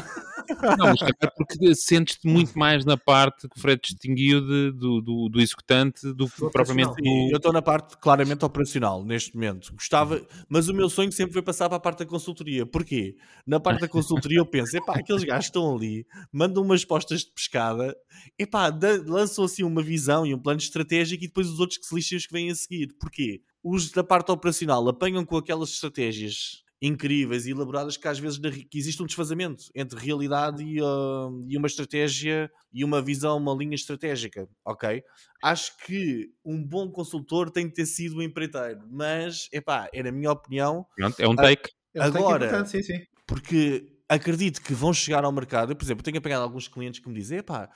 Não, 0.78 0.86
mas 0.86 0.98
calhar 0.98 1.34
porque 1.36 1.74
sentes-te 1.74 2.26
muito 2.26 2.58
mais 2.58 2.84
na 2.84 2.96
parte 2.96 3.48
que 3.48 3.56
o 3.56 3.60
Fred 3.60 3.80
distinguiu 3.80 4.40
de- 4.40 4.72
do, 4.72 5.00
do, 5.00 5.28
do 5.28 5.40
executante 5.40 6.12
do 6.12 6.28
que 6.28 6.40
Do 6.40 6.50
propriamente 6.50 6.94
no... 7.02 7.30
Eu 7.30 7.36
estou 7.36 7.52
na 7.52 7.62
parte 7.62 7.96
claramente 7.98 8.44
operacional 8.44 9.04
neste 9.04 9.34
momento. 9.34 9.72
Gostava, 9.74 10.20
mas 10.48 10.68
o 10.68 10.74
meu 10.74 10.88
sonho 10.88 11.12
sempre 11.12 11.34
foi 11.34 11.42
passar 11.42 11.68
para 11.68 11.76
a 11.76 11.80
parte 11.80 12.00
da 12.00 12.06
consultoria. 12.06 12.64
Porquê? 12.64 13.16
Na 13.46 13.60
parte 13.60 13.82
da 13.82 13.88
consultoria 13.88 14.38
eu 14.38 14.46
penso, 14.46 14.76
epá, 14.76 14.94
aqueles 14.94 15.22
gajos 15.24 15.46
estão 15.46 15.76
ali, 15.76 16.06
mandam 16.32 16.62
umas 16.62 16.84
postas 16.84 17.20
de 17.20 17.32
pescada, 17.32 17.94
epá, 18.38 18.76
lançam 19.06 19.44
assim 19.44 19.62
uma 19.62 19.82
visão 19.82 20.26
e 20.26 20.34
um 20.34 20.38
plano 20.38 20.58
estratégico 20.58 21.22
e 21.22 21.26
depois 21.26 21.48
os 21.48 21.60
outros 21.60 21.78
que 21.78 21.86
se 21.86 21.94
lixem 21.94 22.16
os 22.18 22.26
que 22.26 22.32
vêm 22.32 22.50
a 22.50 22.54
seguir. 22.54 22.88
Porquê? 22.98 23.42
Os 23.62 23.90
da 23.90 24.02
parte 24.02 24.30
operacional 24.32 24.88
apanham 24.88 25.24
com 25.24 25.36
aquelas 25.36 25.70
estratégias 25.70 26.62
incríveis 26.82 27.44
e 27.46 27.50
elaboradas 27.50 27.98
que 27.98 28.08
às 28.08 28.18
vezes 28.18 28.38
que 28.38 28.78
existe 28.78 29.02
um 29.02 29.06
desfazamento 29.06 29.64
entre 29.74 29.98
realidade 30.00 30.64
e, 30.64 30.80
ah, 30.80 31.28
e 31.46 31.56
uma 31.58 31.66
estratégia 31.66 32.50
e 32.72 32.82
uma 32.82 33.02
visão, 33.02 33.36
uma 33.36 33.54
linha 33.54 33.74
estratégica, 33.74 34.48
ok? 34.64 35.02
Acho 35.42 35.76
que 35.84 36.30
um 36.42 36.64
bom 36.64 36.90
consultor 36.90 37.50
tem 37.50 37.66
de 37.66 37.74
ter 37.74 37.84
sido 37.84 38.16
um 38.16 38.22
empreiteiro, 38.22 38.80
mas, 38.90 39.46
epá, 39.52 39.90
é 39.92 40.02
na 40.02 40.10
minha 40.10 40.32
opinião, 40.32 40.86
Pronto, 40.96 41.20
é 41.20 41.28
um 41.28 41.36
take. 41.36 41.70
É 41.92 42.00
um 42.00 42.04
take 42.12 42.16
Agora- 42.18 42.46
importante, 42.46 42.70
sim, 42.70 42.82
sim. 42.82 43.04
porque 43.26 43.86
acredito 44.10 44.60
que 44.60 44.74
vão 44.74 44.92
chegar 44.92 45.24
ao 45.24 45.30
mercado. 45.30 45.70
Eu, 45.70 45.76
por 45.76 45.84
exemplo, 45.84 46.02
tenho 46.02 46.18
apanhado 46.18 46.42
alguns 46.42 46.66
clientes 46.66 46.98
que 46.98 47.08
me 47.08 47.14
dizem: 47.14 47.38
epá, 47.38 47.70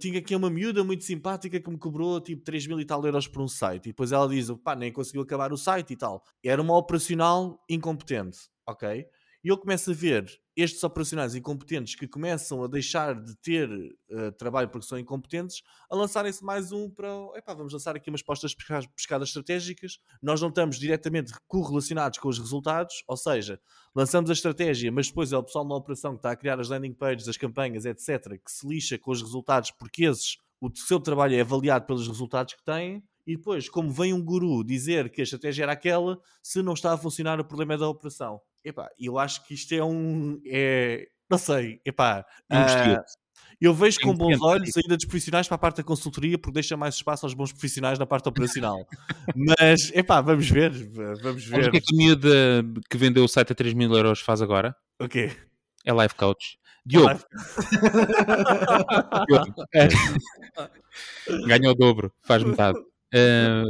tinha 0.00 0.18
aqui 0.18 0.34
uma 0.34 0.48
miúda 0.48 0.82
muito 0.82 1.04
simpática 1.04 1.60
que 1.60 1.70
me 1.70 1.78
cobrou 1.78 2.18
tipo 2.20 2.42
3 2.42 2.66
mil 2.66 2.80
e 2.80 2.84
tal 2.84 3.04
euros 3.04 3.28
por 3.28 3.42
um 3.42 3.48
site. 3.48 3.86
E 3.86 3.88
depois 3.90 4.10
ela 4.10 4.26
diz: 4.26 4.50
pá, 4.64 4.74
nem 4.74 4.90
conseguiu 4.90 5.22
acabar 5.22 5.52
o 5.52 5.56
site 5.56 5.92
e 5.92 5.96
tal. 5.96 6.24
Era 6.42 6.62
uma 6.62 6.76
operacional 6.76 7.62
incompetente, 7.68 8.38
ok? 8.66 9.04
E 9.44 9.48
eu 9.48 9.58
começo 9.58 9.90
a 9.90 9.94
ver 9.94 10.26
estes 10.56 10.82
operacionais 10.82 11.34
incompetentes 11.34 11.94
que 11.94 12.08
começam 12.08 12.64
a 12.64 12.66
deixar 12.66 13.14
de 13.14 13.36
ter 13.36 13.68
eh, 14.08 14.30
trabalho 14.30 14.70
porque 14.70 14.86
são 14.86 14.98
incompetentes, 14.98 15.62
a 15.90 15.94
lançarem-se 15.94 16.42
mais 16.42 16.72
um 16.72 16.88
para. 16.88 17.08
Epá, 17.34 17.52
vamos 17.52 17.74
lançar 17.74 17.94
aqui 17.94 18.08
umas 18.08 18.22
postas 18.22 18.54
pescadas 18.54 19.28
estratégicas. 19.28 19.98
Nós 20.22 20.40
não 20.40 20.48
estamos 20.48 20.78
diretamente 20.78 21.34
correlacionados 21.46 22.18
com 22.18 22.28
os 22.28 22.38
resultados, 22.38 23.04
ou 23.06 23.18
seja, 23.18 23.60
lançamos 23.94 24.30
a 24.30 24.32
estratégia, 24.32 24.90
mas 24.90 25.08
depois 25.08 25.30
é 25.30 25.36
o 25.36 25.42
pessoal 25.42 25.66
na 25.66 25.74
operação 25.74 26.12
que 26.12 26.20
está 26.20 26.30
a 26.30 26.36
criar 26.36 26.58
as 26.58 26.70
landing 26.70 26.94
pages, 26.94 27.28
as 27.28 27.36
campanhas, 27.36 27.84
etc., 27.84 28.40
que 28.42 28.50
se 28.50 28.66
lixa 28.66 28.98
com 28.98 29.10
os 29.10 29.20
resultados, 29.20 29.70
porque 29.72 30.06
esses, 30.06 30.38
o 30.58 30.70
seu 30.74 30.98
trabalho 30.98 31.34
é 31.34 31.42
avaliado 31.42 31.84
pelos 31.84 32.08
resultados 32.08 32.54
que 32.54 32.64
têm. 32.64 33.04
E 33.26 33.36
depois, 33.36 33.68
como 33.68 33.90
vem 33.90 34.14
um 34.14 34.24
guru 34.24 34.62
dizer 34.64 35.10
que 35.10 35.20
a 35.20 35.24
estratégia 35.24 35.64
era 35.64 35.72
aquela, 35.72 36.18
se 36.40 36.62
não 36.62 36.74
está 36.74 36.94
a 36.94 36.96
funcionar, 36.96 37.40
o 37.40 37.44
problema 37.44 37.74
é 37.74 37.76
da 37.76 37.88
operação. 37.88 38.40
Epá, 38.66 38.90
eu 38.98 39.16
acho 39.16 39.46
que 39.46 39.54
isto 39.54 39.72
é 39.72 39.84
um. 39.84 40.40
É, 40.44 41.06
não 41.30 41.38
sei, 41.38 41.80
epá. 41.84 42.26
Ah, 42.50 43.00
eu 43.60 43.72
vejo 43.72 44.00
com 44.00 44.12
bons 44.12 44.42
olhos 44.42 44.76
a 44.76 44.80
ida 44.80 44.96
dos 44.96 45.04
profissionais 45.04 45.46
para 45.46 45.54
a 45.54 45.58
parte 45.58 45.76
da 45.76 45.84
consultoria 45.84 46.36
porque 46.36 46.54
deixa 46.54 46.76
mais 46.76 46.96
espaço 46.96 47.24
aos 47.24 47.32
bons 47.32 47.52
profissionais 47.52 47.96
na 47.96 48.06
parte 48.06 48.28
operacional. 48.28 48.84
Mas, 49.36 49.92
epá, 49.94 50.20
vamos 50.20 50.50
ver. 50.50 50.72
Vamos 51.22 51.44
ver. 51.44 51.68
o 51.68 51.70
que 51.70 51.76
é 51.76 51.80
que 51.80 51.94
a 51.94 51.96
miúda 51.96 52.64
que 52.90 52.96
vendeu 52.98 53.22
o 53.22 53.28
site 53.28 53.52
a 53.52 53.54
3 53.54 53.72
mil 53.72 53.94
euros 53.94 54.18
faz 54.18 54.42
agora? 54.42 54.74
O 55.00 55.08
quê? 55.08 55.30
É 55.84 55.92
life 55.92 56.16
coach. 56.16 56.58
Diogo, 56.84 57.20
Diogo, 59.28 59.54
é. 59.74 59.88
ganha 61.46 61.70
o 61.70 61.74
dobro, 61.74 62.12
faz 62.22 62.42
metade. 62.42 62.78
Eh, 63.12 63.64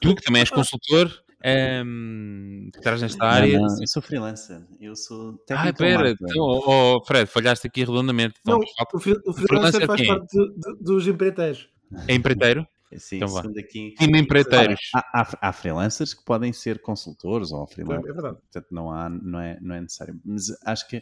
tu, 0.00 0.14
que 0.14 0.22
também 0.22 0.40
és 0.40 0.50
consultor, 0.50 1.10
ehm, 1.44 2.70
que 2.72 2.78
estás 2.78 3.02
nesta 3.02 3.24
área. 3.26 3.58
Não, 3.58 3.66
não, 3.66 3.80
eu 3.80 3.86
sou 3.86 4.02
freelancer. 4.02 4.60
Eu 4.80 4.94
sou 4.96 5.30
Ah, 5.32 5.44
técnico 5.46 5.78
pera, 5.78 5.98
marketing. 6.04 6.24
então, 6.30 6.42
oh, 6.44 6.96
oh, 6.96 7.04
Fred, 7.04 7.30
falhaste 7.30 7.66
aqui 7.66 7.80
redondamente. 7.84 8.34
Então, 8.40 8.58
Não, 8.58 8.66
falta- 8.76 8.96
o, 8.96 9.00
fre- 9.00 9.12
o 9.26 9.32
freelancer 9.32 9.46
freelancer 9.46 9.86
faz 9.86 10.00
quem 10.00 10.10
é? 10.10 10.14
parte 10.16 10.36
de- 10.36 10.54
de- 10.54 10.82
dos 10.82 11.06
empreiteiros. 11.06 11.68
é 12.08 12.14
empreiteiro? 12.14 12.66
Sim, 12.98 13.16
Então 13.16 13.28
segundo 13.28 13.58
aqui. 13.58 13.94
Time 13.98 14.20
empreiteiros. 14.20 14.78
Há, 14.94 15.20
há- 15.22 15.38
há 15.48 15.52
freelancers 15.54 16.12
que 16.12 16.22
podem 16.26 16.52
ser 16.52 16.78
consultores 16.82 17.50
ou 17.50 17.64
É 17.64 17.66
freelancers, 17.66 18.12
verdade. 18.14 18.36
portanto 18.36 18.66
não, 18.70 18.90
há, 18.90 19.08
não, 19.08 19.40
é, 19.40 19.58
não 19.62 19.74
é 19.74 19.80
necessário. 19.80 20.20
Mas 20.22 20.48
acho 20.66 20.86
que 20.88 21.00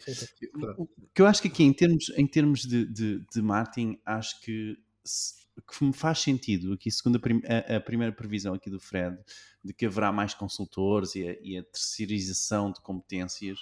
o 0.77 0.87
que 1.13 1.21
eu 1.21 1.25
acho 1.25 1.41
que 1.41 1.49
aqui 1.49 1.63
em 1.65 1.73
termos, 1.73 2.09
em 2.17 2.25
termos 2.25 2.61
de, 2.61 2.85
de, 2.85 3.19
de 3.33 3.41
marketing, 3.41 3.97
acho 4.05 4.39
que, 4.39 4.77
se- 5.03 5.33
que 5.69 5.83
me 5.83 5.91
faz 5.91 6.19
sentido 6.19 6.71
aqui, 6.71 6.89
segundo 6.89 7.17
a, 7.17 7.19
prim- 7.19 7.41
a- 7.45 7.75
a 7.75 7.79
primeira 7.81 8.13
previsão 8.13 8.53
aqui 8.53 8.69
do 8.69 8.79
Fred, 8.79 9.17
de 9.63 9.73
que 9.73 9.85
haverá 9.85 10.11
mais 10.11 10.33
consultores 10.33 11.15
e 11.15 11.27
a, 11.27 11.35
e 11.41 11.57
a 11.57 11.63
terceirização 11.63 12.71
de 12.71 12.81
competências. 12.81 13.59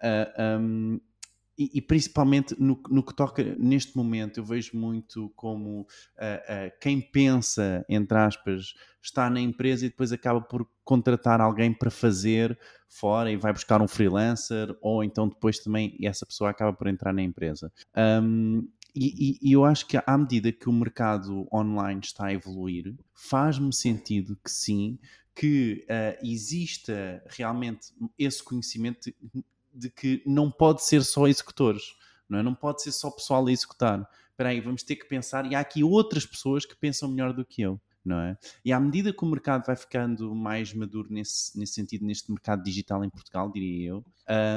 ah, 0.00 0.58
um, 0.60 1.00
e, 1.58 1.70
e 1.74 1.82
principalmente 1.82 2.56
no, 2.58 2.82
no 2.88 3.02
que 3.04 3.14
toca 3.14 3.44
neste 3.58 3.94
momento, 3.96 4.38
eu 4.40 4.44
vejo 4.44 4.76
muito 4.76 5.30
como 5.36 5.86
ah, 6.18 6.42
ah, 6.48 6.70
quem 6.80 7.00
pensa, 7.00 7.84
entre 7.88 8.16
aspas, 8.16 8.74
está 9.02 9.28
na 9.28 9.40
empresa 9.40 9.84
e 9.84 9.90
depois 9.90 10.12
acaba 10.12 10.40
por 10.40 10.66
contratar 10.84 11.40
alguém 11.40 11.72
para 11.72 11.90
fazer 11.90 12.58
fora 12.88 13.30
e 13.30 13.36
vai 13.36 13.52
buscar 13.52 13.82
um 13.82 13.88
freelancer, 13.88 14.76
ou 14.80 15.04
então 15.04 15.28
depois 15.28 15.58
também 15.58 15.96
essa 16.02 16.24
pessoa 16.26 16.50
acaba 16.50 16.72
por 16.72 16.86
entrar 16.86 17.12
na 17.12 17.22
empresa. 17.22 17.70
Um, 17.96 18.66
e- 18.94 19.38
e 19.42 19.52
eu 19.52 19.64
acho 19.64 19.86
que 19.86 19.98
à 20.06 20.18
medida 20.18 20.52
que 20.52 20.68
o 20.68 20.72
mercado 20.72 21.46
online 21.52 22.00
está 22.02 22.26
a 22.26 22.32
evoluir, 22.32 22.94
faz-me 23.14 23.72
sentido 23.72 24.36
que 24.44 24.50
sim, 24.50 24.98
que 25.34 25.84
ah, 25.88 26.16
exista 26.22 27.22
realmente 27.28 27.88
esse 28.18 28.42
conhecimento 28.42 29.12
de, 29.20 29.44
de 29.72 29.90
que 29.90 30.22
não 30.26 30.50
pode 30.50 30.84
ser 30.84 31.02
só 31.04 31.26
executores, 31.26 31.82
não 32.28 32.38
é? 32.38 32.42
Não 32.42 32.54
pode 32.54 32.82
ser 32.82 32.92
só 32.92 33.10
pessoal 33.10 33.46
a 33.46 33.52
executar. 33.52 34.08
Espera 34.30 34.50
aí, 34.50 34.60
vamos 34.60 34.82
ter 34.82 34.96
que 34.96 35.06
pensar, 35.06 35.50
e 35.50 35.54
há 35.54 35.60
aqui 35.60 35.84
outras 35.84 36.26
pessoas 36.26 36.64
que 36.64 36.74
pensam 36.74 37.08
melhor 37.08 37.32
do 37.32 37.44
que 37.44 37.62
eu, 37.62 37.80
não 38.04 38.18
é? 38.18 38.36
E 38.64 38.72
à 38.72 38.80
medida 38.80 39.12
que 39.12 39.22
o 39.24 39.26
mercado 39.26 39.66
vai 39.66 39.76
ficando 39.76 40.34
mais 40.34 40.72
maduro 40.72 41.08
nesse, 41.10 41.58
nesse 41.58 41.74
sentido, 41.74 42.04
neste 42.04 42.30
mercado 42.30 42.62
digital 42.62 43.04
em 43.04 43.10
Portugal, 43.10 43.50
diria 43.50 43.90
eu, 43.90 44.04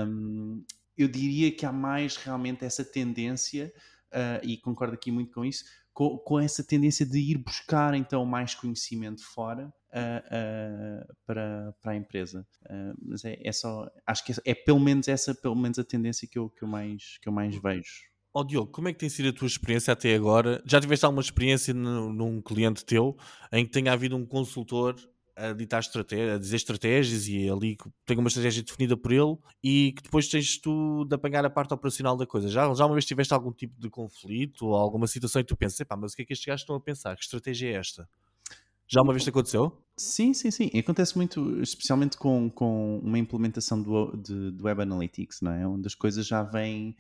hum, 0.08 0.64
eu 0.98 1.08
diria 1.08 1.52
que 1.52 1.66
há 1.66 1.72
mais 1.72 2.16
realmente 2.16 2.64
essa 2.64 2.84
tendência, 2.84 3.72
ah, 4.12 4.40
e 4.44 4.58
concordo 4.58 4.94
aqui 4.94 5.12
muito 5.12 5.34
com 5.34 5.44
isso, 5.44 5.66
com, 5.96 6.18
com 6.18 6.40
essa 6.40 6.62
tendência 6.62 7.06
de 7.06 7.18
ir 7.18 7.38
buscar 7.38 7.96
então 7.96 8.26
mais 8.26 8.54
conhecimento 8.54 9.26
fora 9.26 9.74
ah, 9.94 10.24
ah, 10.30 11.14
para, 11.26 11.74
para 11.82 11.92
a 11.94 11.96
empresa. 11.96 12.46
Ah, 12.70 12.94
mas 13.02 13.24
é, 13.24 13.40
é 13.42 13.52
só, 13.52 13.90
acho 14.06 14.26
que 14.26 14.34
é, 14.34 14.36
é 14.52 14.54
pelo 14.54 14.80
menos 14.80 15.08
essa, 15.08 15.34
pelo 15.34 15.56
menos 15.56 15.80
a 15.80 15.84
tendência 15.86 16.28
que 16.30 16.38
eu, 16.38 16.50
que 16.50 16.64
eu, 16.64 16.68
mais, 16.68 17.18
que 17.22 17.30
eu 17.30 17.34
mais 17.34 17.56
vejo. 17.60 18.04
Ó 18.34 18.44
Diogo, 18.44 18.70
como 18.70 18.90
é 18.90 18.94
que 18.94 19.00
tem 19.00 19.08
sido 19.08 19.30
a 19.30 19.34
tua 19.34 19.48
experiência 19.48 19.94
até 19.94 20.14
agora? 20.14 20.62
Já 20.66 20.82
tiveste 20.82 21.06
alguma 21.06 21.22
experiência 21.22 21.74
num 21.74 22.42
cliente 22.42 22.84
teu 22.84 23.16
em 23.50 23.66
que 23.66 23.72
tenha 23.72 23.94
havido 23.94 24.18
um 24.18 24.26
consultor 24.26 24.98
a 25.36 25.54
ditar 25.54 25.80
estratégia, 25.80 26.36
a 26.36 26.38
dizer 26.38 26.56
estratégias 26.56 27.28
e 27.28 27.50
ali 27.50 27.78
tem 28.06 28.18
uma 28.18 28.28
estratégia 28.28 28.64
definida 28.64 28.96
por 28.96 29.12
ele 29.12 29.38
e 29.64 29.94
que 29.96 30.04
depois 30.04 30.28
tens 30.28 30.58
tu 30.58 31.06
de 31.06 31.16
apanhar 31.16 31.46
a 31.46 31.50
parte 31.50 31.74
operacional 31.74 32.16
da 32.16 32.26
coisa. 32.26 32.48
Já, 32.48 32.74
já 32.74 32.86
uma 32.86 32.96
vez 32.96 33.06
tiveste 33.06 33.34
algum 33.34 33.52
tipo 33.52 33.80
de 33.80 33.90
conflito 33.90 34.68
ou 34.68 34.76
alguma 34.76 35.08
situação 35.08 35.42
e 35.42 35.46
tu 35.46 35.56
pensas, 35.56 35.86
mas 35.98 36.14
o 36.14 36.16
que 36.16 36.22
é 36.22 36.26
que 36.26 36.34
estes 36.34 36.46
gajos 36.46 36.62
estão 36.62 36.76
a 36.76 36.80
pensar? 36.80 37.16
Que 37.16 37.24
estratégia 37.24 37.70
é 37.70 37.74
esta? 37.74 38.08
Já 38.88 39.02
uma 39.02 39.12
vez 39.12 39.24
te 39.24 39.30
aconteceu? 39.30 39.82
Sim, 39.98 40.34
sim, 40.34 40.52
sim. 40.52 40.70
Acontece 40.78 41.16
muito, 41.16 41.62
especialmente 41.62 42.18
com, 42.18 42.50
com 42.50 43.00
uma 43.00 43.18
implementação 43.18 43.82
do, 43.82 44.16
de, 44.16 44.52
do 44.52 44.66
Web 44.66 44.84
Analytics, 44.84 45.42
não 45.42 45.52
é? 45.52 45.68
Onde 45.68 45.88
as 45.88 45.96
coisas 45.96 46.26
já 46.26 46.44
vêm, 46.44 46.96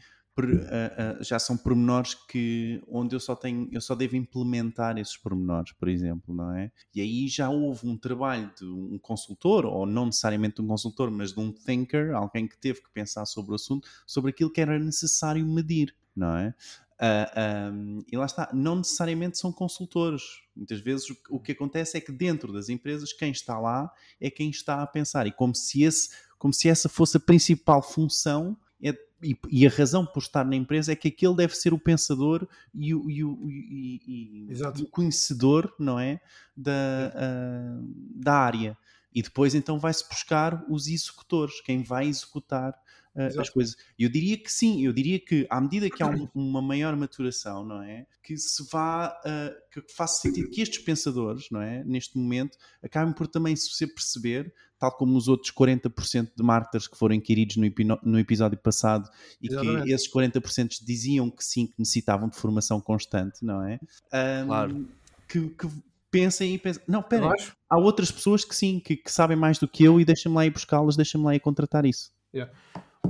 já 1.21 1.39
são 1.39 1.55
pormenores 1.55 2.13
que, 2.13 2.81
onde 2.87 3.15
eu 3.15 3.19
só 3.19 3.35
tenho, 3.35 3.69
eu 3.71 3.79
só 3.79 3.95
devo 3.95 4.15
implementar 4.15 4.97
esses 4.97 5.15
pormenores, 5.15 5.71
por 5.71 5.87
exemplo, 5.87 6.35
não 6.35 6.51
é? 6.53 6.71
E 6.93 7.01
aí 7.01 7.27
já 7.27 7.49
houve 7.49 7.87
um 7.87 7.97
trabalho 7.97 8.51
de 8.57 8.65
um 8.65 8.99
consultor, 8.99 9.65
ou 9.65 9.85
não 9.85 10.07
necessariamente 10.07 10.55
de 10.57 10.61
um 10.61 10.67
consultor, 10.67 11.09
mas 11.09 11.31
de 11.33 11.39
um 11.39 11.51
thinker, 11.51 12.13
alguém 12.13 12.47
que 12.47 12.57
teve 12.57 12.81
que 12.81 12.89
pensar 12.91 13.25
sobre 13.25 13.53
o 13.53 13.55
assunto, 13.55 13.87
sobre 14.05 14.31
aquilo 14.31 14.51
que 14.51 14.59
era 14.59 14.77
necessário 14.77 15.45
medir, 15.45 15.95
não 16.15 16.35
é? 16.35 16.53
Ah, 16.97 17.67
ahm, 17.67 18.03
e 18.09 18.15
lá 18.15 18.25
está, 18.25 18.49
não 18.53 18.77
necessariamente 18.77 19.37
são 19.37 19.51
consultores. 19.51 20.23
Muitas 20.55 20.79
vezes 20.79 21.09
o, 21.09 21.17
o 21.31 21.39
que 21.39 21.51
acontece 21.51 21.97
é 21.97 22.01
que 22.01 22.11
dentro 22.11 22.53
das 22.53 22.69
empresas 22.69 23.11
quem 23.11 23.31
está 23.31 23.59
lá 23.59 23.91
é 24.19 24.29
quem 24.29 24.49
está 24.49 24.81
a 24.81 24.87
pensar. 24.87 25.27
E 25.27 25.31
como 25.31 25.53
se, 25.53 25.83
esse, 25.83 26.09
como 26.37 26.53
se 26.53 26.69
essa 26.69 26.87
fosse 26.87 27.17
a 27.17 27.19
principal 27.19 27.81
função 27.81 28.57
é- 28.81 28.97
e, 29.31 29.37
e 29.49 29.67
a 29.67 29.69
razão 29.69 30.05
por 30.05 30.19
estar 30.19 30.45
na 30.45 30.55
empresa 30.55 30.91
é 30.91 30.95
que 30.95 31.07
aquele 31.07 31.35
deve 31.35 31.55
ser 31.55 31.73
o 31.73 31.79
pensador 31.79 32.47
e 32.73 32.93
o, 32.93 33.09
e 33.09 33.23
o- 33.23 33.39
e- 33.49 34.47
o 34.81 34.85
conhecedor, 34.89 35.73
não 35.79 35.99
é? 35.99 36.19
Da, 36.55 36.71
ah, 37.15 37.79
da 38.15 38.33
área. 38.33 38.77
E 39.13 39.21
depois 39.21 39.55
então 39.55 39.79
vai-se 39.79 40.07
buscar 40.07 40.63
os 40.69 40.87
executores, 40.87 41.61
quem 41.61 41.81
vai 41.83 42.07
executar 42.07 42.73
ah, 43.15 43.27
as 43.39 43.49
coisas. 43.49 43.75
Eu 43.97 44.09
diria 44.09 44.37
que 44.37 44.51
sim, 44.51 44.85
eu 44.85 44.91
diria 44.93 45.19
que 45.19 45.47
à 45.49 45.61
medida 45.61 45.89
que 45.89 46.03
há 46.03 46.07
um- 46.07 46.27
uma 46.35 46.61
maior 46.61 46.95
maturação, 46.95 47.63
não 47.65 47.81
é? 47.81 48.05
Que 48.21 48.37
se 48.37 48.67
vá, 48.71 49.07
ah, 49.25 49.53
que 49.71 49.81
faça 49.93 50.21
sentido 50.21 50.49
que 50.49 50.61
estes 50.61 50.79
pensadores, 50.83 51.47
não 51.51 51.61
é? 51.61 51.83
Neste 51.83 52.17
momento, 52.17 52.57
acabem 52.83 53.13
por 53.13 53.27
também 53.27 53.55
se 53.55 53.87
perceber, 53.87 54.53
tal 54.77 54.91
como 54.91 55.17
os 55.17 55.27
outros 55.27 55.51
40% 55.51 56.31
de 56.35 56.43
marketers 56.43 56.87
que 56.87 56.97
foram 56.97 57.15
inquiridos 57.15 57.55
no, 57.57 57.65
no 58.03 58.19
episódio 58.19 58.57
passado 58.57 59.09
e 59.41 59.47
Exatamente. 59.47 59.83
que 59.85 59.91
esses 59.93 60.11
40% 60.11 60.83
diziam 60.83 61.29
que 61.31 61.43
sim, 61.43 61.67
que 61.67 61.75
necessitavam 61.79 62.27
de 62.27 62.35
formação 62.35 62.81
constante, 62.81 63.43
não 63.45 63.63
é? 63.63 63.79
Ahm, 64.11 64.45
Claro. 64.47 64.87
Que, 65.27 65.49
que 65.49 65.67
pensem 66.11 66.53
e 66.53 66.57
pensem, 66.57 66.81
não, 66.87 67.01
pera, 67.01 67.29
há 67.69 67.77
outras 67.77 68.11
pessoas 68.11 68.45
que 68.45 68.55
sim, 68.55 68.79
que, 68.79 68.95
que 68.95 69.11
sabem 69.11 69.35
mais 69.35 69.57
do 69.57 69.67
que 69.67 69.83
eu 69.83 69.99
e 69.99 70.05
deixa-me 70.05 70.35
lá 70.35 70.45
ir 70.45 70.49
buscá-las, 70.49 70.95
deixa-me 70.95 71.23
lá 71.25 71.35
ir 71.35 71.39
contratar 71.39 71.85
isso. 71.85 72.11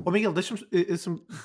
Ó 0.04 0.12
Miguel, 0.12 0.34
deixa-me 0.34 0.62
eh, 0.72 0.86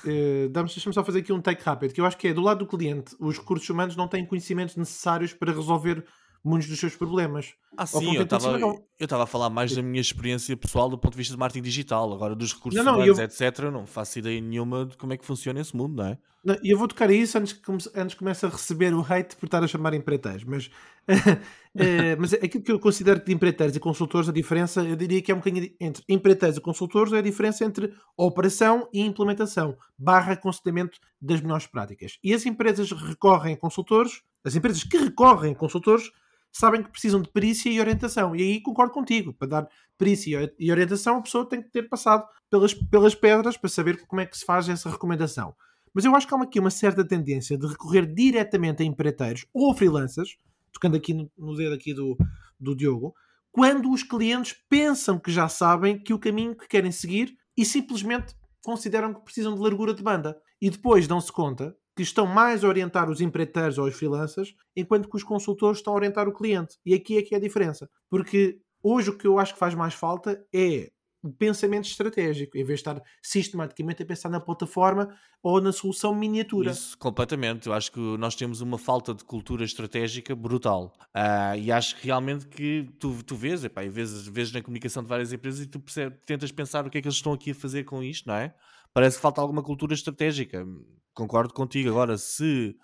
eh, 0.05 0.47
dá-me- 0.49 0.69
deixa-me 0.69 0.93
só 0.93 1.03
fazer 1.03 1.19
aqui 1.19 1.33
um 1.33 1.41
take 1.41 1.63
rápido, 1.63 1.93
que 1.93 2.01
eu 2.01 2.05
acho 2.05 2.17
que 2.17 2.27
é 2.27 2.33
do 2.33 2.41
lado 2.41 2.59
do 2.59 2.67
cliente, 2.67 3.15
os 3.19 3.37
recursos 3.37 3.69
humanos 3.69 3.95
não 3.95 4.07
têm 4.07 4.25
conhecimentos 4.25 4.75
necessários 4.75 5.33
para 5.33 5.51
resolver 5.53 6.03
muitos 6.43 6.67
dos 6.67 6.79
seus 6.79 6.95
problemas. 6.95 7.53
Ah, 7.77 7.85
sim, 7.85 8.15
eu 8.15 8.23
estava 8.23 8.59
eu 8.59 8.85
estava 8.99 9.23
a 9.23 9.27
falar 9.27 9.49
mais 9.49 9.73
da 9.73 9.81
minha 9.81 10.01
experiência 10.01 10.55
pessoal 10.57 10.89
do 10.89 10.97
ponto 10.97 11.13
de 11.13 11.17
vista 11.17 11.33
de 11.33 11.39
marketing 11.39 11.63
digital. 11.63 12.13
Agora, 12.13 12.35
dos 12.35 12.53
recursos 12.53 12.77
Não, 12.83 12.91
não, 12.93 12.99
humanos, 12.99 13.17
eu- 13.17 13.23
etc., 13.25 13.59
eu 13.65 13.71
não 13.71 13.87
faço 13.87 14.19
ideia 14.19 14.39
nenhuma 14.41 14.85
de 14.85 14.97
como 14.97 15.13
é 15.13 15.17
que 15.17 15.25
funciona 15.25 15.59
esse 15.59 15.75
mundo, 15.75 15.95
não 15.95 16.05
é? 16.09 16.17
E 16.63 16.71
eu 16.73 16.77
vou 16.77 16.87
tocar 16.87 17.11
isso 17.11 17.37
antes 17.37 17.53
que, 17.53 17.61
comece- 17.61 17.91
antes 17.95 18.15
comece 18.15 18.45
a 18.47 18.49
receber 18.49 18.93
o 18.95 19.01
hate 19.01 19.35
por 19.35 19.45
estar 19.45 19.63
a 19.63 19.67
chamar 19.67 19.93
empreiteiros. 19.93 20.43
Mas, 20.43 20.71
eh, 21.75 22.15
mas 22.17 22.33
aquilo 22.33 22.63
que 22.63 22.71
eu 22.71 22.79
considero 22.79 23.23
de 23.23 23.31
empreiteiros 23.31 23.75
e 23.75 23.79
consultores, 23.79 24.27
a 24.27 24.31
diferença, 24.31 24.81
eu 24.83 24.95
diria 24.95 25.21
que 25.21 25.31
é 25.31 25.35
um 25.35 25.37
bocadinho 25.37 25.61
di- 25.65 25.75
entre 25.79 26.03
empreiteiros 26.09 26.57
e 26.57 26.61
consultores, 26.61 27.13
é 27.13 27.19
a 27.19 27.21
diferença 27.21 27.63
entre 27.63 27.93
operação 28.17 28.89
e 28.91 29.01
implementação, 29.01 29.77
barra 29.97 30.33
aconselhamento 30.33 30.97
das 31.21 31.41
melhores 31.41 31.67
práticas. 31.67 32.17
E 32.23 32.33
as 32.33 32.43
empresas 32.45 32.91
recorrem 32.91 33.53
a 33.53 33.57
consultores, 33.57 34.21
as 34.43 34.55
empresas 34.55 34.83
que 34.83 34.97
recorrem 34.97 35.51
a 35.53 35.55
consultores, 35.55 36.09
sabem 36.51 36.81
que 36.81 36.89
precisam 36.89 37.21
de 37.21 37.29
perícia 37.29 37.69
e 37.69 37.79
orientação. 37.79 38.35
E 38.35 38.41
aí 38.41 38.61
concordo 38.61 38.91
contigo, 38.93 39.31
para 39.31 39.47
dar 39.47 39.67
perícia 39.95 40.51
e 40.57 40.71
orientação, 40.71 41.17
a 41.17 41.21
pessoa 41.21 41.47
tem 41.47 41.61
que 41.61 41.69
ter 41.69 41.83
passado 41.87 42.25
pelas, 42.49 42.73
pelas 42.73 43.13
pedras 43.13 43.55
para 43.57 43.69
saber 43.69 44.05
como 44.07 44.21
é 44.21 44.25
que 44.25 44.35
se 44.37 44.43
faz 44.43 44.67
essa 44.67 44.89
recomendação. 44.89 45.53
Mas 45.93 46.05
eu 46.05 46.15
acho 46.15 46.27
que 46.27 46.33
há 46.33 46.41
aqui 46.41 46.59
uma 46.59 46.69
certa 46.69 47.05
tendência 47.05 47.57
de 47.57 47.67
recorrer 47.67 48.05
diretamente 48.05 48.81
a 48.81 48.85
empreiteiros 48.85 49.45
ou 49.53 49.73
freelancers, 49.73 50.37
tocando 50.71 50.95
aqui 50.95 51.13
no, 51.13 51.29
no 51.37 51.55
dedo 51.55 51.73
aqui 51.73 51.93
do, 51.93 52.17
do 52.59 52.75
Diogo, 52.75 53.13
quando 53.51 53.91
os 53.91 54.01
clientes 54.01 54.55
pensam 54.69 55.19
que 55.19 55.31
já 55.31 55.49
sabem 55.49 55.99
que 56.01 56.13
o 56.13 56.19
caminho 56.19 56.55
que 56.55 56.67
querem 56.67 56.91
seguir 56.91 57.37
e 57.57 57.65
simplesmente 57.65 58.33
consideram 58.63 59.13
que 59.13 59.21
precisam 59.21 59.53
de 59.53 59.61
largura 59.61 59.93
de 59.93 60.01
banda. 60.01 60.39
E 60.61 60.69
depois 60.69 61.07
dão-se 61.07 61.31
conta 61.31 61.75
que 61.95 62.03
estão 62.03 62.25
mais 62.25 62.63
a 62.63 62.67
orientar 62.67 63.09
os 63.09 63.19
empreiteiros 63.19 63.77
ou 63.77 63.85
os 63.85 63.95
freelancers, 63.95 64.55
enquanto 64.75 65.09
que 65.09 65.17
os 65.17 65.23
consultores 65.23 65.79
estão 65.79 65.93
a 65.93 65.97
orientar 65.97 66.27
o 66.27 66.33
cliente. 66.33 66.77
E 66.85 66.93
aqui 66.93 67.17
é 67.17 67.21
que 67.21 67.35
é 67.35 67.37
a 67.37 67.41
diferença. 67.41 67.89
Porque 68.09 68.61
hoje 68.81 69.09
o 69.09 69.17
que 69.17 69.27
eu 69.27 69.37
acho 69.37 69.53
que 69.53 69.59
faz 69.59 69.75
mais 69.75 69.93
falta 69.93 70.41
é 70.53 70.89
pensamento 71.29 71.85
estratégico, 71.85 72.57
em 72.57 72.63
vez 72.63 72.79
de 72.79 72.89
estar 72.89 73.01
sistematicamente 73.21 74.01
a 74.01 74.05
pensar 74.05 74.29
na 74.29 74.39
plataforma 74.39 75.15
ou 75.43 75.61
na 75.61 75.71
solução 75.71 76.15
miniatura. 76.15 76.71
Isso, 76.71 76.97
completamente. 76.97 77.67
Eu 77.67 77.73
acho 77.73 77.91
que 77.91 77.99
nós 77.99 78.35
temos 78.35 78.61
uma 78.61 78.77
falta 78.77 79.13
de 79.13 79.23
cultura 79.23 79.63
estratégica 79.63 80.35
brutal. 80.35 80.93
Ah, 81.13 81.55
e 81.57 81.71
acho 81.71 81.95
realmente 82.01 82.47
que 82.47 82.89
tu, 82.99 83.21
tu 83.23 83.35
vês, 83.35 83.63
epá, 83.63 83.81
vês, 83.83 84.27
vês 84.27 84.51
na 84.51 84.61
comunicação 84.61 85.03
de 85.03 85.09
várias 85.09 85.31
empresas 85.31 85.61
e 85.61 85.67
tu 85.67 85.79
percebes, 85.79 86.19
tentas 86.25 86.51
pensar 86.51 86.85
o 86.85 86.89
que 86.89 86.97
é 86.97 87.01
que 87.01 87.07
eles 87.07 87.17
estão 87.17 87.33
aqui 87.33 87.51
a 87.51 87.55
fazer 87.55 87.83
com 87.83 88.01
isto, 88.01 88.27
não 88.27 88.35
é? 88.35 88.53
Parece 88.93 89.17
que 89.17 89.21
falta 89.21 89.41
alguma 89.41 89.63
cultura 89.63 89.93
estratégica. 89.93 90.65
Concordo 91.13 91.53
contigo. 91.53 91.89
Agora, 91.89 92.17
se 92.17 92.75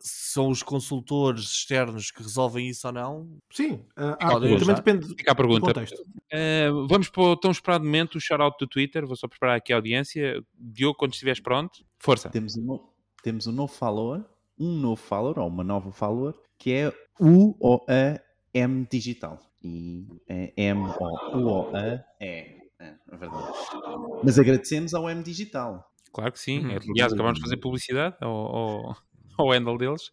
são 0.00 0.48
os 0.48 0.62
consultores 0.62 1.44
externos 1.44 2.10
que 2.10 2.22
resolvem 2.22 2.68
isso 2.68 2.86
ou 2.86 2.92
não, 2.92 3.38
Sim, 3.50 3.84
pergunta. 3.96 4.58
também 4.58 4.74
depende 4.76 5.08
do 5.08 5.16
Fica 5.16 5.32
a 5.32 5.34
pergunta. 5.34 5.60
contexto. 5.60 6.02
Eh, 6.30 6.70
vamos 6.88 7.08
para 7.08 7.22
o 7.22 7.36
tão 7.36 7.50
esperado 7.50 7.84
momento, 7.84 8.16
o 8.16 8.20
shout-out 8.20 8.56
do 8.60 8.66
Twitter. 8.66 9.06
Vou 9.06 9.16
só 9.16 9.26
preparar 9.26 9.56
aqui 9.56 9.72
a 9.72 9.76
audiência. 9.76 10.42
Diogo, 10.58 10.96
quando 10.98 11.12
estiveres 11.12 11.40
pronto, 11.40 11.84
força. 11.98 12.28
Temos 12.30 12.56
um, 12.56 12.78
temos 13.22 13.46
um 13.46 13.52
novo 13.52 13.72
follower, 13.72 14.24
um 14.58 14.72
novo 14.72 15.02
follower, 15.02 15.38
ou 15.38 15.48
uma 15.48 15.64
nova 15.64 15.90
follower, 15.90 16.34
que 16.58 16.72
é 16.72 16.92
o 17.18 17.56
ou 17.58 17.84
a 17.88 18.20
M 18.54 18.86
Digital. 18.90 19.40
E 19.62 20.06
é 20.28 20.52
M 20.56 20.80
O 20.80 21.38
U 21.38 21.46
O 21.46 21.76
A 21.76 22.04
é. 22.20 22.58
É, 22.80 22.94
é 23.10 23.16
verdade. 23.16 23.52
Mas 24.22 24.38
agradecemos 24.38 24.94
ao 24.94 25.10
M 25.10 25.22
Digital. 25.22 25.84
Claro 26.12 26.32
que 26.32 26.38
sim. 26.38 26.64
Uhum. 26.64 26.78
Aliás, 26.90 27.12
acabamos 27.12 27.38
de 27.38 27.42
fazer 27.42 27.56
publicidade 27.56 28.16
ao, 28.20 28.30
ao, 28.30 28.96
ao 29.42 29.50
handle 29.50 29.78
deles. 29.78 30.10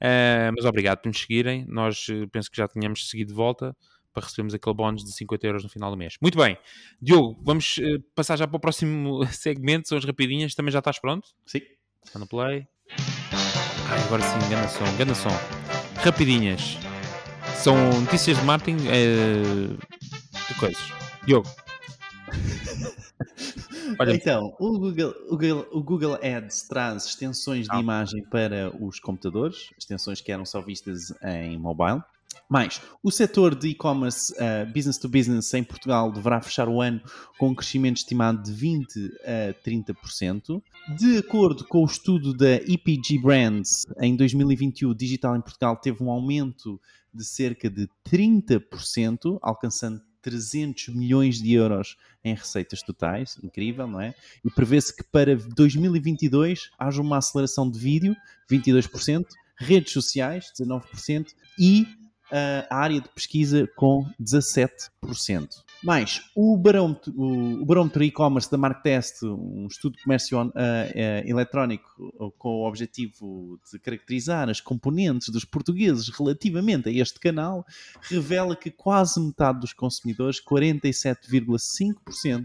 Eh, 0.00 0.50
mas 0.56 0.64
obrigado 0.64 0.98
por 0.98 1.08
nos 1.08 1.20
seguirem. 1.20 1.66
Nós 1.68 2.06
eh, 2.10 2.26
penso 2.32 2.50
que 2.50 2.56
já 2.56 2.66
tínhamos 2.66 3.08
seguido 3.10 3.28
de 3.28 3.34
volta 3.34 3.76
para 4.12 4.24
recebermos 4.24 4.54
aquele 4.54 4.74
bónus 4.74 5.04
de 5.04 5.12
50 5.12 5.46
euros 5.46 5.62
no 5.62 5.68
final 5.68 5.90
do 5.90 5.96
mês. 5.96 6.16
Muito 6.20 6.38
bem. 6.38 6.56
Diogo, 7.00 7.38
vamos 7.42 7.78
eh, 7.78 7.98
passar 8.14 8.36
já 8.36 8.46
para 8.46 8.56
o 8.56 8.60
próximo 8.60 9.24
segmento. 9.30 9.88
São 9.88 9.98
as 9.98 10.04
rapidinhas. 10.04 10.54
Também 10.54 10.72
já 10.72 10.78
estás 10.78 10.98
pronto? 10.98 11.28
Sim. 11.46 11.60
Está 12.04 12.18
no 12.18 12.26
play. 12.26 12.66
Agora 14.06 14.22
sim, 14.22 14.38
ganda 14.48 14.68
som, 14.68 14.96
ganda 14.96 15.14
som. 15.14 15.30
Rapidinhas. 16.02 16.78
São 17.54 17.76
notícias 18.00 18.38
de 18.38 18.44
marketing 18.44 18.86
eh, 18.88 19.76
de 20.48 20.54
coisas. 20.58 20.82
Diogo. 21.26 21.48
Olha, 23.98 24.14
Então, 24.14 24.54
o 24.58 24.78
Google, 24.78 25.14
o, 25.28 25.36
Google, 25.36 25.66
o 25.72 25.82
Google 25.82 26.14
Ads 26.22 26.62
traz 26.68 27.06
extensões 27.06 27.66
de 27.66 27.74
Ah. 27.74 27.80
imagem 27.80 28.22
para 28.24 28.72
os 28.80 29.00
computadores, 29.00 29.70
extensões 29.78 30.20
que 30.20 30.30
eram 30.30 30.44
só 30.46 30.60
vistas 30.60 31.12
em 31.22 31.58
mobile. 31.58 32.02
Mais, 32.48 32.80
o 33.02 33.10
setor 33.10 33.54
de 33.54 33.68
e-commerce 33.68 34.32
uh, 34.34 34.66
business 34.72 34.98
to 34.98 35.08
business 35.08 35.52
em 35.54 35.62
Portugal 35.62 36.10
deverá 36.10 36.40
fechar 36.40 36.68
o 36.68 36.80
ano 36.80 37.00
com 37.38 37.48
um 37.50 37.54
crescimento 37.54 37.98
estimado 37.98 38.42
de 38.42 38.52
20 38.52 38.88
a 39.24 39.54
30%. 39.68 40.60
De 40.96 41.18
acordo 41.18 41.64
com 41.64 41.82
o 41.82 41.86
estudo 41.86 42.34
da 42.34 42.54
EPG 42.56 43.20
Brands, 43.22 43.84
em 44.00 44.16
2021 44.16 44.90
o 44.90 44.94
digital 44.94 45.36
em 45.36 45.40
Portugal 45.40 45.76
teve 45.76 46.02
um 46.02 46.10
aumento 46.10 46.80
de 47.12 47.24
cerca 47.24 47.68
de 47.70 47.88
30%, 48.08 49.38
alcançando 49.42 50.00
300 50.22 50.88
milhões 50.94 51.40
de 51.40 51.54
euros 51.54 51.96
em 52.24 52.34
receitas 52.34 52.82
totais, 52.82 53.38
incrível, 53.42 53.86
não 53.86 54.00
é? 54.00 54.14
E 54.44 54.50
prevê-se 54.50 54.94
que 54.94 55.04
para 55.04 55.34
2022 55.34 56.70
haja 56.78 57.00
uma 57.00 57.18
aceleração 57.18 57.70
de 57.70 57.78
vídeo, 57.78 58.14
22%, 58.50 59.24
redes 59.58 59.92
sociais, 59.92 60.52
19%, 60.58 61.28
e 61.58 61.82
uh, 61.82 62.66
a 62.70 62.76
área 62.76 63.00
de 63.00 63.08
pesquisa 63.08 63.68
com 63.76 64.04
17%. 64.20 64.90
Mais, 65.82 66.20
o 66.36 66.58
barómetro, 66.58 67.10
o, 67.16 67.64
barómetro 67.64 68.04
e-commerce 68.04 68.50
da 68.50 68.58
Marktest, 68.58 69.24
um 69.24 69.66
estudo 69.66 69.96
de 69.96 70.02
comércio 70.02 70.52
eh, 70.54 70.92
eh, 70.94 71.24
eletrónico 71.26 71.88
uh, 72.18 72.30
com 72.32 72.60
o 72.60 72.68
objetivo 72.68 73.58
de 73.72 73.78
caracterizar 73.78 74.50
as 74.50 74.60
componentes 74.60 75.30
dos 75.30 75.46
portugueses 75.46 76.10
relativamente 76.10 76.90
a 76.90 76.92
este 76.92 77.18
canal, 77.18 77.64
revela 78.02 78.54
que 78.54 78.70
quase 78.70 79.18
metade 79.18 79.60
dos 79.60 79.72
consumidores, 79.72 80.38
47,5%, 80.44 82.44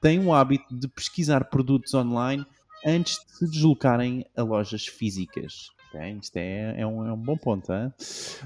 têm 0.00 0.24
o 0.24 0.32
hábito 0.32 0.72
de 0.72 0.86
pesquisar 0.86 1.50
produtos 1.50 1.92
online 1.94 2.46
antes 2.86 3.18
de 3.26 3.38
se 3.38 3.50
deslocarem 3.50 4.24
a 4.36 4.42
lojas 4.42 4.86
físicas. 4.86 5.76
Ok, 5.88 6.18
Isto 6.20 6.36
é, 6.36 6.80
é 6.80 6.86
um, 6.86 7.06
é 7.06 7.12
um 7.12 7.16
bom 7.16 7.36
ponto. 7.36 7.72
hein? 7.72 7.92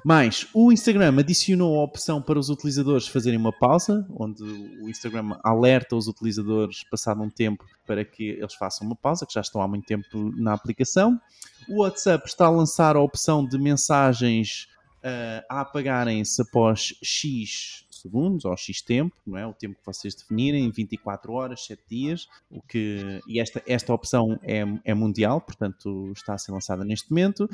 Mais, 0.04 0.46
o 0.54 0.70
Instagram 0.70 1.18
adicionou 1.18 1.80
a 1.80 1.84
opção 1.84 2.22
para 2.22 2.38
os 2.38 2.48
utilizadores 2.48 3.08
fazerem 3.08 3.38
uma 3.38 3.52
pausa, 3.52 4.06
onde 4.16 4.44
o 4.44 4.88
Instagram 4.88 5.36
alerta 5.42 5.96
os 5.96 6.06
utilizadores, 6.06 6.84
passado 6.84 7.20
um 7.20 7.28
tempo, 7.28 7.64
para 7.84 8.04
que 8.04 8.30
eles 8.30 8.54
façam 8.54 8.86
uma 8.86 8.94
pausa, 8.94 9.26
que 9.26 9.34
já 9.34 9.40
estão 9.40 9.60
há 9.60 9.66
muito 9.66 9.86
tempo 9.86 10.32
na 10.36 10.52
aplicação. 10.52 11.20
O 11.68 11.82
WhatsApp 11.82 12.26
está 12.26 12.46
a 12.46 12.50
lançar 12.50 12.94
a 12.94 13.00
opção 13.00 13.44
de 13.44 13.58
mensagens 13.58 14.68
ah, 15.02 15.44
a 15.48 15.60
apagarem-se 15.62 16.40
após 16.42 16.94
X 17.02 17.84
segundos 18.02 18.44
ou 18.44 18.56
X 18.56 18.82
tempo, 18.82 19.14
não 19.26 19.38
é? 19.38 19.46
O 19.46 19.52
tempo 19.52 19.76
que 19.76 19.86
vocês 19.86 20.14
definirem, 20.14 20.70
24 20.70 21.32
horas, 21.32 21.64
7 21.64 21.82
dias, 21.88 22.28
o 22.50 22.60
que, 22.60 23.20
e 23.26 23.40
esta, 23.40 23.62
esta 23.66 23.92
opção 23.94 24.38
é, 24.42 24.64
é 24.84 24.94
mundial, 24.94 25.40
portanto 25.40 26.12
está 26.14 26.34
a 26.34 26.38
ser 26.38 26.52
lançada 26.52 26.84
neste 26.84 27.10
momento. 27.10 27.48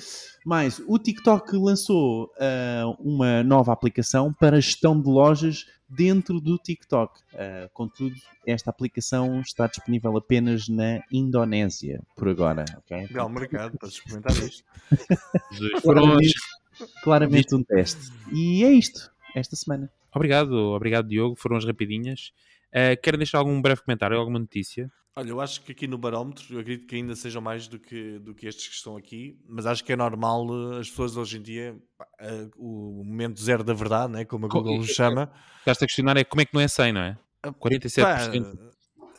Mas 0.44 0.80
o 0.86 0.99
TikTok 0.99 1.57
lançou 1.57 2.32
ah, 2.38 2.84
uma 2.99 3.42
nova 3.42 3.72
aplicação 3.72 4.32
para 4.32 4.61
gestão 4.61 5.01
de 5.01 5.09
lojas 5.09 5.66
dentro 5.88 6.40
do 6.40 6.59
TikTok. 6.59 7.20
Ah, 7.34 7.68
contudo, 7.72 8.14
esta 8.46 8.70
aplicação 8.70 9.40
está 9.40 9.66
disponível 9.66 10.16
apenas 10.16 10.68
na 10.68 11.03
Indonésia, 11.12 12.03
por 12.16 12.28
agora. 12.28 12.64
ok? 12.78 13.09
Belo 13.09 13.28
mercado 13.28 13.78
para 13.78 13.88
experimentar 13.88 14.32
isto. 14.36 14.64
Claramente, 15.82 16.34
claramente 17.03 17.55
um 17.55 17.62
teste. 17.62 18.12
E 18.32 18.64
é 18.64 18.70
isto, 18.70 19.11
esta 19.34 19.57
semana. 19.57 19.90
Obrigado, 20.14 20.52
obrigado 20.52 21.09
Diogo, 21.09 21.36
foram 21.36 21.56
as 21.56 21.64
rapidinhas. 21.64 22.32
Uh, 22.68 23.00
querem 23.02 23.18
deixar 23.18 23.38
algum 23.38 23.61
breve 23.61 23.82
comentário, 23.82 24.16
alguma 24.18 24.38
notícia? 24.38 24.90
Olha, 25.16 25.30
eu 25.30 25.40
acho 25.40 25.62
que 25.62 25.72
aqui 25.72 25.88
no 25.88 25.98
barómetro, 25.98 26.44
eu 26.54 26.61
acredito 26.61 26.86
que 26.86 26.94
ainda 26.94 27.16
sejam 27.16 27.42
mais 27.42 27.66
do 27.66 27.78
que, 27.78 28.20
do 28.20 28.34
que 28.34 28.46
estes 28.46 28.68
que 28.68 28.74
estão 28.74 28.96
aqui, 28.96 29.36
mas 29.48 29.66
acho 29.66 29.82
que 29.82 29.92
é 29.92 29.96
normal 29.96 30.46
eh, 30.76 30.78
as 30.80 30.88
pessoas 30.88 31.16
hoje 31.16 31.38
em 31.38 31.42
dia, 31.42 31.76
eh, 32.20 32.48
o 32.56 33.02
momento 33.04 33.40
zero 33.40 33.64
da 33.64 33.74
verdade, 33.74 34.12
né, 34.12 34.24
como 34.24 34.46
a 34.46 34.48
Co- 34.48 34.62
Google 34.62 34.84
chama. 34.84 35.32
Estás-te 35.59 35.82
a 35.82 35.86
questionar 35.88 36.16
é 36.16 36.22
como 36.22 36.40
é 36.42 36.44
que 36.44 36.54
não 36.54 36.61
é 36.61 36.68
100, 36.68 36.92
não 36.92 37.00
é? 37.00 37.18
47%. 37.59 38.56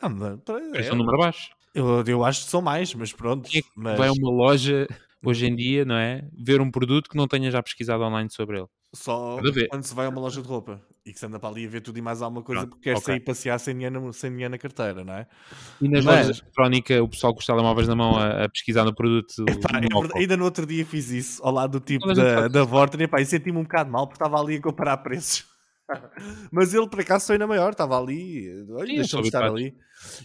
ah, 0.00 0.36
pá, 0.38 0.60
Parece 0.72 0.88
é, 0.88 0.92
um 0.94 0.96
número 0.96 1.18
baixo. 1.18 1.50
eu, 1.74 2.02
eu 2.06 2.24
acho 2.24 2.44
que 2.44 2.50
são 2.50 2.62
mais, 2.62 2.94
mas 2.94 3.12
pronto. 3.12 3.50
É 3.54 3.60
mas 3.76 3.98
vai 3.98 4.08
a 4.08 4.12
uma 4.12 4.30
loja 4.30 4.86
hoje 5.22 5.46
em 5.46 5.54
dia, 5.54 5.84
não 5.84 5.96
é? 5.96 6.26
Ver 6.32 6.62
um 6.62 6.70
produto 6.70 7.10
que 7.10 7.16
não 7.16 7.28
tenha 7.28 7.50
já 7.50 7.62
pesquisado 7.62 8.02
online 8.02 8.30
sobre 8.30 8.58
ele. 8.58 8.68
Só 8.92 9.38
quando 9.68 9.84
se 9.84 9.94
vai 9.94 10.06
a 10.06 10.08
uma 10.08 10.20
loja 10.20 10.42
de 10.42 10.48
roupa 10.48 10.80
e 11.06 11.12
que 11.12 11.18
se 11.18 11.24
anda 11.24 11.38
para 11.38 11.48
ali 11.48 11.66
a 11.66 11.68
ver 11.68 11.80
tudo 11.80 11.98
e 11.98 12.02
mais 12.02 12.20
alguma 12.20 12.42
coisa 12.42 12.62
Pronto, 12.62 12.70
porque 12.76 12.90
quer 12.90 12.96
ok. 12.96 13.04
sair 13.04 13.20
passear 13.20 13.58
sem 13.58 13.74
dinheiro, 13.74 14.12
sem 14.12 14.30
dinheiro 14.30 14.50
na 14.50 14.58
carteira, 14.58 15.04
não 15.04 15.14
é? 15.14 15.26
E 15.80 15.88
nas 15.88 16.04
Mas- 16.04 16.16
lojas 16.16 16.36
de 16.36 16.42
eletrónica, 16.42 17.02
o 17.02 17.08
pessoal 17.08 17.32
com 17.32 17.40
os 17.40 17.46
telemóveis 17.46 17.88
na 17.88 17.94
mão 17.94 18.16
a, 18.16 18.44
a 18.44 18.48
pesquisar 18.48 18.84
no 18.84 18.94
produto. 18.94 19.44
Epá, 19.48 19.78
é 19.78 19.80
no 19.80 20.00
verdade, 20.00 20.20
ainda 20.20 20.36
no 20.36 20.44
outro 20.44 20.66
dia 20.66 20.84
fiz 20.84 21.10
isso 21.10 21.42
ao 21.44 21.52
lado 21.52 21.78
do 21.78 21.84
tipo 21.84 22.06
gente 22.08 22.16
da, 22.16 22.34
faz 22.34 22.52
da 22.52 22.64
Vorten 22.64 23.00
e 23.02 23.24
senti-me 23.24 23.58
um 23.58 23.62
bocado 23.62 23.90
mal 23.90 24.06
porque 24.06 24.22
estava 24.22 24.40
ali 24.40 24.56
a 24.56 24.62
comparar 24.62 24.96
preços. 24.98 25.46
Mas 26.52 26.74
ele 26.74 26.88
por 26.88 27.00
acaso 27.00 27.26
foi 27.26 27.38
na 27.38 27.46
maior, 27.46 27.72
estava 27.72 27.98
ali, 27.98 28.48
sou 29.06 29.20
estar 29.20 29.44
ali. 29.44 29.74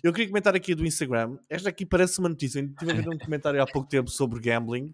Eu 0.03 0.13
queria 0.13 0.27
comentar 0.27 0.55
aqui 0.55 0.75
do 0.75 0.85
Instagram. 0.85 1.37
Esta 1.49 1.69
aqui 1.69 1.85
parece 1.85 2.19
uma 2.19 2.29
notícia. 2.29 2.59
Eu 2.59 2.65
Estive 2.65 2.91
a 2.91 2.95
ver 2.95 3.09
um 3.09 3.17
comentário 3.17 3.61
há 3.61 3.65
pouco 3.65 3.89
tempo 3.89 4.09
sobre 4.09 4.39
gambling. 4.39 4.93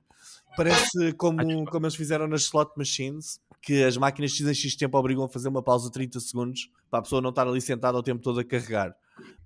Parece 0.56 1.14
como, 1.14 1.38
como 1.70 1.86
eles 1.86 1.96
fizeram 1.96 2.28
nas 2.28 2.44
slot 2.44 2.72
machines, 2.78 3.40
que 3.62 3.84
as 3.84 3.96
máquinas 3.96 4.32
X 4.32 4.42
em 4.42 4.54
X 4.54 4.76
tempo 4.76 4.98
obrigam 4.98 5.24
a 5.24 5.30
fazer 5.30 5.50
uma 5.50 5.62
pausa 5.62 5.88
de 5.88 5.94
30 5.94 6.20
segundos 6.20 6.70
para 6.90 7.00
a 7.00 7.02
pessoa 7.02 7.22
não 7.22 7.30
estar 7.30 7.48
ali 7.48 7.62
sentada 7.62 7.98
o 7.98 8.04
tempo 8.04 8.22
todo 8.22 8.40
a 8.40 8.44
carregar. 8.44 8.96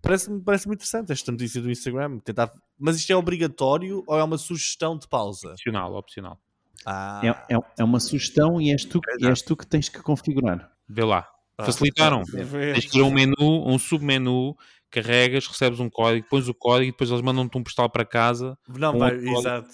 Parece-me 0.01 0.41
parece 0.41 0.69
interessante 0.69 1.11
esta 1.11 1.31
notícia 1.31 1.61
do 1.61 1.69
Instagram. 1.69 2.19
Tentar... 2.19 2.51
Mas 2.79 2.95
isto 2.95 3.11
é 3.11 3.15
obrigatório 3.15 4.03
ou 4.07 4.17
é 4.17 4.23
uma 4.23 4.37
sugestão 4.37 4.97
de 4.97 5.07
pausa? 5.07 5.51
Opcional, 5.51 5.93
opcional. 5.95 6.39
Ah, 6.85 7.21
É, 7.23 7.55
é, 7.55 7.59
é 7.79 7.83
uma 7.83 7.99
sugestão 7.99 8.61
e 8.61 8.71
és, 8.71 8.85
tu, 8.85 9.01
e 9.19 9.27
és 9.27 9.41
tu 9.41 9.55
que 9.55 9.65
tens 9.65 9.89
que 9.89 10.01
configurar. 10.01 10.71
Vê 10.87 11.03
lá. 11.03 11.27
Ah, 11.57 11.65
Facilitaram. 11.65 12.23
Tens 12.23 12.85
que 12.85 13.01
um 13.01 13.11
menu, 13.11 13.35
um 13.39 13.79
submenu, 13.79 14.55
carregas, 14.91 15.47
recebes 15.47 15.79
um 15.79 15.89
código, 15.89 16.27
pões 16.29 16.47
o 16.47 16.53
código 16.53 16.89
e 16.89 16.91
depois 16.91 17.09
eles 17.09 17.21
mandam-te 17.21 17.57
um 17.57 17.63
postal 17.63 17.89
para 17.89 18.05
casa. 18.05 18.57
Não, 18.67 18.95
Um 18.95 18.99
vai, 18.99 19.15
exato. 19.15 19.69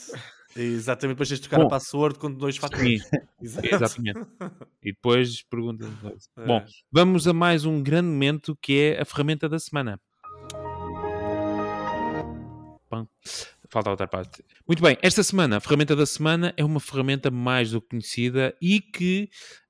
Exatamente, 0.56 1.16
depois 1.16 1.30
tens 1.30 1.40
de 1.40 1.44
tocar 1.44 1.60
Bom. 1.60 1.68
a 1.68 1.70
password 1.70 2.20
com 2.20 2.32
dois 2.32 2.58
fatores. 2.58 3.04
Exatamente. 3.42 4.20
E 4.84 4.92
depois 4.92 5.44
perguntas. 5.44 5.90
É. 6.38 6.46
Bom, 6.46 6.66
vamos 6.92 7.28
a 7.28 7.34
mais 7.34 7.66
um 7.66 7.82
grande 7.82 8.10
momento 8.10 8.58
que 8.62 8.80
é 8.80 9.02
a 9.02 9.06
ferramenta 9.06 9.48
da 9.48 9.60
semana. 9.60 10.00
Pam. 12.90 13.08
Falta 13.70 13.90
outra 13.90 14.08
parte. 14.08 14.44
Muito 14.68 14.84
bem, 14.84 14.98
esta 15.02 15.24
semana, 15.24 15.58
a 15.58 15.60
ferramenta 15.62 15.96
da 15.96 16.06
semana 16.06 16.54
é 16.58 16.66
uma 16.66 16.82
ferramenta 16.82 17.32
mais 17.32 17.72
do 17.72 17.82
que 17.82 17.90
conhecida 17.92 18.54
e 18.62 18.82
que 18.82 19.30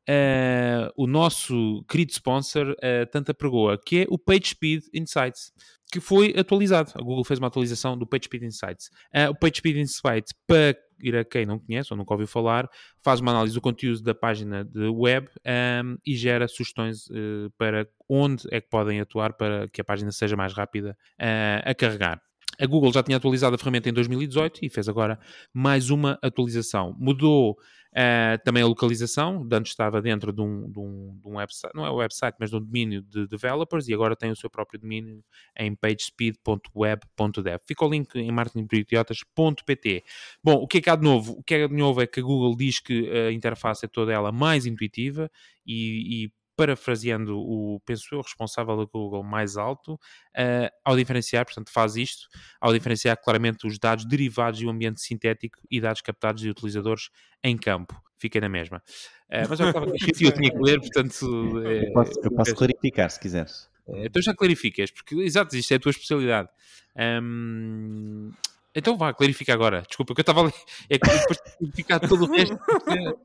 eh, 0.10 0.92
o 0.98 1.06
nosso 1.06 1.86
querido 1.88 2.12
sponsor 2.12 2.76
eh, 2.82 3.06
tanto 3.06 3.30
apregoa, 3.30 3.78
que 3.78 4.00
é 4.00 4.06
o 4.10 4.18
PageSpeed 4.18 4.86
Insights, 4.92 5.54
que 5.92 6.00
foi 6.00 6.34
atualizado. 6.38 6.92
A 6.96 7.02
Google 7.02 7.26
fez 7.26 7.38
uma 7.38 7.48
atualização 7.48 7.98
do 7.98 8.08
PageSpeed 8.08 8.44
Insights. 8.44 8.90
Eh, 9.14 9.30
o 9.30 9.36
PageSpeed 9.36 9.78
Insights, 9.78 10.34
para 10.48 11.26
quem 11.30 11.46
não 11.46 11.60
conhece 11.60 11.92
ou 11.92 11.98
nunca 11.98 12.14
ouviu 12.14 12.28
falar, 12.28 12.70
faz 13.04 13.20
uma 13.20 13.32
análise 13.32 13.54
do 13.54 13.62
conteúdo 13.62 14.02
da 14.02 14.16
página 14.16 14.64
de 14.64 14.88
web 14.88 15.28
ehm, 15.44 15.96
e 16.06 16.16
gera 16.16 16.48
sugestões 16.48 17.10
eh, 17.12 17.50
para 17.58 17.88
onde 18.08 18.48
é 18.52 18.62
que 18.62 18.70
podem 18.70 19.02
atuar 19.02 19.34
para 19.34 19.68
que 19.68 19.82
a 19.82 19.84
página 19.84 20.12
seja 20.12 20.38
mais 20.38 20.54
rápida 20.54 20.96
eh, 21.20 21.62
a 21.66 21.76
carregar. 21.76 22.22
A 22.60 22.66
Google 22.66 22.94
já 22.94 23.04
tinha 23.04 23.18
atualizado 23.18 23.56
a 23.56 23.58
ferramenta 23.58 23.90
em 23.90 23.94
2018 23.94 24.60
e 24.64 24.70
fez 24.70 24.88
agora 24.88 25.20
mais 25.54 25.90
uma 25.90 26.18
atualização. 26.22 26.96
Mudou 27.00 27.58
eh, 27.94 28.38
também 28.46 28.64
a 28.64 28.68
localização, 28.68 29.46
antes 29.52 29.72
estava 29.72 30.02
dentro 30.02 30.32
de 30.32 30.42
um, 30.42 30.70
de 30.72 30.80
um, 30.80 31.20
de 31.22 31.28
um 31.28 31.36
website, 31.36 31.74
não 31.76 31.86
é 31.86 31.92
um 31.92 31.96
website, 31.96 32.38
mas 32.40 32.50
de 32.50 32.56
um 32.56 32.60
domínio 32.60 33.02
de 33.02 33.28
developers 33.28 33.88
e 33.90 33.94
agora 33.94 34.16
tem 34.16 34.32
o 34.32 34.36
seu 34.36 34.50
próprio 34.50 34.80
domínio 34.80 35.24
em 35.58 35.76
pagespeed.web.dev. 35.76 37.60
Fica 37.68 37.86
o 37.86 37.90
link 37.90 38.16
em 38.16 38.32
marketingproidiotas.pt. 38.32 40.04
Bom, 40.44 40.56
o 40.56 40.68
que 40.68 40.78
é 40.78 40.82
que 40.82 40.90
há 40.90 40.96
de 40.96 41.04
novo? 41.04 41.34
O 41.34 41.44
que 41.44 41.56
é 41.56 41.68
de 41.68 41.76
novo 41.76 42.02
é 42.02 42.08
que 42.08 42.22
a 42.22 42.24
Google 42.24 42.56
diz 42.56 42.80
que 42.80 43.10
a 43.10 43.32
interface 43.32 43.86
é 43.86 43.90
toda 43.90 44.14
ela 44.14 44.32
mais 44.32 44.66
intuitiva 44.66 45.30
e, 45.66 46.26
e 46.26 46.32
parafraseando 46.62 47.40
o, 47.40 47.80
penso 47.84 48.14
eu, 48.14 48.22
responsável 48.22 48.78
da 48.78 48.86
Google 48.86 49.24
mais 49.24 49.58
alto, 49.58 50.00
eh, 50.36 50.72
ao 50.86 50.96
diferenciar, 50.96 51.44
portanto 51.44 51.72
faz 51.72 51.96
isto, 51.96 52.28
ao 52.60 52.72
diferenciar 52.72 53.18
claramente 53.20 53.66
os 53.66 53.80
dados 53.80 54.06
derivados 54.06 54.62
e 54.62 54.66
o 54.68 54.70
ambiente 54.70 55.02
sintético 55.02 55.58
e 55.72 55.82
dados 55.82 56.02
captados 56.02 56.44
de 56.44 56.50
utilizadores 56.52 57.10
em 57.44 57.58
campo. 57.58 58.00
Fiquei 58.16 58.40
na 58.40 58.48
mesma. 58.50 58.84
Eh, 59.28 59.48
mas 59.50 59.60
eu, 59.60 59.68
estava 59.68 59.88
e 60.22 60.24
eu 60.24 60.32
tinha 60.34 60.52
que 60.52 60.60
ler, 60.60 60.80
portanto... 60.80 61.62
eh, 61.66 61.88
Eu 61.88 61.94
posso, 61.94 62.12
eu 62.24 62.32
posso 62.32 62.56
clarificar 62.56 63.10
se 63.10 63.20
quiseres. 63.20 63.68
eh, 63.88 64.06
Então 64.06 64.22
já 64.22 64.36
clarificas, 64.36 64.92
porque 64.92 65.16
exato, 65.16 65.56
isto 65.58 65.72
é 65.72 65.78
a 65.78 65.80
tua 65.80 65.90
especialidade. 65.90 66.50
Ahm, 66.96 68.30
então 68.76 68.98
vá, 68.98 69.14
clarifica 69.14 69.54
agora. 69.54 69.84
Desculpa, 69.88 70.14
que 70.14 70.22
eu 70.22 70.24
estava 70.24 70.42
ali. 70.42 70.54
É 70.90 70.98
que 70.98 71.10
depois 71.10 71.38
de 71.38 71.58
clarificar 71.58 72.00
todo 72.00 72.26
o 72.26 72.32
resto. 72.32 72.58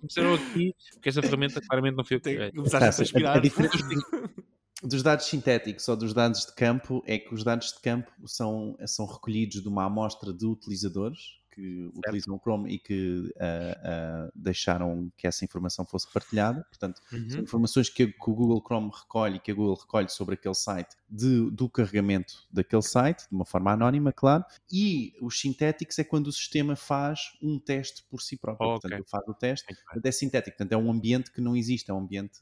Começaram 0.01 0.35
aqui, 0.35 0.75
porque 0.95 1.09
esta 1.09 1.23
ferramenta 1.23 1.61
claramente 1.61 1.97
não 1.97 2.05
foi 2.05 2.17
o 2.17 2.21
que. 2.21 2.31
É. 2.31 2.51
Começaste 2.51 3.27
a 3.27 3.39
diferença 3.39 3.79
dos 4.83 5.03
dados 5.03 5.27
sintéticos 5.27 5.89
ou 5.89 5.97
dos 5.97 6.13
dados 6.13 6.47
de 6.47 6.55
campo 6.55 7.03
é 7.07 7.19
que 7.19 7.35
os 7.35 7.43
dados 7.43 7.73
de 7.73 7.81
campo 7.81 8.11
são, 8.27 8.77
são 8.87 9.07
recolhidos 9.07 9.63
de 9.63 9.69
uma 9.69 9.87
amostra 9.87 10.33
de 10.33 10.47
utilizadores 10.47 11.19
que 11.57 11.91
utilizam 11.95 12.37
o 12.37 12.39
Chrome 12.39 12.71
e 12.75 12.79
que 12.79 13.33
ah, 13.41 13.81
ah, 14.29 14.31
deixaram 14.35 15.11
que 15.17 15.27
essa 15.27 15.45
informação 15.45 15.87
fosse 15.87 16.11
partilhada. 16.13 16.63
Portanto, 16.65 17.01
são 17.27 17.41
Uhum. 17.41 17.45
informações 17.45 17.89
que, 17.89 18.07
que 18.09 18.31
o 18.31 18.35
Google 18.35 18.63
Chrome 18.65 18.91
recolhe 18.95 19.37
e 19.37 19.41
que 19.41 19.51
a 19.51 19.55
Google 19.55 19.75
recolhe 19.77 20.09
sobre 20.11 20.35
aquele 20.35 20.55
site 20.55 20.95
de- 21.09 21.51
do 21.51 21.69
carregamento 21.69 22.47
daquele 22.53 22.83
site, 22.83 23.29
de 23.29 23.35
uma 23.35 23.47
forma 23.47 23.73
anónima, 23.73 24.13
claro. 24.13 24.45
E 24.71 25.15
os 25.23 25.41
sintéticos 25.41 25.99
é 25.99 26.05
quando 26.05 26.27
o 26.29 26.33
sistema 26.33 26.77
faz 26.77 27.21
um 27.43 27.59
teste 27.59 28.05
por 28.11 28.21
si 28.21 28.37
próprio. 28.37 28.69
Ok. 28.69 28.73
Portanto, 28.73 28.99
ele 28.99 29.09
faz 29.09 29.25
o 29.29 29.35
teste, 29.35 29.75
é 30.05 30.13
sintético. 30.13 30.57
Portanto, 30.57 30.73
é 30.73 30.77
um 30.77 30.91
ambiente 30.91 31.33
que 31.33 31.41
não 31.41 31.57
existe, 31.57 31.91
é 31.91 31.95
um 31.95 31.99
ambiente 32.01 32.39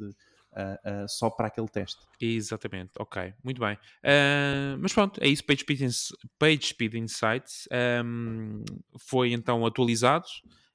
ah, 0.55 0.79
ah, 0.85 1.09
só 1.09 1.31
para 1.31 1.49
aquele 1.49 1.69
teste. 1.69 2.01
Exatamente, 2.21 2.93
ok, 2.99 3.35
muito 3.43 3.61
bem. 3.61 3.77
Ah, 4.05 4.77
mas 4.79 4.93
pronto, 4.93 5.21
é 5.23 5.29
isso. 5.29 5.45
PageSpeed, 5.45 5.83
Ins- 5.83 6.13
PageSpeed 6.39 6.95
Insights 6.95 7.69
ahm, 7.71 8.63
foi 8.99 9.33
então 9.33 9.65
atualizado 9.67 10.27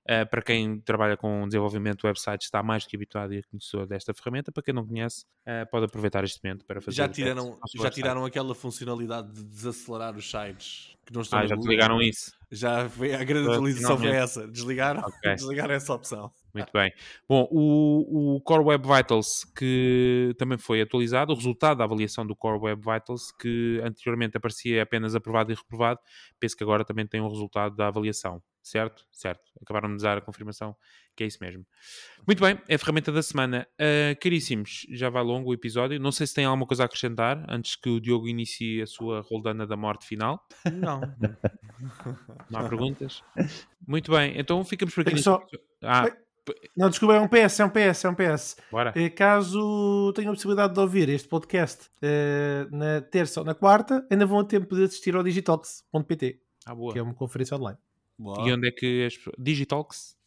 Uh, 0.10 0.28
para 0.28 0.42
quem 0.42 0.80
trabalha 0.80 1.16
com 1.16 1.46
desenvolvimento 1.48 2.00
de 2.00 2.08
websites, 2.08 2.48
está 2.48 2.64
mais 2.64 2.84
do 2.84 2.90
que 2.90 2.96
habituado 2.96 3.32
e 3.32 3.44
conhecedor 3.44 3.86
desta 3.86 4.12
ferramenta. 4.12 4.52
Para 4.52 4.64
quem 4.64 4.74
não 4.74 4.84
conhece, 4.84 5.24
uh, 5.46 5.70
pode 5.70 5.86
aproveitar 5.86 6.24
este 6.24 6.40
momento 6.44 6.66
para 6.66 6.82
fazer. 6.82 6.98
Já 6.98 7.08
tiraram, 7.08 7.60
já 7.76 7.92
tiraram 7.92 8.26
aquela 8.26 8.56
funcionalidade 8.56 9.32
de 9.32 9.44
desacelerar 9.44 10.18
os 10.18 10.28
sites 10.28 10.96
que 11.06 11.14
não 11.14 11.22
estão 11.22 11.40
Ah, 11.40 11.46
já 11.48 11.56
Google? 11.56 11.72
ligaram 11.72 12.02
isso. 12.02 12.32
Já 12.52 12.90
foi 12.90 13.14
a 13.14 13.24
grande 13.24 13.50
atualização 13.52 13.98
foi 13.98 14.10
essa. 14.10 14.48
Desligaram, 14.48 15.02
Ok. 15.02 15.36
desligaram 15.36 15.74
essa 15.76 15.94
opção. 15.94 16.32
Muito 16.54 16.72
bem. 16.74 16.92
Bom, 17.28 17.48
o, 17.52 18.36
o 18.36 18.42
Core 18.42 18.64
Web 18.64 18.88
Vitals, 18.88 19.46
que 19.56 20.34
também 20.38 20.58
foi 20.58 20.82
atualizado, 20.82 21.34
o 21.34 21.36
resultado 21.36 21.78
da 21.78 21.84
avaliação 21.84 22.26
do 22.26 22.36
Core 22.36 22.60
Web 22.60 22.82
Vitals, 22.82 23.32
que 23.32 23.80
anteriormente 23.84 24.38
aparecia 24.38 24.82
apenas 24.82 25.14
aprovado 25.14 25.52
e 25.52 25.56
reprovado, 25.56 26.00
penso 26.40 26.56
que 26.56 26.64
agora 26.64 26.84
também 26.84 27.06
tem 27.06 27.22
um 27.22 27.28
resultado 27.28 27.76
da 27.76 27.88
avaliação. 27.88 28.42
Certo? 28.70 29.04
Certo. 29.12 29.42
Acabaram 29.62 29.96
de 29.96 30.04
dar 30.04 30.18
a 30.18 30.22
confirmação 30.22 30.76
que 31.16 31.24
é 31.24 31.28
isso 31.28 31.40
mesmo. 31.42 31.66
Muito 32.26 32.42
bem, 32.42 32.58
é 32.68 32.76
a 32.76 32.80
ferramenta 32.80 33.12
da 33.12 33.22
semana. 33.22 33.68
Ah, 33.80 34.16
caríssimos, 34.22 34.86
já 34.92 35.10
vai 35.10 35.24
longo 35.24 35.50
o 35.50 35.54
episódio. 35.54 36.00
Não 36.00 36.12
sei 36.12 36.28
se 36.28 36.34
tem 36.36 36.46
alguma 36.46 36.66
coisa 36.66 36.84
a 36.84 36.86
acrescentar 36.86 37.44
antes 37.50 37.76
que 37.76 37.90
o 37.90 38.00
Diogo 38.00 38.28
inicie 38.28 38.82
a 38.82 38.86
sua 38.86 39.22
roldana 39.22 39.66
da 39.66 39.76
morte 39.76 40.06
final. 40.06 40.40
Não. 40.72 41.02
Não 42.50 42.60
há 42.60 42.70
perguntas? 42.70 43.24
Muito 43.88 44.12
bem, 44.12 44.34
então 44.38 44.64
ficamos 44.64 44.94
por 44.94 45.02
aqui. 45.08 45.18
Só-. 45.22 45.44
Ah. 45.82 46.06
Não, 46.76 46.90
desculpa, 46.90 47.16
é 47.16 47.20
um 47.20 47.28
PS, 47.28 47.60
é 47.60 47.66
um 47.66 47.70
PS, 47.70 48.06
é 48.06 48.10
um 48.10 48.16
PS. 48.16 48.56
bora. 48.72 48.94
Eh, 48.96 49.10
Caso 49.10 50.12
tenham 50.16 50.32
a 50.32 50.34
possibilidade 50.34 50.74
de 50.74 50.80
ouvir 50.80 51.10
este 51.10 51.28
podcast 51.28 51.90
eh, 52.02 52.66
na 52.72 53.02
terça 53.02 53.42
ou 53.42 53.46
na 53.46 53.54
quarta, 53.54 54.06
ainda 54.10 54.26
vão 54.26 54.40
a 54.40 54.44
tempo 54.46 54.76
de 54.76 54.84
assistir 54.84 55.16
ao 55.16 55.24
digitalks.pt, 55.24 56.40
Ah, 56.66 56.74
que 56.92 56.98
é 57.00 57.02
uma 57.02 57.14
conferência 57.14 57.56
online. 57.58 57.78
Boa. 58.20 58.48
E 58.48 58.52
onde 58.52 58.68
é 58.68 58.72
que 58.72 59.06
as 59.06 59.18
Digitalks? 59.38 60.20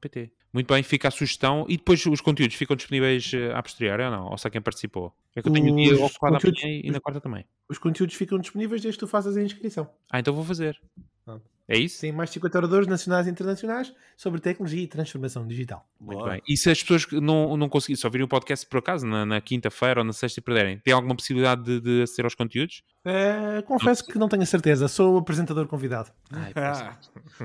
.pt. 0.00 0.30
Muito 0.52 0.72
bem, 0.72 0.82
fica 0.82 1.08
a 1.08 1.10
sugestão. 1.10 1.66
E 1.68 1.76
depois 1.76 2.04
os 2.06 2.20
conteúdos 2.20 2.54
ficam 2.56 2.76
disponíveis 2.76 3.32
eh, 3.34 3.52
à 3.52 3.62
posteriori 3.62 4.02
ou 4.04 4.10
não? 4.10 4.26
Ou 4.30 4.38
só 4.38 4.48
quem 4.48 4.60
participou? 4.60 5.12
É 5.34 5.42
que 5.42 5.48
eu 5.48 5.52
tenho 5.52 5.72
o 5.72 5.76
dia 5.76 6.04
ocupado 6.04 6.36
amanhã 6.36 6.52
e 6.64 6.90
na 6.90 7.00
quarta 7.00 7.20
também. 7.20 7.44
Os 7.68 7.78
conteúdos 7.78 8.14
ficam 8.14 8.38
disponíveis 8.38 8.80
desde 8.80 8.98
que 8.98 9.04
tu 9.04 9.08
faças 9.08 9.36
a 9.36 9.42
inscrição. 9.42 9.90
Ah, 10.10 10.20
então 10.20 10.32
vou 10.34 10.44
fazer. 10.44 10.80
Pronto. 11.24 11.44
É 11.68 11.76
isso? 11.76 12.00
Tem 12.00 12.10
mais 12.10 12.30
de 12.30 12.34
50 12.34 12.58
oradores 12.58 12.86
nacionais 12.88 13.26
e 13.26 13.30
internacionais 13.30 13.92
sobre 14.16 14.40
tecnologia 14.40 14.82
e 14.82 14.86
transformação 14.86 15.46
digital. 15.46 15.86
Muito 16.00 16.18
Boa. 16.20 16.30
bem. 16.30 16.42
E 16.48 16.56
se 16.56 16.70
as 16.70 16.80
pessoas 16.80 17.04
que 17.04 17.20
não, 17.20 17.56
não 17.58 17.68
conseguirem, 17.68 18.00
só 18.00 18.08
ouvirem 18.08 18.24
o 18.24 18.28
podcast 18.28 18.66
por 18.66 18.78
acaso, 18.78 19.06
na, 19.06 19.26
na 19.26 19.40
quinta-feira 19.40 20.00
ou 20.00 20.04
na 20.04 20.12
sexta 20.14 20.40
e 20.40 20.42
perderem, 20.42 20.78
tem 20.78 20.94
alguma 20.94 21.14
possibilidade 21.14 21.62
de, 21.64 21.80
de 21.80 22.02
aceder 22.02 22.24
aos 22.24 22.34
conteúdos? 22.34 22.82
Eh, 23.04 23.62
confesso 23.66 24.04
que 24.06 24.18
não 24.18 24.28
tenho 24.28 24.42
a 24.42 24.46
certeza, 24.46 24.88
sou 24.88 25.14
o 25.14 25.18
apresentador 25.18 25.66
convidado. 25.66 26.10
Ai, 26.32 26.52
Ah, 26.56 26.96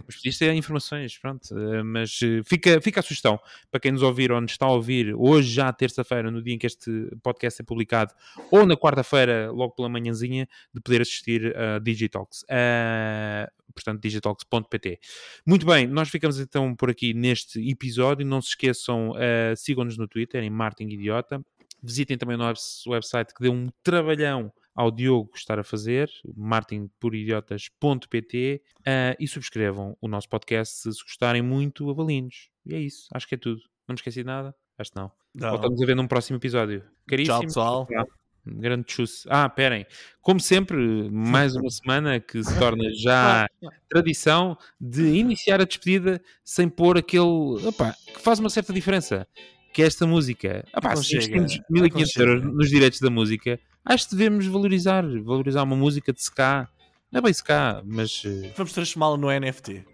Mas 0.08 0.16
podias 0.16 0.38
ter 0.38 0.54
informações, 0.54 1.18
pronto. 1.18 1.48
eh, 1.58 1.84
Mas 1.84 2.20
eh, 2.24 2.42
fica, 2.46 2.80
fica 2.82 3.02
a 3.02 3.04
sugestão 3.04 3.38
para 3.70 3.80
quem 3.80 3.92
nos 3.92 4.02
ouvir 4.04 4.32
ou 4.32 4.40
nos 4.40 4.52
está 4.52 4.66
a 4.66 4.72
ouvir 4.72 5.14
hoje, 5.16 5.50
já 5.52 5.72
terça-feira, 5.74 6.32
no 6.32 6.42
dia 6.42 6.54
em 6.54 6.58
que 6.58 6.66
este 6.68 7.10
podcast 7.22 7.62
é 7.62 7.66
publicado, 7.66 8.14
ou 8.52 8.66
na 8.66 8.76
quarta-feira, 8.78 9.52
logo 9.52 9.74
pela 9.76 9.90
manhãzinha, 9.90 10.48
de 10.74 10.80
poder 10.82 11.02
assistir 11.02 11.56
a 11.58 11.80
Digitalks. 11.80 12.46
Eh, 12.50 13.50
portanto, 13.74 14.02
digitalks.pt. 14.02 15.00
Muito 15.46 15.66
bem, 15.66 15.88
nós 15.88 16.10
ficamos 16.10 16.40
então 16.40 16.76
por 16.76 16.90
aqui 16.90 17.14
neste 17.14 17.60
episódio. 17.70 18.26
Não 18.26 18.42
se 18.42 18.50
esqueçam, 18.50 19.14
eh, 19.18 19.54
sigam-nos 19.56 19.98
no 19.98 20.08
Twitter, 20.08 20.44
em 20.44 20.50
Martin 20.50 20.86
Idiota. 20.86 21.42
Visitem 21.82 22.18
também 22.18 22.36
o 22.36 22.40
nosso 22.40 22.90
website 22.90 23.34
que 23.34 23.42
deu 23.42 23.52
um 23.52 23.70
trabalhão 23.84 24.52
ao 24.76 24.90
Diogo 24.90 25.32
estar 25.36 25.60
a 25.60 25.64
fazer, 25.64 26.10
martinporidiotas.pt 26.36 28.64
uh, 28.80 29.16
e 29.20 29.28
subscrevam 29.28 29.96
o 30.02 30.08
nosso 30.08 30.28
podcast 30.30 30.76
se 30.76 30.90
gostarem 30.90 31.42
muito, 31.42 31.90
avaliem-nos. 31.90 32.50
E 32.66 32.74
é 32.74 32.80
isso, 32.80 33.10
acho 33.14 33.28
que 33.28 33.36
é 33.36 33.38
tudo. 33.38 33.60
Não 33.88 33.94
me 33.94 33.98
esqueci 33.98 34.22
de 34.22 34.26
nada? 34.26 34.56
Acho 34.78 34.92
que 34.92 34.98
não. 34.98 35.12
não. 35.36 35.50
Voltamos 35.52 35.82
a 35.82 35.86
ver 35.86 35.96
num 35.96 36.08
próximo 36.08 36.38
episódio. 36.38 36.84
Caríssimo. 37.08 37.38
Tchau, 37.38 37.48
pessoal. 37.48 37.88
Um 37.92 38.23
Grande 38.46 38.92
chus. 38.92 39.26
Ah, 39.30 39.46
esperem. 39.48 39.86
Como 40.22 40.40
sempre, 40.40 40.78
mais 41.10 41.56
uma 41.56 41.70
semana 41.72 42.20
que 42.20 42.44
se 42.44 42.58
torna 42.60 42.84
já 42.94 43.48
tradição 43.90 44.58
de 44.80 45.04
iniciar 45.16 45.62
a 45.62 45.66
despedida 45.66 46.22
sem 46.44 46.68
pôr 46.68 46.98
aquele. 46.98 47.24
Opá, 47.66 47.96
que 48.14 48.20
faz 48.20 48.40
uma 48.40 48.50
certa 48.50 48.74
diferença. 48.74 49.28
Que 49.74 49.82
é 49.82 49.86
esta 49.86 50.06
música. 50.06 50.66
Opá, 50.76 50.96
se 50.96 51.16
investimos 51.16 51.60
1500 51.70 52.16
euros 52.18 52.44
nos 52.44 52.70
direitos 52.70 53.00
da 53.00 53.10
música, 53.10 53.60
acho 53.84 54.10
que 54.10 54.16
devemos 54.16 54.46
valorizar. 54.46 55.04
Valorizar 55.24 55.64
uma 55.64 55.76
música 55.76 56.14
de 56.14 56.22
ska. 56.22 56.68
Não 57.12 57.20
é 57.20 57.22
bem 57.22 57.32
ska, 57.32 57.82
mas 57.86 58.24
eh, 58.26 58.52
Vamos 58.56 58.74
transformá-lo 58.74 59.18
no 59.18 59.28
NFT. 59.32 59.86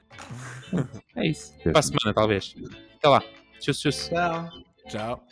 é 1.16 1.28
isso. 1.28 1.54
Para 1.64 1.80
a 1.80 1.82
semana, 1.82 2.14
talvez. 2.14 2.56
Até 2.98 3.08
lá. 3.08 3.24
Tchau, 3.60 3.74
tchau. 3.74 3.92
Tchau. 3.92 4.50
Tchau. 4.90 5.28